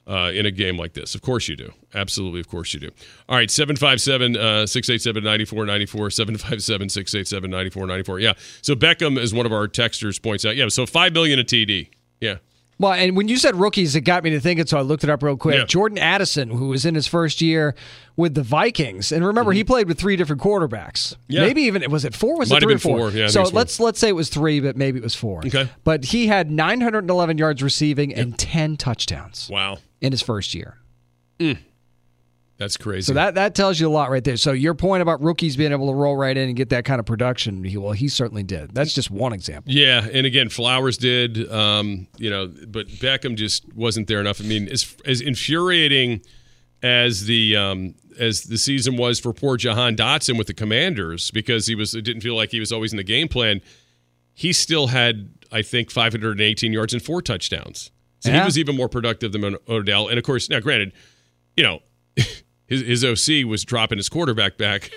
uh, 0.06 0.30
in 0.34 0.46
a 0.46 0.50
game 0.50 0.76
like 0.76 0.92
this. 0.92 1.14
Of 1.14 1.22
course 1.22 1.48
you 1.48 1.56
do. 1.56 1.72
Absolutely, 1.94 2.40
of 2.40 2.48
course 2.48 2.74
you 2.74 2.80
do. 2.80 2.90
All 3.28 3.36
right, 3.36 3.50
757 3.50 4.36
uh, 4.36 4.66
687 4.66 5.22
9494, 5.24 6.10
757 6.10 6.88
687 6.88 7.50
9494. 7.50 8.20
Yeah. 8.20 8.32
So 8.62 8.74
Beckham, 8.74 9.18
as 9.18 9.32
one 9.32 9.46
of 9.46 9.52
our 9.52 9.66
texters 9.68 10.22
points 10.22 10.44
out, 10.44 10.56
yeah, 10.56 10.68
so 10.68 10.86
5 10.86 11.12
million 11.12 11.38
a 11.38 11.44
TD. 11.44 11.88
Yeah. 12.20 12.36
Well, 12.76 12.92
and 12.92 13.16
when 13.16 13.28
you 13.28 13.36
said 13.36 13.54
rookies, 13.54 13.94
it 13.94 14.00
got 14.00 14.24
me 14.24 14.30
to 14.30 14.40
thinking, 14.40 14.66
so 14.66 14.76
I 14.76 14.80
looked 14.80 15.04
it 15.04 15.10
up 15.10 15.22
real 15.22 15.36
quick. 15.36 15.54
Yeah. 15.54 15.64
Jordan 15.64 15.96
Addison, 15.96 16.50
who 16.50 16.68
was 16.68 16.84
in 16.84 16.96
his 16.96 17.06
first 17.06 17.40
year 17.40 17.76
with 18.16 18.34
the 18.34 18.42
Vikings, 18.42 19.12
and 19.12 19.24
remember 19.24 19.52
he 19.52 19.62
played 19.62 19.86
with 19.86 19.96
three 19.96 20.16
different 20.16 20.42
quarterbacks. 20.42 21.14
Mm-hmm. 21.14 21.32
Yeah. 21.32 21.40
Maybe 21.42 21.62
even 21.62 21.88
was 21.88 22.04
it 22.04 22.16
four? 22.16 22.36
Was 22.36 22.50
Might 22.50 22.64
it 22.64 22.66
three 22.66 22.74
or 22.74 22.78
four? 22.78 22.98
four. 22.98 23.10
Yeah, 23.10 23.28
so 23.28 23.44
four. 23.44 23.52
let's 23.52 23.78
let's 23.78 24.00
say 24.00 24.08
it 24.08 24.16
was 24.16 24.28
three, 24.28 24.58
but 24.58 24.76
maybe 24.76 24.98
it 24.98 25.04
was 25.04 25.14
four. 25.14 25.38
Okay. 25.46 25.68
But 25.84 26.06
he 26.06 26.26
had 26.26 26.50
911 26.50 27.38
yards 27.38 27.62
receiving 27.62 28.12
and 28.12 28.36
10 28.36 28.76
touchdowns 28.76 29.48
Wow. 29.48 29.78
In 30.04 30.12
his 30.12 30.22
first 30.22 30.54
year. 30.54 30.78
That's 32.58 32.76
crazy. 32.76 33.06
So 33.06 33.14
that 33.14 33.34
that 33.34 33.54
tells 33.54 33.80
you 33.80 33.88
a 33.88 33.90
lot 33.90 34.10
right 34.10 34.22
there. 34.22 34.36
So 34.36 34.52
your 34.52 34.74
point 34.74 35.02
about 35.02 35.20
rookies 35.20 35.56
being 35.56 35.72
able 35.72 35.88
to 35.88 35.94
roll 35.94 36.16
right 36.16 36.36
in 36.36 36.48
and 36.48 36.56
get 36.56 36.68
that 36.68 36.84
kind 36.84 37.00
of 37.00 37.06
production, 37.06 37.64
he, 37.64 37.76
well, 37.76 37.92
he 37.92 38.08
certainly 38.08 38.44
did. 38.44 38.72
That's 38.74 38.94
just 38.94 39.10
one 39.10 39.32
example. 39.32 39.72
Yeah, 39.72 40.06
and 40.12 40.24
again, 40.24 40.48
Flowers 40.50 40.96
did, 40.96 41.50
um, 41.50 42.06
you 42.16 42.30
know, 42.30 42.52
but 42.68 42.86
Beckham 42.86 43.34
just 43.34 43.72
wasn't 43.74 44.06
there 44.06 44.20
enough. 44.20 44.40
I 44.40 44.44
mean, 44.44 44.68
as 44.68 44.96
as 45.04 45.20
infuriating 45.20 46.22
as 46.82 47.24
the 47.26 47.56
um, 47.56 47.94
as 48.20 48.44
the 48.44 48.58
season 48.58 48.96
was 48.96 49.18
for 49.18 49.32
poor 49.32 49.56
Jahan 49.56 49.96
Dotson 49.96 50.38
with 50.38 50.46
the 50.46 50.54
Commanders 50.54 51.32
because 51.32 51.66
he 51.66 51.74
was 51.74 51.94
it 51.94 52.02
didn't 52.02 52.22
feel 52.22 52.36
like 52.36 52.50
he 52.50 52.60
was 52.60 52.70
always 52.70 52.92
in 52.92 52.98
the 52.98 53.04
game 53.04 53.26
plan. 53.26 53.62
He 54.32 54.52
still 54.52 54.88
had, 54.88 55.30
I 55.50 55.62
think, 55.62 55.90
518 55.90 56.72
yards 56.72 56.92
and 56.92 57.02
four 57.02 57.22
touchdowns. 57.22 57.90
So 58.24 58.32
he 58.32 58.40
was 58.44 58.58
even 58.58 58.76
more 58.76 58.88
productive 58.88 59.32
than 59.32 59.56
Odell. 59.68 60.08
And 60.08 60.18
of 60.18 60.24
course, 60.24 60.48
now 60.48 60.60
granted, 60.60 60.92
you 61.56 61.62
know, 61.62 61.80
his 62.66 62.80
his 62.82 63.04
OC 63.04 63.46
was 63.46 63.64
dropping 63.64 63.98
his 63.98 64.08
quarterback 64.08 64.56
back. 64.56 64.90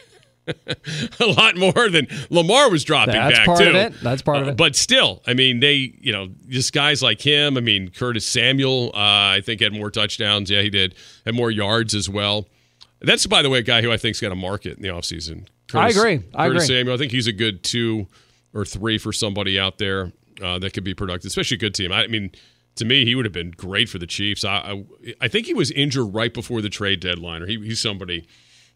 a 1.19 1.25
lot 1.25 1.57
more 1.57 1.89
than 1.89 2.07
Lamar 2.29 2.69
was 2.71 2.85
dropping 2.85 3.13
back. 3.13 3.29
That's 3.33 3.39
back 3.39 3.45
part 3.45 3.59
too. 3.59 3.69
of 3.69 3.75
it. 3.75 3.93
That's 4.01 4.21
part 4.21 4.37
of 4.43 4.47
Uh, 4.47 4.51
it. 4.51 4.57
But 4.57 4.77
still, 4.77 5.21
I 5.27 5.33
mean, 5.33 5.59
they, 5.59 5.93
you 5.99 6.13
know, 6.13 6.29
just 6.47 6.71
guys 6.71 7.03
like 7.03 7.19
him. 7.19 7.57
I 7.57 7.59
mean, 7.59 7.89
Curtis 7.89 8.25
Samuel, 8.25 8.91
uh, 8.93 8.97
I 9.35 9.41
think 9.43 9.59
had 9.59 9.73
more 9.73 9.91
touchdowns. 9.91 10.49
Yeah, 10.49 10.61
he 10.61 10.69
did. 10.69 10.95
Had 11.25 11.35
more 11.35 11.51
yards 11.51 11.93
as 11.93 12.09
well. 12.09 12.47
That's, 13.01 13.27
by 13.27 13.41
the 13.41 13.49
way, 13.49 13.59
a 13.59 13.61
guy 13.61 13.81
who 13.81 13.91
I 13.91 13.97
think's 13.97 14.21
got 14.21 14.31
a 14.31 14.35
market 14.35 14.77
in 14.77 14.83
the 14.83 14.87
offseason. 14.87 15.47
I 15.73 15.89
agree. 15.89 16.21
I 16.33 16.47
Curtis 16.47 16.63
agree. 16.63 16.77
Samuel, 16.77 16.95
I 16.95 16.97
think 16.97 17.11
he's 17.11 17.27
a 17.27 17.33
good 17.33 17.61
two 17.61 18.07
or 18.53 18.63
three 18.63 18.97
for 18.97 19.11
somebody 19.11 19.59
out 19.59 19.77
there 19.79 20.13
uh, 20.41 20.57
that 20.59 20.71
could 20.73 20.85
be 20.85 20.93
productive, 20.93 21.27
especially 21.27 21.55
a 21.55 21.59
good 21.59 21.75
team. 21.75 21.91
I 21.91 22.07
mean, 22.07 22.31
to 22.77 22.85
me, 22.85 23.05
he 23.05 23.15
would 23.15 23.25
have 23.25 23.33
been 23.33 23.51
great 23.51 23.89
for 23.89 23.97
the 23.99 24.07
Chiefs. 24.07 24.43
I, 24.43 24.57
I, 24.57 25.13
I 25.21 25.27
think 25.27 25.45
he 25.45 25.53
was 25.53 25.71
injured 25.71 26.13
right 26.13 26.33
before 26.33 26.61
the 26.61 26.69
trade 26.69 26.99
deadline, 26.99 27.41
or 27.43 27.47
he, 27.47 27.57
he's 27.59 27.79
somebody 27.79 28.27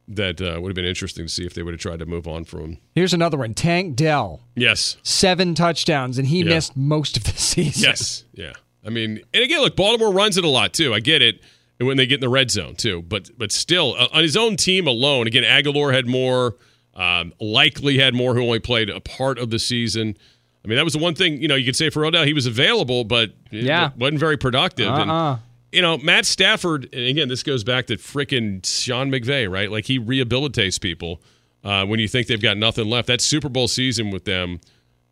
that 0.08 0.42
uh, 0.42 0.60
would 0.60 0.70
have 0.70 0.76
been 0.76 0.86
interesting 0.86 1.26
to 1.26 1.32
see 1.32 1.46
if 1.46 1.54
they 1.54 1.64
would 1.64 1.74
have 1.74 1.80
tried 1.82 2.00
to 2.00 2.06
move 2.06 2.28
on 2.28 2.44
from 2.44 2.60
him. 2.62 2.78
Here's 2.96 3.14
another 3.14 3.38
one. 3.38 3.54
Tank 3.54 3.96
Dell, 3.96 4.42
Yes. 4.56 4.98
seven 5.04 5.56
touchdowns, 5.56 6.18
and 6.18 6.28
he 6.28 6.40
Yeah. 6.40 6.56
missed 6.56 6.76
most 6.76 7.16
of 7.18 7.24
the 7.24 7.32
season. 7.38 7.84
Yes. 7.84 8.26
Yeah. 8.34 8.54
I 8.86 8.90
mean, 8.90 9.22
and 9.34 9.44
again, 9.44 9.62
look, 9.62 9.76
Baltimore 9.76 10.12
runs 10.12 10.38
it 10.38 10.44
a 10.44 10.50
lot 10.50 10.74
too. 10.74 10.94
I 10.94 11.00
get 11.00 11.22
it. 11.22 11.42
And 11.80 11.88
when 11.88 11.98
they 11.98 12.06
get 12.06 12.16
in 12.16 12.22
the 12.22 12.30
red 12.30 12.52
zone 12.52 12.76
too, 12.76 13.02
but 13.04 13.30
but 13.38 13.52
still, 13.52 13.96
uh, 13.98 14.08
on 14.14 14.22
his 14.24 14.36
own 14.38 14.56
team 14.58 14.86
alone, 14.88 15.26
again, 15.28 15.44
Agholor 15.44 15.94
had 15.94 16.08
more. 16.08 16.56
Um, 16.94 17.32
likely 17.40 17.98
had 18.00 18.14
more 18.14 18.36
who 18.36 18.42
only 18.44 18.60
played 18.60 18.90
a 18.90 19.00
part 19.00 19.40
of 19.40 19.50
the 19.50 19.60
season. 19.60 20.18
I 20.64 20.68
mean, 20.68 20.76
that 20.78 20.84
was 20.84 20.94
the 20.94 21.00
one 21.00 21.16
thing 21.16 21.42
you 21.42 21.48
know 21.48 21.56
you 21.56 21.66
could 21.66 21.76
say 21.76 21.90
for 21.90 22.06
Odell. 22.06 22.24
He 22.24 22.34
was 22.34 22.46
available, 22.46 23.04
but 23.04 23.32
Yeah. 23.52 23.90
wasn't 23.98 24.20
very 24.20 24.38
productive. 24.38 24.88
Uh-uh. 24.88 25.32
And 25.34 25.40
you 25.72 25.82
know, 25.82 25.98
Matt 25.98 26.26
Stafford. 26.26 26.90
And 26.94 27.08
again, 27.08 27.28
this 27.30 27.44
goes 27.44 27.64
back 27.64 27.88
to 27.88 27.98
freaking 27.98 28.66
Sean 28.66 29.10
McVay, 29.12 29.50
right? 29.50 29.72
Like 29.72 29.86
he 29.86 30.00
rehabilitates 30.00 30.80
people 30.80 31.22
uh, 31.64 31.86
when 31.86 32.00
you 32.00 32.08
think 32.08 32.28
they've 32.28 32.42
got 32.42 32.58
nothing 32.58 32.90
left. 32.90 33.08
That 33.08 33.22
Super 33.22 33.50
Bowl 33.50 33.68
season 33.68 34.12
with 34.12 34.26
them. 34.26 34.60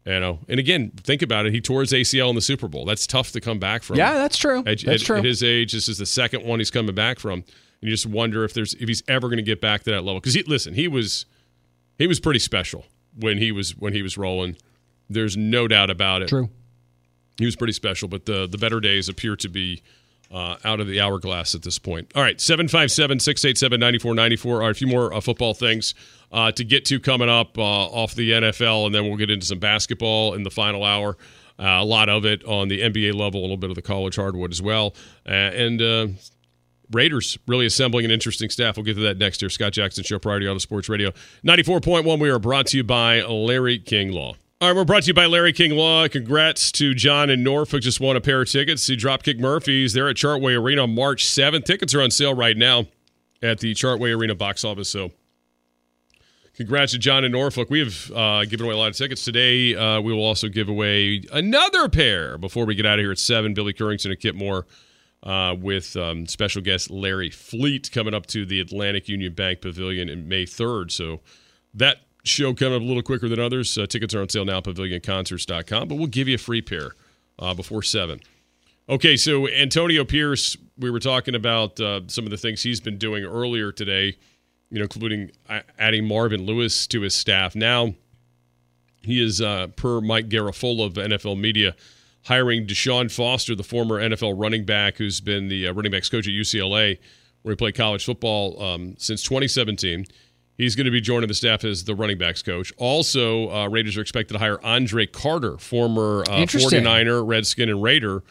You 0.06 0.20
know, 0.20 0.40
and 0.48 0.60
again, 0.60 0.92
think 1.04 1.22
about 1.22 1.46
it. 1.46 1.54
He 1.54 1.62
tore 1.62 1.82
his 1.82 1.92
ACL 1.92 2.30
in 2.30 2.36
the 2.36 2.42
Super 2.42 2.68
Bowl. 2.68 2.86
That's 2.86 3.06
tough 3.06 3.32
to 3.34 3.42
come 3.42 3.60
back 3.60 3.84
from. 3.84 3.98
Yeah, 3.98 4.14
that's 4.14 4.38
true. 4.38 4.60
At, 4.60 4.80
That's 4.82 4.86
at- 4.86 5.02
true. 5.02 5.18
at 5.18 5.24
his 5.26 5.44
age, 5.44 5.74
this 5.74 5.88
is 5.90 5.98
the 5.98 6.06
second 6.06 6.46
one 6.46 6.60
he's 6.60 6.72
coming 6.72 6.96
back 6.96 7.20
from. 7.20 7.34
And 7.34 7.44
you 7.82 7.90
just 7.92 8.06
wonder 8.08 8.44
if 8.44 8.54
there's 8.54 8.74
if 8.76 8.88
he's 8.88 9.04
ever 9.08 9.28
going 9.28 9.38
to 9.38 9.44
get 9.44 9.62
back 9.62 9.84
to 9.84 9.92
that 9.92 10.04
level. 10.04 10.20
Because 10.20 10.34
he, 10.34 10.44
listen, 10.44 10.74
he 10.74 10.88
was 10.88 11.26
he 11.98 12.08
was 12.08 12.20
pretty 12.20 12.40
special 12.40 12.86
when 13.18 13.38
he 13.38 13.52
was 13.52 13.76
when 13.78 13.94
he 13.94 14.02
was 14.02 14.18
rolling. 14.18 14.56
There's 15.10 15.36
no 15.36 15.68
doubt 15.68 15.90
about 15.90 16.22
it. 16.22 16.30
True. 16.30 16.50
He 17.38 17.46
was 17.46 17.56
pretty 17.56 17.74
special, 17.74 18.08
but 18.08 18.26
the 18.26 18.48
the 18.48 18.58
better 18.58 18.80
days 18.80 19.10
appear 19.10 19.36
to 19.38 19.50
be 19.50 19.82
uh, 20.32 20.58
out 20.64 20.80
of 20.80 20.88
the 20.88 21.00
hourglass 21.00 21.56
at 21.56 21.64
this 21.64 21.80
point. 21.80 22.12
All 22.16 22.22
right, 22.22 22.40
757 22.40 23.20
687 23.20 23.80
9494. 23.80 24.54
All 24.54 24.60
right, 24.60 24.72
a 24.72 24.74
few 24.74 24.88
more 24.88 25.14
uh, 25.14 25.22
football 25.22 25.54
things 25.54 25.96
uh, 26.32 26.52
to 26.52 26.64
get 26.64 26.86
to 26.86 27.00
coming 27.00 27.30
up 27.30 27.58
uh, 27.58 27.62
off 27.62 28.14
the 28.14 28.32
NFL, 28.32 28.86
and 28.86 28.94
then 28.96 29.06
we'll 29.06 29.18
get 29.18 29.30
into 29.30 29.46
some 29.46 29.60
basketball 29.60 30.34
in 30.34 30.44
the 30.44 30.52
final 30.52 30.84
hour. 30.84 31.18
Uh, 31.58 31.80
a 31.82 31.84
lot 31.84 32.08
of 32.08 32.26
it 32.26 32.44
on 32.46 32.70
the 32.70 32.82
NBA 32.82 33.14
level, 33.14 33.42
a 33.42 33.44
little 33.44 33.58
bit 33.58 33.70
of 33.70 33.76
the 33.76 33.82
college 33.82 34.16
hardwood 34.16 34.52
as 34.52 34.62
well. 34.62 34.96
Uh, 35.28 35.32
and 35.32 35.82
uh, 35.82 36.08
Raiders 36.92 37.38
really 37.48 37.66
assembling 37.66 38.06
an 38.06 38.12
interesting 38.12 38.50
staff. 38.50 38.78
We'll 38.78 38.86
get 38.86 38.94
to 38.96 39.02
that 39.02 39.18
next 39.18 39.42
year. 39.42 39.50
Scott 39.50 39.74
Jackson 39.74 40.06
Show, 40.06 40.20
Priority 40.20 40.48
Auto 40.48 40.60
Sports 40.60 40.88
Radio. 40.88 41.12
94.1, 41.46 42.20
we 42.20 42.30
are 42.30 42.40
brought 42.40 42.68
to 42.68 42.78
you 42.78 42.84
by 42.86 43.22
Larry 43.24 43.78
King 43.78 44.12
Law. 44.14 44.36
All 44.62 44.68
right, 44.68 44.76
we're 44.76 44.84
brought 44.84 45.04
to 45.04 45.08
you 45.08 45.14
by 45.14 45.26
Larry 45.26 45.54
King 45.54 45.72
Law. 45.72 46.10
Congrats 46.10 46.70
to 46.74 46.94
John 46.94 47.30
in 47.30 47.44
Norfolk. 47.44 47.82
Just 47.82 48.02
won 48.02 48.18
a 48.18 48.22
pair 48.22 48.42
of 48.42 48.50
tickets. 48.50 48.84
See 48.84 48.98
Dropkick 48.98 49.40
Murphys. 49.40 49.94
They're 49.94 50.10
at 50.10 50.18
Chartway 50.18 50.60
Arena 50.60 50.86
March 50.86 51.24
7th. 51.26 51.64
Tickets 51.64 51.96
are 51.96 52.02
on 52.02 52.12
sale 52.12 52.36
right 52.36 52.58
now 52.58 52.88
at 53.42 53.62
the 53.62 53.74
Chartway 53.74 54.14
Arena 54.14 54.36
box 54.36 54.66
office. 54.66 54.90
So 54.90 55.12
congrats 56.58 56.92
to 56.92 56.98
John 56.98 57.24
in 57.24 57.32
Norfolk. 57.32 57.70
We 57.70 57.80
have 57.80 58.12
uh, 58.14 58.44
given 58.44 58.66
away 58.66 58.76
a 58.76 58.78
lot 58.78 58.90
of 58.90 58.98
tickets 58.98 59.24
today. 59.24 59.76
Uh, 59.76 60.02
we 60.02 60.12
will 60.12 60.26
also 60.26 60.50
give 60.50 60.68
away 60.68 61.24
another 61.32 61.88
pair 61.88 62.38
before 62.38 62.66
we 62.66 62.76
get 62.76 62.86
out 62.86 63.00
of 63.00 63.04
here 63.04 63.14
at 63.14 63.18
7. 63.18 63.54
Billy 63.54 63.72
Currington 63.72 64.12
and 64.12 64.20
Kip 64.20 64.36
Moore 64.36 64.68
uh, 65.24 65.56
with 65.58 65.96
um, 65.96 66.28
special 66.28 66.62
guest 66.62 66.92
Larry 66.92 67.30
Fleet 67.30 67.90
coming 67.94 68.14
up 68.14 68.26
to 68.26 68.46
the 68.46 68.60
Atlantic 68.60 69.08
Union 69.08 69.34
Bank 69.34 69.62
Pavilion 69.62 70.10
in 70.10 70.28
May 70.28 70.44
3rd. 70.44 70.92
So 70.92 71.22
that 71.74 72.02
show 72.24 72.54
coming 72.54 72.76
up 72.76 72.82
a 72.82 72.86
little 72.86 73.04
quicker 73.04 73.30
than 73.30 73.40
others. 73.40 73.78
Uh, 73.78 73.86
tickets 73.86 74.14
are 74.14 74.22
on 74.22 74.30
sale 74.30 74.46
now, 74.46 74.58
at 74.58 74.64
pavilionconcerts.com, 74.64 75.88
but 75.88 75.96
we'll 75.96 76.08
give 76.08 76.28
you 76.28 76.36
a 76.36 76.40
free 76.40 76.62
pair 76.62 76.92
uh, 77.40 77.54
before 77.54 77.82
7. 77.84 78.20
Okay, 78.88 79.16
so 79.16 79.48
Antonio 79.48 80.04
Pierce, 80.04 80.58
we 80.78 80.90
were 80.90 81.00
talking 81.00 81.36
about 81.36 81.80
uh, 81.80 82.02
some 82.08 82.26
of 82.26 82.32
the 82.32 82.38
things 82.38 82.64
he's 82.64 82.82
been 82.82 82.98
doing 82.98 83.24
earlier 83.24 83.72
today, 83.72 84.18
you 84.72 84.80
know, 84.80 84.84
including 84.84 85.32
adding 85.78 86.08
Marvin 86.08 86.46
Lewis 86.46 86.88
to 86.88 87.02
his 87.02 87.16
staff. 87.16 87.56
Now, 87.56 87.94
he 89.02 89.24
is, 89.24 89.42
uh, 89.42 89.68
per 89.76 90.02
Mike 90.02 90.28
Garafolo 90.28 90.88
of 90.88 90.94
NFL 90.94 91.40
Media, 91.40 91.76
hiring 92.24 92.66
Deshaun 92.66 93.12
Foster, 93.12 93.56
the 93.56 93.64
former 93.64 94.00
NFL 94.00 94.34
running 94.38 94.66
back 94.66 94.98
who's 94.98 95.22
been 95.22 95.48
the 95.48 95.68
uh, 95.68 95.74
running 95.74 95.92
backs 95.92 96.10
coach 96.10 96.28
at 96.28 96.34
UCLA, 96.34 96.98
where 97.44 97.54
he 97.54 97.56
played 97.56 97.76
college 97.76 98.04
football 98.04 98.62
um, 98.62 98.96
since 98.98 99.24
2017. 99.24 100.06
He's 100.60 100.76
going 100.76 100.86
to 100.86 100.92
be 100.92 101.00
joining 101.00 101.30
the 101.30 101.34
staff 101.34 101.64
as 101.64 101.86
the 101.86 101.96
running 101.96 102.18
backs 102.18 102.44
coach. 102.44 102.74
Also, 102.76 103.50
uh, 103.50 103.70
Raiders 103.70 103.96
are 103.96 104.02
expected 104.02 104.34
to 104.34 104.40
hire 104.40 104.60
Andre 104.62 105.06
Carter, 105.06 105.58
former 105.58 106.26
uh, 106.28 106.42
49er, 106.42 107.26
Redskin, 107.26 107.70
and 107.70 107.82
Raider, 107.82 108.24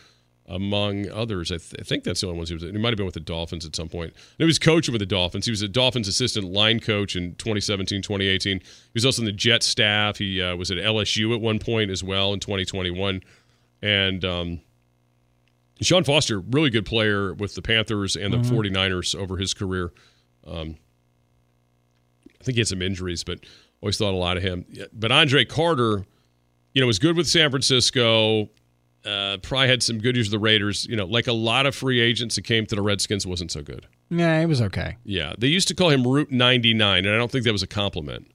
among 0.47 1.09
others. 1.09 1.51
I, 1.51 1.57
th- 1.57 1.77
I, 1.81 1.85
think 1.85 2.05
that's 2.05 2.21
the 2.21 2.27
only 2.27 2.37
ones 2.37 2.51
he 2.51 2.55
was. 2.55 2.65
He 2.65 2.73
might 2.73 2.91
have 2.91 2.99
been 2.99 3.07
with 3.07 3.15
the 3.15 3.21
Dolphins 3.21 3.65
at 3.65 3.75
some 3.75 3.89
point. 3.89 4.13
And 4.13 4.41
he 4.41 4.45
was 4.45 4.59
coaching 4.59 4.93
with 4.93 5.01
the 5.01 5.07
Dolphins. 5.07 5.47
He 5.47 5.51
was 5.51 5.63
a 5.63 5.69
Dolphins 5.69 6.07
assistant 6.07 6.53
line 6.53 6.81
coach 6.81 7.17
in 7.17 7.35
2017, 7.37 8.03
2018. 8.03 8.59
He 8.59 8.65
was 8.93 9.07
also 9.07 9.23
in 9.23 9.27
the 9.27 9.33
Jet 9.33 9.63
staff. 9.63 10.19
He 10.19 10.43
uh, 10.43 10.55
was 10.55 10.71
at 10.71 10.77
LSU 10.77 11.35
at 11.35 11.41
one 11.41 11.59
point 11.59 11.91
as 11.91 12.05
well 12.05 12.35
in 12.35 12.41
2021. 12.41 13.23
And 13.81 14.25
um, 14.27 14.61
Sean 15.81 16.05
Foster, 16.05 16.41
really 16.41 16.69
good 16.69 16.85
player 16.85 17.33
with 17.33 17.55
the 17.55 17.63
Panthers 17.63 18.17
and 18.17 18.35
the 18.35 18.39
mm-hmm. 18.39 18.55
49ers 18.55 19.15
over 19.15 19.39
his 19.39 19.55
career. 19.55 19.95
Um, 20.47 20.77
I 22.41 22.45
think 22.45 22.57
he 22.57 22.61
had 22.61 22.69
some 22.69 22.83
injuries, 22.83 23.25
but 23.25 23.41
always 23.83 23.99
thought 23.99 24.15
a 24.15 24.17
lot 24.17 24.37
of 24.37 24.43
him. 24.43 24.65
But 24.93 25.13
Andre 25.13 25.45
Carter, 25.45 26.07
you 26.73 26.81
know, 26.81 26.87
was 26.87 26.99
good 26.99 27.17
with 27.17 27.27
San 27.27 27.51
Francisco. 27.51 28.49
Uh, 29.05 29.39
probably 29.39 29.69
had 29.69 29.83
some 29.83 29.99
good 29.99 30.17
years 30.17 30.27
with 30.27 30.33
the 30.33 30.39
Raiders. 30.39 30.87
You 30.87 30.97
know, 30.97 31.07
like 31.07 31.27
a 31.27 31.33
lot 31.33 31.67
of 31.67 31.75
free 31.75 32.01
agents 32.01 32.35
that 32.35 32.43
came 32.43 32.67
to 32.67 32.75
the 32.75 32.83
Redskins, 32.83 33.27
wasn't 33.27 33.51
so 33.51 33.63
good. 33.63 33.87
Yeah, 34.11 34.39
it 34.41 34.47
was 34.47 34.61
okay. 34.63 34.97
Yeah, 35.05 35.35
they 35.39 35.47
used 35.49 35.69
to 35.69 35.75
call 35.75 35.91
him 35.91 36.07
Route 36.07 36.31
99, 36.31 37.05
and 37.05 37.15
I 37.15 37.17
don't 37.17 37.31
think 37.31 37.45
that 37.45 37.53
was 37.53 37.63
a 37.63 37.69
compliment. 37.69 38.31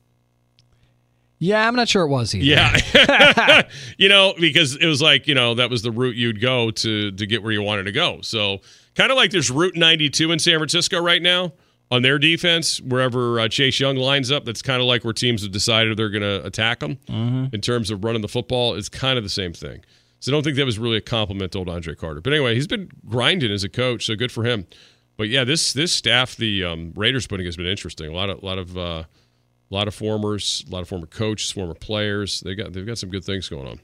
Yeah, 1.39 1.67
I'm 1.67 1.75
not 1.75 1.89
sure 1.89 2.03
it 2.03 2.07
was 2.07 2.33
either. 2.33 2.45
Yeah, 2.45 3.63
you 3.97 4.07
know, 4.07 4.33
because 4.39 4.77
it 4.77 4.85
was 4.85 5.01
like 5.01 5.27
you 5.27 5.35
know 5.35 5.55
that 5.55 5.69
was 5.69 5.81
the 5.81 5.91
route 5.91 6.15
you'd 6.15 6.39
go 6.39 6.71
to 6.71 7.11
to 7.11 7.25
get 7.25 7.43
where 7.43 7.51
you 7.51 7.61
wanted 7.61 7.83
to 7.83 7.91
go. 7.91 8.21
So 8.21 8.61
kind 8.95 9.11
of 9.11 9.17
like 9.17 9.31
there's 9.31 9.51
Route 9.51 9.75
92 9.75 10.31
in 10.31 10.39
San 10.39 10.57
Francisco 10.57 11.01
right 11.01 11.21
now 11.21 11.51
on 11.91 12.01
their 12.01 12.17
defense, 12.17 12.81
wherever 12.81 13.39
uh, 13.39 13.47
Chase 13.47 13.79
Young 13.79 13.95
lines 13.95 14.31
up. 14.31 14.45
That's 14.45 14.61
kind 14.61 14.81
of 14.81 14.87
like 14.87 15.03
where 15.03 15.13
teams 15.13 15.43
have 15.43 15.51
decided 15.51 15.97
they're 15.97 16.09
going 16.09 16.21
to 16.21 16.45
attack 16.45 16.79
them 16.79 16.97
mm-hmm. 17.07 17.53
in 17.53 17.61
terms 17.61 17.91
of 17.91 18.03
running 18.03 18.21
the 18.21 18.27
football. 18.27 18.75
It's 18.75 18.89
kind 18.89 19.17
of 19.17 19.23
the 19.23 19.29
same 19.29 19.53
thing. 19.53 19.83
So 20.19 20.31
I 20.31 20.33
don't 20.33 20.43
think 20.43 20.55
that 20.55 20.65
was 20.65 20.79
really 20.79 20.97
a 20.97 21.01
compliment 21.01 21.51
to 21.51 21.59
old 21.59 21.69
Andre 21.69 21.95
Carter. 21.95 22.21
But 22.21 22.33
anyway, 22.33 22.55
he's 22.55 22.67
been 22.67 22.89
grinding 23.07 23.51
as 23.51 23.63
a 23.63 23.69
coach, 23.69 24.05
so 24.05 24.15
good 24.15 24.31
for 24.31 24.43
him. 24.43 24.65
But 25.17 25.29
yeah, 25.29 25.43
this 25.43 25.73
this 25.73 25.91
staff 25.91 26.35
the 26.35 26.63
um, 26.63 26.93
Raiders 26.95 27.27
putting 27.27 27.45
has 27.45 27.57
been 27.57 27.67
interesting. 27.67 28.09
A 28.09 28.15
lot 28.15 28.29
of 28.29 28.41
a 28.41 28.45
lot 28.45 28.57
of 28.57 28.77
uh, 28.77 29.03
a 29.71 29.73
lot 29.73 29.87
of 29.87 29.93
formers, 29.93 30.63
a 30.67 30.71
lot 30.71 30.81
of 30.81 30.87
former 30.87 31.07
coaches, 31.07 31.51
former 31.51 31.73
players. 31.73 32.41
They 32.41 32.55
got 32.55 32.73
they've 32.73 32.85
got 32.85 32.97
some 32.97 33.09
good 33.09 33.25
things 33.25 33.49
going 33.49 33.67
on. 33.67 33.79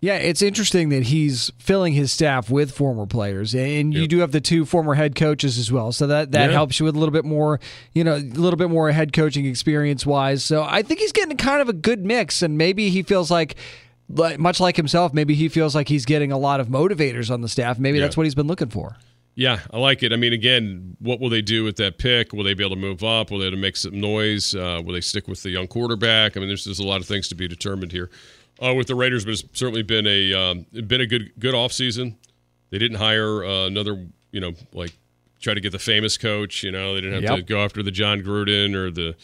Yeah, 0.00 0.14
it's 0.14 0.42
interesting 0.42 0.90
that 0.90 1.04
he's 1.04 1.50
filling 1.58 1.92
his 1.92 2.12
staff 2.12 2.50
with 2.50 2.70
former 2.70 3.04
players, 3.04 3.52
and 3.52 3.92
you 3.92 4.02
yep. 4.02 4.10
do 4.10 4.18
have 4.20 4.30
the 4.30 4.40
two 4.40 4.64
former 4.64 4.94
head 4.94 5.16
coaches 5.16 5.58
as 5.58 5.72
well. 5.72 5.90
So 5.90 6.06
that 6.06 6.30
that 6.32 6.50
yeah. 6.50 6.52
helps 6.52 6.78
you 6.78 6.86
with 6.86 6.94
a 6.94 6.98
little 7.00 7.12
bit 7.12 7.24
more, 7.24 7.58
you 7.94 8.04
know, 8.04 8.14
a 8.14 8.18
little 8.18 8.56
bit 8.56 8.70
more 8.70 8.92
head 8.92 9.12
coaching 9.12 9.44
experience 9.44 10.06
wise. 10.06 10.44
So 10.44 10.62
I 10.62 10.82
think 10.82 11.00
he's 11.00 11.10
getting 11.10 11.36
kind 11.36 11.60
of 11.60 11.68
a 11.68 11.72
good 11.72 12.04
mix, 12.04 12.42
and 12.42 12.56
maybe 12.56 12.90
he 12.90 13.02
feels 13.02 13.30
like. 13.30 13.56
Much 14.10 14.58
like 14.58 14.74
himself, 14.74 15.12
maybe 15.12 15.34
he 15.34 15.50
feels 15.50 15.74
like 15.74 15.86
he's 15.86 16.06
getting 16.06 16.32
a 16.32 16.38
lot 16.38 16.60
of 16.60 16.68
motivators 16.68 17.30
on 17.30 17.42
the 17.42 17.48
staff. 17.48 17.78
Maybe 17.78 17.98
yeah. 17.98 18.04
that's 18.04 18.16
what 18.16 18.24
he's 18.24 18.34
been 18.34 18.46
looking 18.46 18.70
for. 18.70 18.96
Yeah, 19.34 19.60
I 19.70 19.76
like 19.76 20.02
it. 20.02 20.14
I 20.14 20.16
mean, 20.16 20.32
again, 20.32 20.96
what 20.98 21.20
will 21.20 21.28
they 21.28 21.42
do 21.42 21.62
with 21.62 21.76
that 21.76 21.98
pick? 21.98 22.32
Will 22.32 22.42
they 22.42 22.54
be 22.54 22.64
able 22.64 22.74
to 22.74 22.80
move 22.80 23.04
up? 23.04 23.30
Will 23.30 23.38
they 23.38 23.50
make 23.50 23.76
some 23.76 24.00
noise? 24.00 24.54
Uh, 24.54 24.80
will 24.82 24.94
they 24.94 25.02
stick 25.02 25.28
with 25.28 25.42
the 25.42 25.50
young 25.50 25.66
quarterback? 25.66 26.38
I 26.38 26.40
mean, 26.40 26.48
there's 26.48 26.64
there's 26.64 26.78
a 26.78 26.86
lot 26.86 27.02
of 27.02 27.06
things 27.06 27.28
to 27.28 27.34
be 27.34 27.48
determined 27.48 27.92
here 27.92 28.08
uh, 28.62 28.74
with 28.74 28.86
the 28.86 28.94
Raiders, 28.94 29.24
but 29.24 29.32
it's 29.32 29.44
certainly 29.52 29.82
been 29.82 30.06
a 30.06 30.34
um, 30.34 30.66
been 30.86 31.00
a 31.00 31.06
good 31.06 31.32
good 31.38 31.54
off 31.54 31.72
season. 31.72 32.16
They 32.70 32.78
didn't 32.78 32.98
hire 32.98 33.44
uh, 33.44 33.66
another, 33.66 34.06
you 34.30 34.40
know, 34.40 34.52
like 34.72 34.92
try 35.40 35.54
to 35.54 35.60
get 35.60 35.72
the 35.72 35.78
famous 35.78 36.18
coach. 36.18 36.62
You 36.62 36.72
know, 36.72 36.94
they 36.94 37.00
didn't 37.00 37.14
have 37.14 37.22
yep. 37.22 37.36
to 37.36 37.42
go 37.42 37.64
after 37.64 37.82
the 37.82 37.90
Jon 37.90 38.20
Gruden 38.20 38.74
or 38.74 38.90
the, 38.90 39.16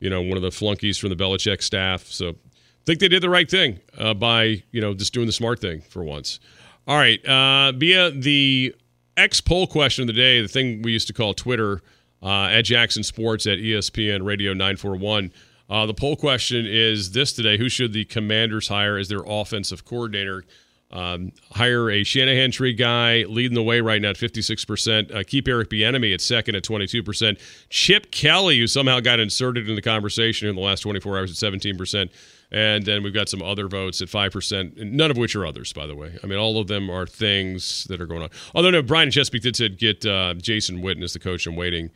you 0.00 0.10
know, 0.10 0.20
one 0.20 0.36
of 0.36 0.42
the 0.42 0.50
flunkies 0.50 0.98
from 0.98 1.08
the 1.08 1.16
Belichick 1.16 1.62
staff. 1.62 2.04
So, 2.06 2.30
I 2.30 2.84
think 2.84 3.00
they 3.00 3.08
did 3.08 3.22
the 3.22 3.30
right 3.30 3.50
thing 3.50 3.80
uh, 3.98 4.14
by 4.14 4.62
you 4.70 4.80
know 4.80 4.94
just 4.94 5.12
doing 5.14 5.26
the 5.26 5.32
smart 5.32 5.60
thing 5.60 5.80
for 5.82 6.02
once. 6.02 6.40
All 6.86 6.96
right, 6.96 7.24
uh, 7.24 7.72
via 7.72 8.10
the 8.10 8.74
X 9.16 9.40
poll 9.40 9.66
question 9.66 10.02
of 10.02 10.06
the 10.06 10.12
day, 10.14 10.40
the 10.40 10.48
thing 10.48 10.82
we 10.82 10.92
used 10.92 11.06
to 11.08 11.12
call 11.12 11.34
Twitter 11.34 11.82
uh, 12.22 12.46
at 12.46 12.62
Jackson 12.62 13.02
Sports 13.02 13.46
at 13.46 13.58
ESPN 13.58 14.24
Radio 14.24 14.52
941. 14.52 15.32
Uh, 15.70 15.86
the 15.86 15.94
poll 15.94 16.16
question 16.16 16.66
is 16.66 17.12
this 17.12 17.32
today 17.32 17.56
Who 17.56 17.68
should 17.68 17.92
the 17.92 18.04
commanders 18.04 18.68
hire 18.68 18.98
as 18.98 19.08
their 19.08 19.22
offensive 19.24 19.84
coordinator? 19.84 20.44
Um, 20.92 21.30
hire 21.52 21.88
a 21.88 22.02
Shanahan 22.02 22.50
tree 22.50 22.74
guy 22.74 23.22
leading 23.28 23.54
the 23.54 23.62
way 23.62 23.80
right 23.80 24.02
now 24.02 24.10
at 24.10 24.16
56%. 24.16 25.14
Uh, 25.14 25.22
keep 25.24 25.46
Eric 25.46 25.70
Bieniemy 25.70 26.12
at 26.12 26.20
second 26.20 26.56
at 26.56 26.64
22%. 26.64 27.38
Chip 27.68 28.10
Kelly, 28.10 28.58
who 28.58 28.66
somehow 28.66 28.98
got 28.98 29.20
inserted 29.20 29.68
in 29.68 29.76
the 29.76 29.82
conversation 29.82 30.48
in 30.48 30.56
the 30.56 30.60
last 30.60 30.80
24 30.80 31.16
hours 31.16 31.30
at 31.30 31.52
17%. 31.52 32.10
And 32.50 32.84
then 32.84 33.04
we've 33.04 33.14
got 33.14 33.28
some 33.28 33.40
other 33.40 33.68
votes 33.68 34.02
at 34.02 34.08
5%, 34.08 34.78
none 34.78 35.12
of 35.12 35.16
which 35.16 35.36
are 35.36 35.46
others, 35.46 35.72
by 35.72 35.86
the 35.86 35.94
way. 35.94 36.18
I 36.24 36.26
mean, 36.26 36.40
all 36.40 36.58
of 36.58 36.66
them 36.66 36.90
are 36.90 37.06
things 37.06 37.84
that 37.84 38.00
are 38.00 38.06
going 38.06 38.22
on. 38.22 38.30
Although, 38.56 38.70
no, 38.70 38.82
Brian 38.82 39.12
Chesapeake 39.12 39.42
did 39.42 39.54
said 39.54 39.78
get 39.78 40.04
uh, 40.04 40.34
Jason 40.34 40.82
Witten 40.82 41.04
as 41.04 41.12
the 41.12 41.20
coach 41.20 41.46
in 41.46 41.54
waiting. 41.54 41.90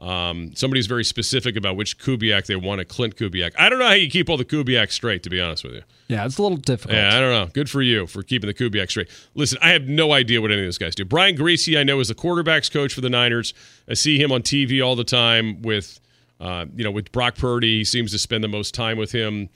Um, 0.00 0.54
somebody's 0.54 0.86
very 0.86 1.04
specific 1.04 1.56
about 1.56 1.76
which 1.76 1.98
Kubiak 1.98 2.46
they 2.46 2.56
want, 2.56 2.80
a 2.80 2.84
Klint 2.84 3.14
Kubiak. 3.14 3.52
I 3.58 3.68
don't 3.68 3.78
know 3.78 3.86
how 3.86 3.92
you 3.92 4.08
keep 4.08 4.30
all 4.30 4.38
the 4.38 4.46
Kubiak 4.46 4.90
straight, 4.90 5.22
to 5.24 5.30
be 5.30 5.40
honest 5.40 5.62
with 5.62 5.74
you. 5.74 5.82
Yeah, 6.08 6.24
it's 6.24 6.38
a 6.38 6.42
little 6.42 6.56
difficult. 6.56 6.96
Yeah, 6.96 7.14
I 7.14 7.20
don't 7.20 7.30
know. 7.30 7.46
Good 7.52 7.68
for 7.68 7.82
you 7.82 8.06
for 8.06 8.22
keeping 8.22 8.46
the 8.46 8.54
Kubiak 8.54 8.88
straight. 8.88 9.08
Listen, 9.34 9.58
I 9.60 9.70
have 9.70 9.82
no 9.82 10.12
idea 10.12 10.40
what 10.40 10.50
any 10.50 10.62
of 10.62 10.66
those 10.66 10.78
guys 10.78 10.94
do. 10.94 11.04
Brian 11.04 11.36
Griese, 11.36 11.78
I 11.78 11.82
know, 11.82 12.00
is 12.00 12.08
the 12.08 12.14
quarterbacks 12.14 12.72
coach 12.72 12.94
for 12.94 13.02
the 13.02 13.10
Niners. 13.10 13.52
I 13.88 13.94
see 13.94 14.20
him 14.20 14.32
on 14.32 14.42
TV 14.42 14.84
all 14.84 14.96
the 14.96 15.04
time 15.04 15.60
with, 15.60 16.00
uh, 16.40 16.64
you 16.74 16.82
know, 16.82 16.90
with 16.90 17.12
Brock 17.12 17.36
Purdy. 17.36 17.78
He 17.78 17.84
seems 17.84 18.10
to 18.12 18.18
spend 18.18 18.42
the 18.42 18.48
most 18.48 18.74
time 18.74 18.96
with 18.96 19.12
him 19.12 19.50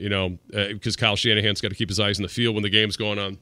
you 0.00 0.08
know, 0.08 0.38
because 0.48 0.96
uh, 0.96 0.98
Kyle 0.98 1.14
Shanahan's 1.14 1.60
got 1.60 1.68
to 1.68 1.74
keep 1.74 1.90
his 1.90 2.00
eyes 2.00 2.18
in 2.18 2.22
the 2.22 2.28
field 2.28 2.54
when 2.54 2.62
the 2.62 2.70
game's 2.70 2.96
going 2.96 3.18
on. 3.18 3.36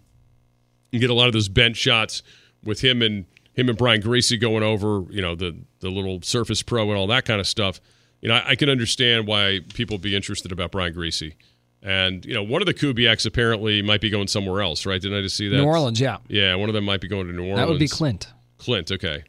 You 0.90 0.98
get 0.98 1.08
a 1.08 1.14
lot 1.14 1.28
of 1.28 1.32
those 1.32 1.48
bench 1.48 1.76
shots 1.76 2.22
with 2.64 2.80
him 2.80 3.00
and 3.00 3.26
him 3.58 3.68
and 3.68 3.76
Brian 3.76 4.00
Griese 4.00 4.40
going 4.40 4.62
over, 4.62 5.04
you 5.10 5.20
know, 5.20 5.34
the 5.34 5.56
the 5.80 5.90
little 5.90 6.22
Surface 6.22 6.62
Pro 6.62 6.88
and 6.88 6.96
all 6.98 7.08
that 7.08 7.24
kind 7.24 7.40
of 7.40 7.46
stuff. 7.46 7.80
You 8.20 8.28
know, 8.28 8.36
I, 8.36 8.50
I 8.50 8.54
can 8.54 8.68
understand 8.68 9.26
why 9.26 9.60
people 9.74 9.98
be 9.98 10.14
interested 10.14 10.52
about 10.52 10.70
Brian 10.70 10.94
Griese. 10.94 11.34
And 11.82 12.24
you 12.24 12.34
know, 12.34 12.42
one 12.42 12.62
of 12.62 12.66
the 12.66 12.74
Kubiaks 12.74 13.26
apparently 13.26 13.82
might 13.82 14.00
be 14.00 14.10
going 14.10 14.28
somewhere 14.28 14.62
else, 14.62 14.86
right? 14.86 15.00
Didn't 15.00 15.18
I 15.18 15.22
just 15.22 15.36
see 15.36 15.48
that? 15.48 15.56
New 15.56 15.64
Orleans, 15.64 16.00
yeah. 16.00 16.18
Yeah, 16.28 16.54
one 16.54 16.68
of 16.68 16.74
them 16.74 16.84
might 16.84 17.00
be 17.00 17.08
going 17.08 17.26
to 17.26 17.32
New 17.32 17.42
Orleans. 17.42 17.58
That 17.58 17.68
would 17.68 17.78
be 17.78 17.88
Klint. 17.88 18.26
Klint, 18.58 18.92
okay. 18.92 19.24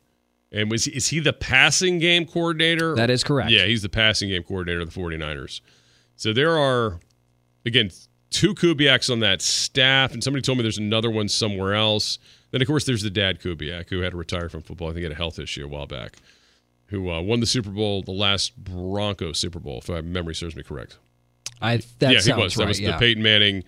And 0.52 0.70
was 0.70 0.88
is 0.88 1.08
he 1.10 1.20
the 1.20 1.34
passing 1.34 2.00
game 2.00 2.26
coordinator? 2.26 2.96
That 2.96 3.10
is 3.10 3.24
correct. 3.24 3.52
Yeah, 3.52 3.66
he's 3.66 3.82
the 3.82 3.90
passing 3.90 4.30
game 4.30 4.44
coordinator 4.44 4.82
of 4.82 4.94
the 4.94 5.00
49ers. 5.00 5.62
So 6.16 6.34
there 6.34 6.58
are 6.58 7.00
again, 7.66 7.92
two 8.30 8.54
Kubiaks 8.54 9.12
on 9.12 9.20
that 9.22 9.42
staff, 9.42 10.14
and 10.14 10.24
somebody 10.24 10.42
told 10.42 10.58
me 10.58 10.64
there's 10.64 10.78
another 10.78 11.10
one 11.10 11.28
somewhere 11.28 11.74
else. 11.74 12.20
Then, 12.52 12.62
of 12.62 12.68
course, 12.68 12.86
there's 12.86 13.04
the 13.04 13.10
dad 13.10 13.42
Kubiak 13.42 13.90
who 13.90 14.00
had 14.00 14.12
to 14.12 14.18
retire 14.18 14.50
from 14.50 14.62
football. 14.62 14.88
I 14.88 14.92
think 14.92 15.00
he 15.00 15.04
had 15.04 15.12
a 15.12 15.16
health 15.16 15.40
issue 15.40 15.66
a 15.66 15.68
while 15.68 15.88
back. 15.88 16.18
Who 16.88 17.12
uh, 17.12 17.22
won 17.22 17.40
the 17.40 17.46
Super 17.46 17.70
Bowl, 17.70 18.02
the 18.02 18.12
last 18.12 18.58
Broncos 18.58 19.38
Super 19.38 19.60
Bowl, 19.60 19.78
if 19.78 19.90
my 19.90 20.02
memory 20.02 20.34
serves 20.34 20.56
me 20.56 20.64
correct. 20.64 20.98
I 21.62 21.78
that 22.00 22.14
yeah, 22.14 22.22
he 22.22 22.42
was. 22.42 22.58
Right, 22.58 22.64
that 22.64 22.68
was 22.68 22.80
yeah. 22.80 22.92
the 22.92 22.98
Peyton 22.98 23.22
Manning. 23.22 23.64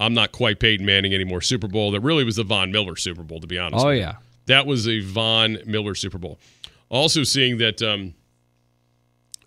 I'm 0.00 0.12
not 0.12 0.32
quite 0.32 0.58
Peyton 0.58 0.84
Manning 0.84 1.14
anymore. 1.14 1.40
Super 1.40 1.68
Bowl 1.68 1.92
that 1.92 2.00
really 2.00 2.24
was 2.24 2.34
the 2.36 2.42
Von 2.42 2.72
Miller 2.72 2.96
Super 2.96 3.22
Bowl, 3.22 3.38
to 3.38 3.46
be 3.46 3.58
honest. 3.58 3.84
Oh 3.84 3.90
yeah, 3.90 4.16
that 4.46 4.66
was 4.66 4.88
a 4.88 5.00
Von 5.00 5.58
Miller 5.66 5.94
Super 5.94 6.18
Bowl. 6.18 6.40
Also 6.88 7.22
seeing 7.22 7.58
that 7.58 7.80
um, 7.80 8.14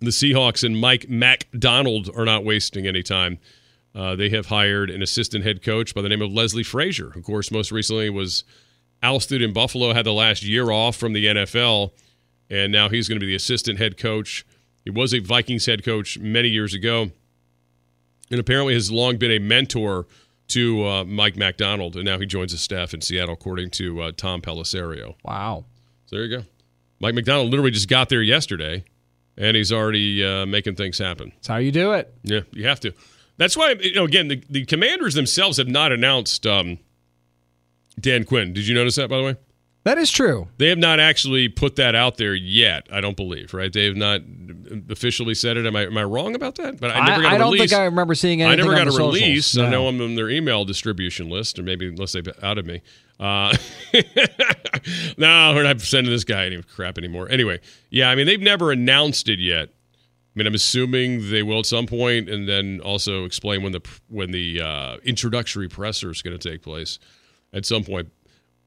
the 0.00 0.06
Seahawks 0.06 0.64
and 0.64 0.80
Mike 0.80 1.10
Macdonald 1.10 2.08
are 2.16 2.24
not 2.24 2.44
wasting 2.44 2.86
any 2.86 3.02
time 3.02 3.38
uh, 3.94 4.14
they 4.14 4.28
have 4.30 4.46
hired 4.46 4.90
an 4.90 5.02
assistant 5.02 5.44
head 5.44 5.62
coach 5.62 5.94
by 5.94 6.02
the 6.02 6.08
name 6.08 6.22
of 6.22 6.30
Leslie 6.30 6.62
Frazier. 6.62 7.10
Of 7.14 7.24
course, 7.24 7.50
most 7.50 7.72
recently 7.72 8.10
was 8.10 8.44
ousted 9.02 9.42
in 9.42 9.52
Buffalo, 9.52 9.92
had 9.92 10.06
the 10.06 10.12
last 10.12 10.42
year 10.42 10.70
off 10.70 10.96
from 10.96 11.12
the 11.12 11.26
NFL, 11.26 11.92
and 12.50 12.72
now 12.72 12.88
he's 12.88 13.08
going 13.08 13.18
to 13.18 13.24
be 13.24 13.30
the 13.30 13.36
assistant 13.36 13.78
head 13.78 13.96
coach. 13.96 14.44
He 14.84 14.90
was 14.90 15.12
a 15.12 15.18
Vikings 15.18 15.66
head 15.66 15.84
coach 15.84 16.18
many 16.18 16.48
years 16.48 16.74
ago, 16.74 17.10
and 18.30 18.40
apparently 18.40 18.74
has 18.74 18.90
long 18.90 19.16
been 19.16 19.30
a 19.30 19.38
mentor 19.38 20.06
to 20.48 20.86
uh, 20.86 21.04
Mike 21.04 21.36
Macdonald, 21.36 21.94
and 21.96 22.04
now 22.04 22.18
he 22.18 22.26
joins 22.26 22.52
the 22.52 22.58
staff 22.58 22.94
in 22.94 23.00
Seattle, 23.00 23.34
according 23.34 23.70
to 23.70 24.00
uh, 24.00 24.12
Tom 24.16 24.40
Pelissero. 24.40 25.14
Wow. 25.22 25.66
So 26.06 26.16
there 26.16 26.24
you 26.24 26.38
go. 26.38 26.44
Mike 27.00 27.14
Macdonald 27.14 27.50
literally 27.50 27.70
just 27.70 27.88
got 27.88 28.08
there 28.08 28.22
yesterday, 28.22 28.84
and 29.36 29.56
he's 29.56 29.72
already 29.72 30.24
uh, 30.24 30.46
making 30.46 30.74
things 30.74 30.98
happen. 30.98 31.32
That's 31.36 31.48
how 31.48 31.58
you 31.58 31.70
do 31.70 31.92
it. 31.92 32.12
Yeah, 32.22 32.40
you 32.52 32.66
have 32.66 32.80
to. 32.80 32.92
That's 33.36 33.56
why, 33.56 33.72
you 33.80 33.94
know, 33.94 34.04
again, 34.04 34.28
the, 34.28 34.42
the 34.50 34.64
commanders 34.64 35.14
themselves 35.14 35.58
have 35.58 35.68
not 35.68 35.92
announced 35.92 36.44
um, 36.46 36.78
Dan 38.00 38.24
Quinn. 38.24 38.52
Did 38.52 38.66
you 38.66 38.74
notice 38.74 38.96
that, 38.96 39.08
by 39.08 39.18
the 39.18 39.24
way? 39.24 39.36
That 39.88 39.96
is 39.96 40.10
true. 40.10 40.48
They 40.58 40.68
have 40.68 40.76
not 40.76 41.00
actually 41.00 41.48
put 41.48 41.76
that 41.76 41.94
out 41.94 42.18
there 42.18 42.34
yet. 42.34 42.86
I 42.92 43.00
don't 43.00 43.16
believe, 43.16 43.54
right? 43.54 43.72
They 43.72 43.86
have 43.86 43.96
not 43.96 44.20
officially 44.90 45.34
said 45.34 45.56
it. 45.56 45.64
Am 45.64 45.74
I 45.74 45.86
am 45.86 45.96
I 45.96 46.04
wrong 46.04 46.34
about 46.34 46.56
that? 46.56 46.78
But 46.78 46.90
I 46.90 47.06
never 47.06 47.22
got 47.22 47.32
I, 47.32 47.34
I 47.36 47.38
don't 47.38 47.56
think 47.56 47.72
I 47.72 47.84
remember 47.84 48.14
seeing 48.14 48.42
anything. 48.42 48.60
I 48.60 48.62
never 48.64 48.76
got 48.76 48.88
a 48.88 48.92
socials. 48.92 49.14
release. 49.14 49.56
No. 49.56 49.64
I 49.64 49.70
know 49.70 49.88
I'm 49.88 49.98
on 50.02 50.14
their 50.14 50.28
email 50.28 50.66
distribution 50.66 51.30
list, 51.30 51.58
or 51.58 51.62
maybe 51.62 51.88
unless 51.88 52.12
they 52.12 52.22
outed 52.42 52.66
me. 52.66 52.82
Uh, 53.18 53.56
no, 55.16 55.52
we're 55.54 55.62
not 55.62 55.80
sending 55.80 56.12
this 56.12 56.24
guy 56.24 56.44
any 56.44 56.62
crap 56.62 56.98
anymore. 56.98 57.28
Anyway, 57.30 57.58
yeah, 57.88 58.10
I 58.10 58.14
mean 58.14 58.26
they've 58.26 58.38
never 58.38 58.72
announced 58.72 59.28
it 59.28 59.38
yet. 59.38 59.70
I 59.70 60.38
mean, 60.38 60.46
I'm 60.46 60.54
assuming 60.54 61.30
they 61.30 61.42
will 61.42 61.60
at 61.60 61.66
some 61.66 61.86
point, 61.86 62.28
and 62.28 62.46
then 62.46 62.80
also 62.80 63.24
explain 63.24 63.62
when 63.62 63.72
the 63.72 63.80
when 64.08 64.32
the 64.32 64.60
uh, 64.60 64.96
introductory 65.02 65.68
presser 65.68 66.10
is 66.10 66.20
going 66.20 66.38
to 66.38 66.50
take 66.50 66.62
place 66.62 66.98
at 67.52 67.64
some 67.66 67.84
point 67.84 68.10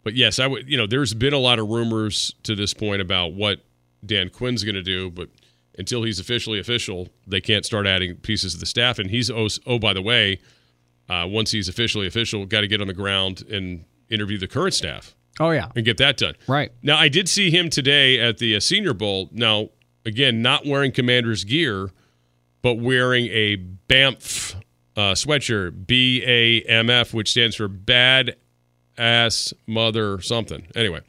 but 0.03 0.15
yes, 0.15 0.39
I 0.39 0.47
would. 0.47 0.69
You 0.69 0.77
know, 0.77 0.87
there's 0.87 1.13
been 1.13 1.33
a 1.33 1.39
lot 1.39 1.59
of 1.59 1.69
rumors 1.69 2.33
to 2.43 2.55
this 2.55 2.73
point 2.73 3.01
about 3.01 3.33
what 3.33 3.61
Dan 4.05 4.29
Quinn's 4.29 4.63
going 4.63 4.75
to 4.75 4.83
do, 4.83 5.11
but 5.11 5.29
until 5.77 6.03
he's 6.03 6.19
officially 6.19 6.59
official, 6.59 7.09
they 7.27 7.41
can't 7.41 7.65
start 7.65 7.87
adding 7.87 8.15
pieces 8.15 8.53
of 8.53 8.59
the 8.59 8.65
staff. 8.65 8.99
And 8.99 9.09
he's 9.09 9.29
oh, 9.29 9.47
oh 9.65 9.79
by 9.79 9.93
the 9.93 10.01
way, 10.01 10.39
uh, 11.09 11.25
once 11.27 11.51
he's 11.51 11.67
officially 11.67 12.07
official, 12.07 12.45
got 12.45 12.61
to 12.61 12.67
get 12.67 12.81
on 12.81 12.87
the 12.87 12.93
ground 12.93 13.43
and 13.49 13.85
interview 14.09 14.37
the 14.37 14.47
current 14.47 14.73
staff. 14.73 15.15
Oh 15.39 15.51
yeah, 15.51 15.67
and 15.75 15.85
get 15.85 15.97
that 15.97 16.17
done. 16.17 16.35
Right 16.47 16.71
now, 16.81 16.97
I 16.97 17.07
did 17.07 17.29
see 17.29 17.51
him 17.51 17.69
today 17.69 18.19
at 18.19 18.39
the 18.39 18.55
uh, 18.55 18.59
Senior 18.59 18.93
Bowl. 18.93 19.29
Now, 19.31 19.69
again, 20.05 20.41
not 20.41 20.65
wearing 20.65 20.91
Commanders 20.91 21.43
gear, 21.43 21.91
but 22.61 22.79
wearing 22.79 23.27
a 23.27 23.57
BAMF 23.87 24.55
uh, 24.95 25.13
sweatshirt, 25.13 25.85
B 25.85 26.23
A 26.25 26.61
M 26.63 26.89
F, 26.89 27.13
which 27.13 27.31
stands 27.31 27.55
for 27.55 27.67
Bad 27.67 28.35
ass 29.01 29.53
mother 29.67 30.21
something. 30.21 30.67
Anyway, 30.75 31.01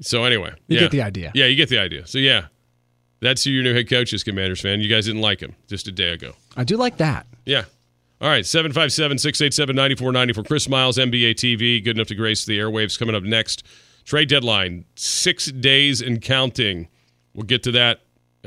so 0.00 0.24
anyway, 0.24 0.52
you 0.66 0.76
yeah. 0.76 0.80
get 0.82 0.90
the 0.90 1.02
idea. 1.02 1.32
Yeah, 1.34 1.46
you 1.46 1.56
get 1.56 1.68
the 1.68 1.78
idea. 1.78 2.06
So 2.06 2.18
yeah, 2.18 2.46
that's 3.20 3.44
who 3.44 3.50
your 3.50 3.62
new 3.62 3.74
head 3.74 3.88
coach 3.88 4.12
is, 4.12 4.24
Commanders 4.24 4.60
fan. 4.60 4.80
You 4.80 4.88
guys 4.88 5.06
didn't 5.06 5.22
like 5.22 5.40
him 5.40 5.54
just 5.68 5.86
a 5.88 5.92
day 5.92 6.12
ago. 6.12 6.32
I 6.56 6.64
do 6.64 6.76
like 6.76 6.98
that. 6.98 7.26
Yeah. 7.46 7.64
All 8.20 8.28
right, 8.28 8.46
757 8.46 9.18
687 9.18 9.74
9490 9.74 10.32
for 10.32 10.46
Chris 10.46 10.68
Miles, 10.68 10.96
NBA 10.96 11.34
TV. 11.34 11.82
Good 11.82 11.96
enough 11.96 12.06
to 12.08 12.14
grace 12.14 12.44
the 12.44 12.58
airwaves 12.58 12.98
coming 12.98 13.14
up 13.14 13.24
next. 13.24 13.66
Trade 14.04 14.28
deadline, 14.28 14.84
six 14.94 15.46
days 15.46 16.00
and 16.00 16.20
counting. 16.20 16.88
We'll 17.34 17.46
get 17.46 17.62
to 17.64 17.72
that. 17.72 18.00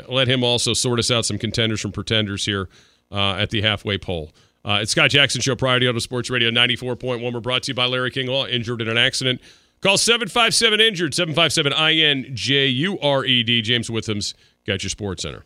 Let 0.08 0.28
him 0.28 0.44
also 0.44 0.74
sort 0.74 1.00
us 1.00 1.12
out 1.12 1.26
some 1.26 1.38
contenders 1.38 1.82
from 1.82 1.92
pretenders 1.92 2.46
here 2.46 2.70
uh, 3.12 3.36
at 3.36 3.50
the 3.50 3.62
halfway 3.62 3.98
poll. 3.98 4.32
Uh, 4.66 4.80
it's 4.82 4.92
Scott 4.92 5.12
Jackson 5.12 5.42
Show, 5.42 5.56
Priority 5.56 5.88
Auto 5.88 6.00
Sports 6.00 6.32
Radio 6.32 6.50
94.1. 6.50 7.32
We're 7.32 7.40
brought 7.40 7.64
to 7.64 7.72
you 7.72 7.76
by 7.76 7.86
Larry 7.86 8.10
King 8.10 8.28
Law, 8.28 8.48
injured 8.48 8.82
in 8.82 8.90
an 8.90 8.98
accident. 8.98 9.40
Call 9.82 9.98
757 10.00 10.82
Injured, 10.82 11.14
757 11.14 11.72
I 11.72 11.94
N 11.94 12.32
J 12.34 12.66
U 12.66 12.98
R 13.00 13.24
E 13.24 13.44
D. 13.44 13.62
James 13.62 13.92
Witham's 13.92 14.34
got 14.66 14.84
your 14.84 14.90
sports 14.90 15.22
center. 15.22 15.44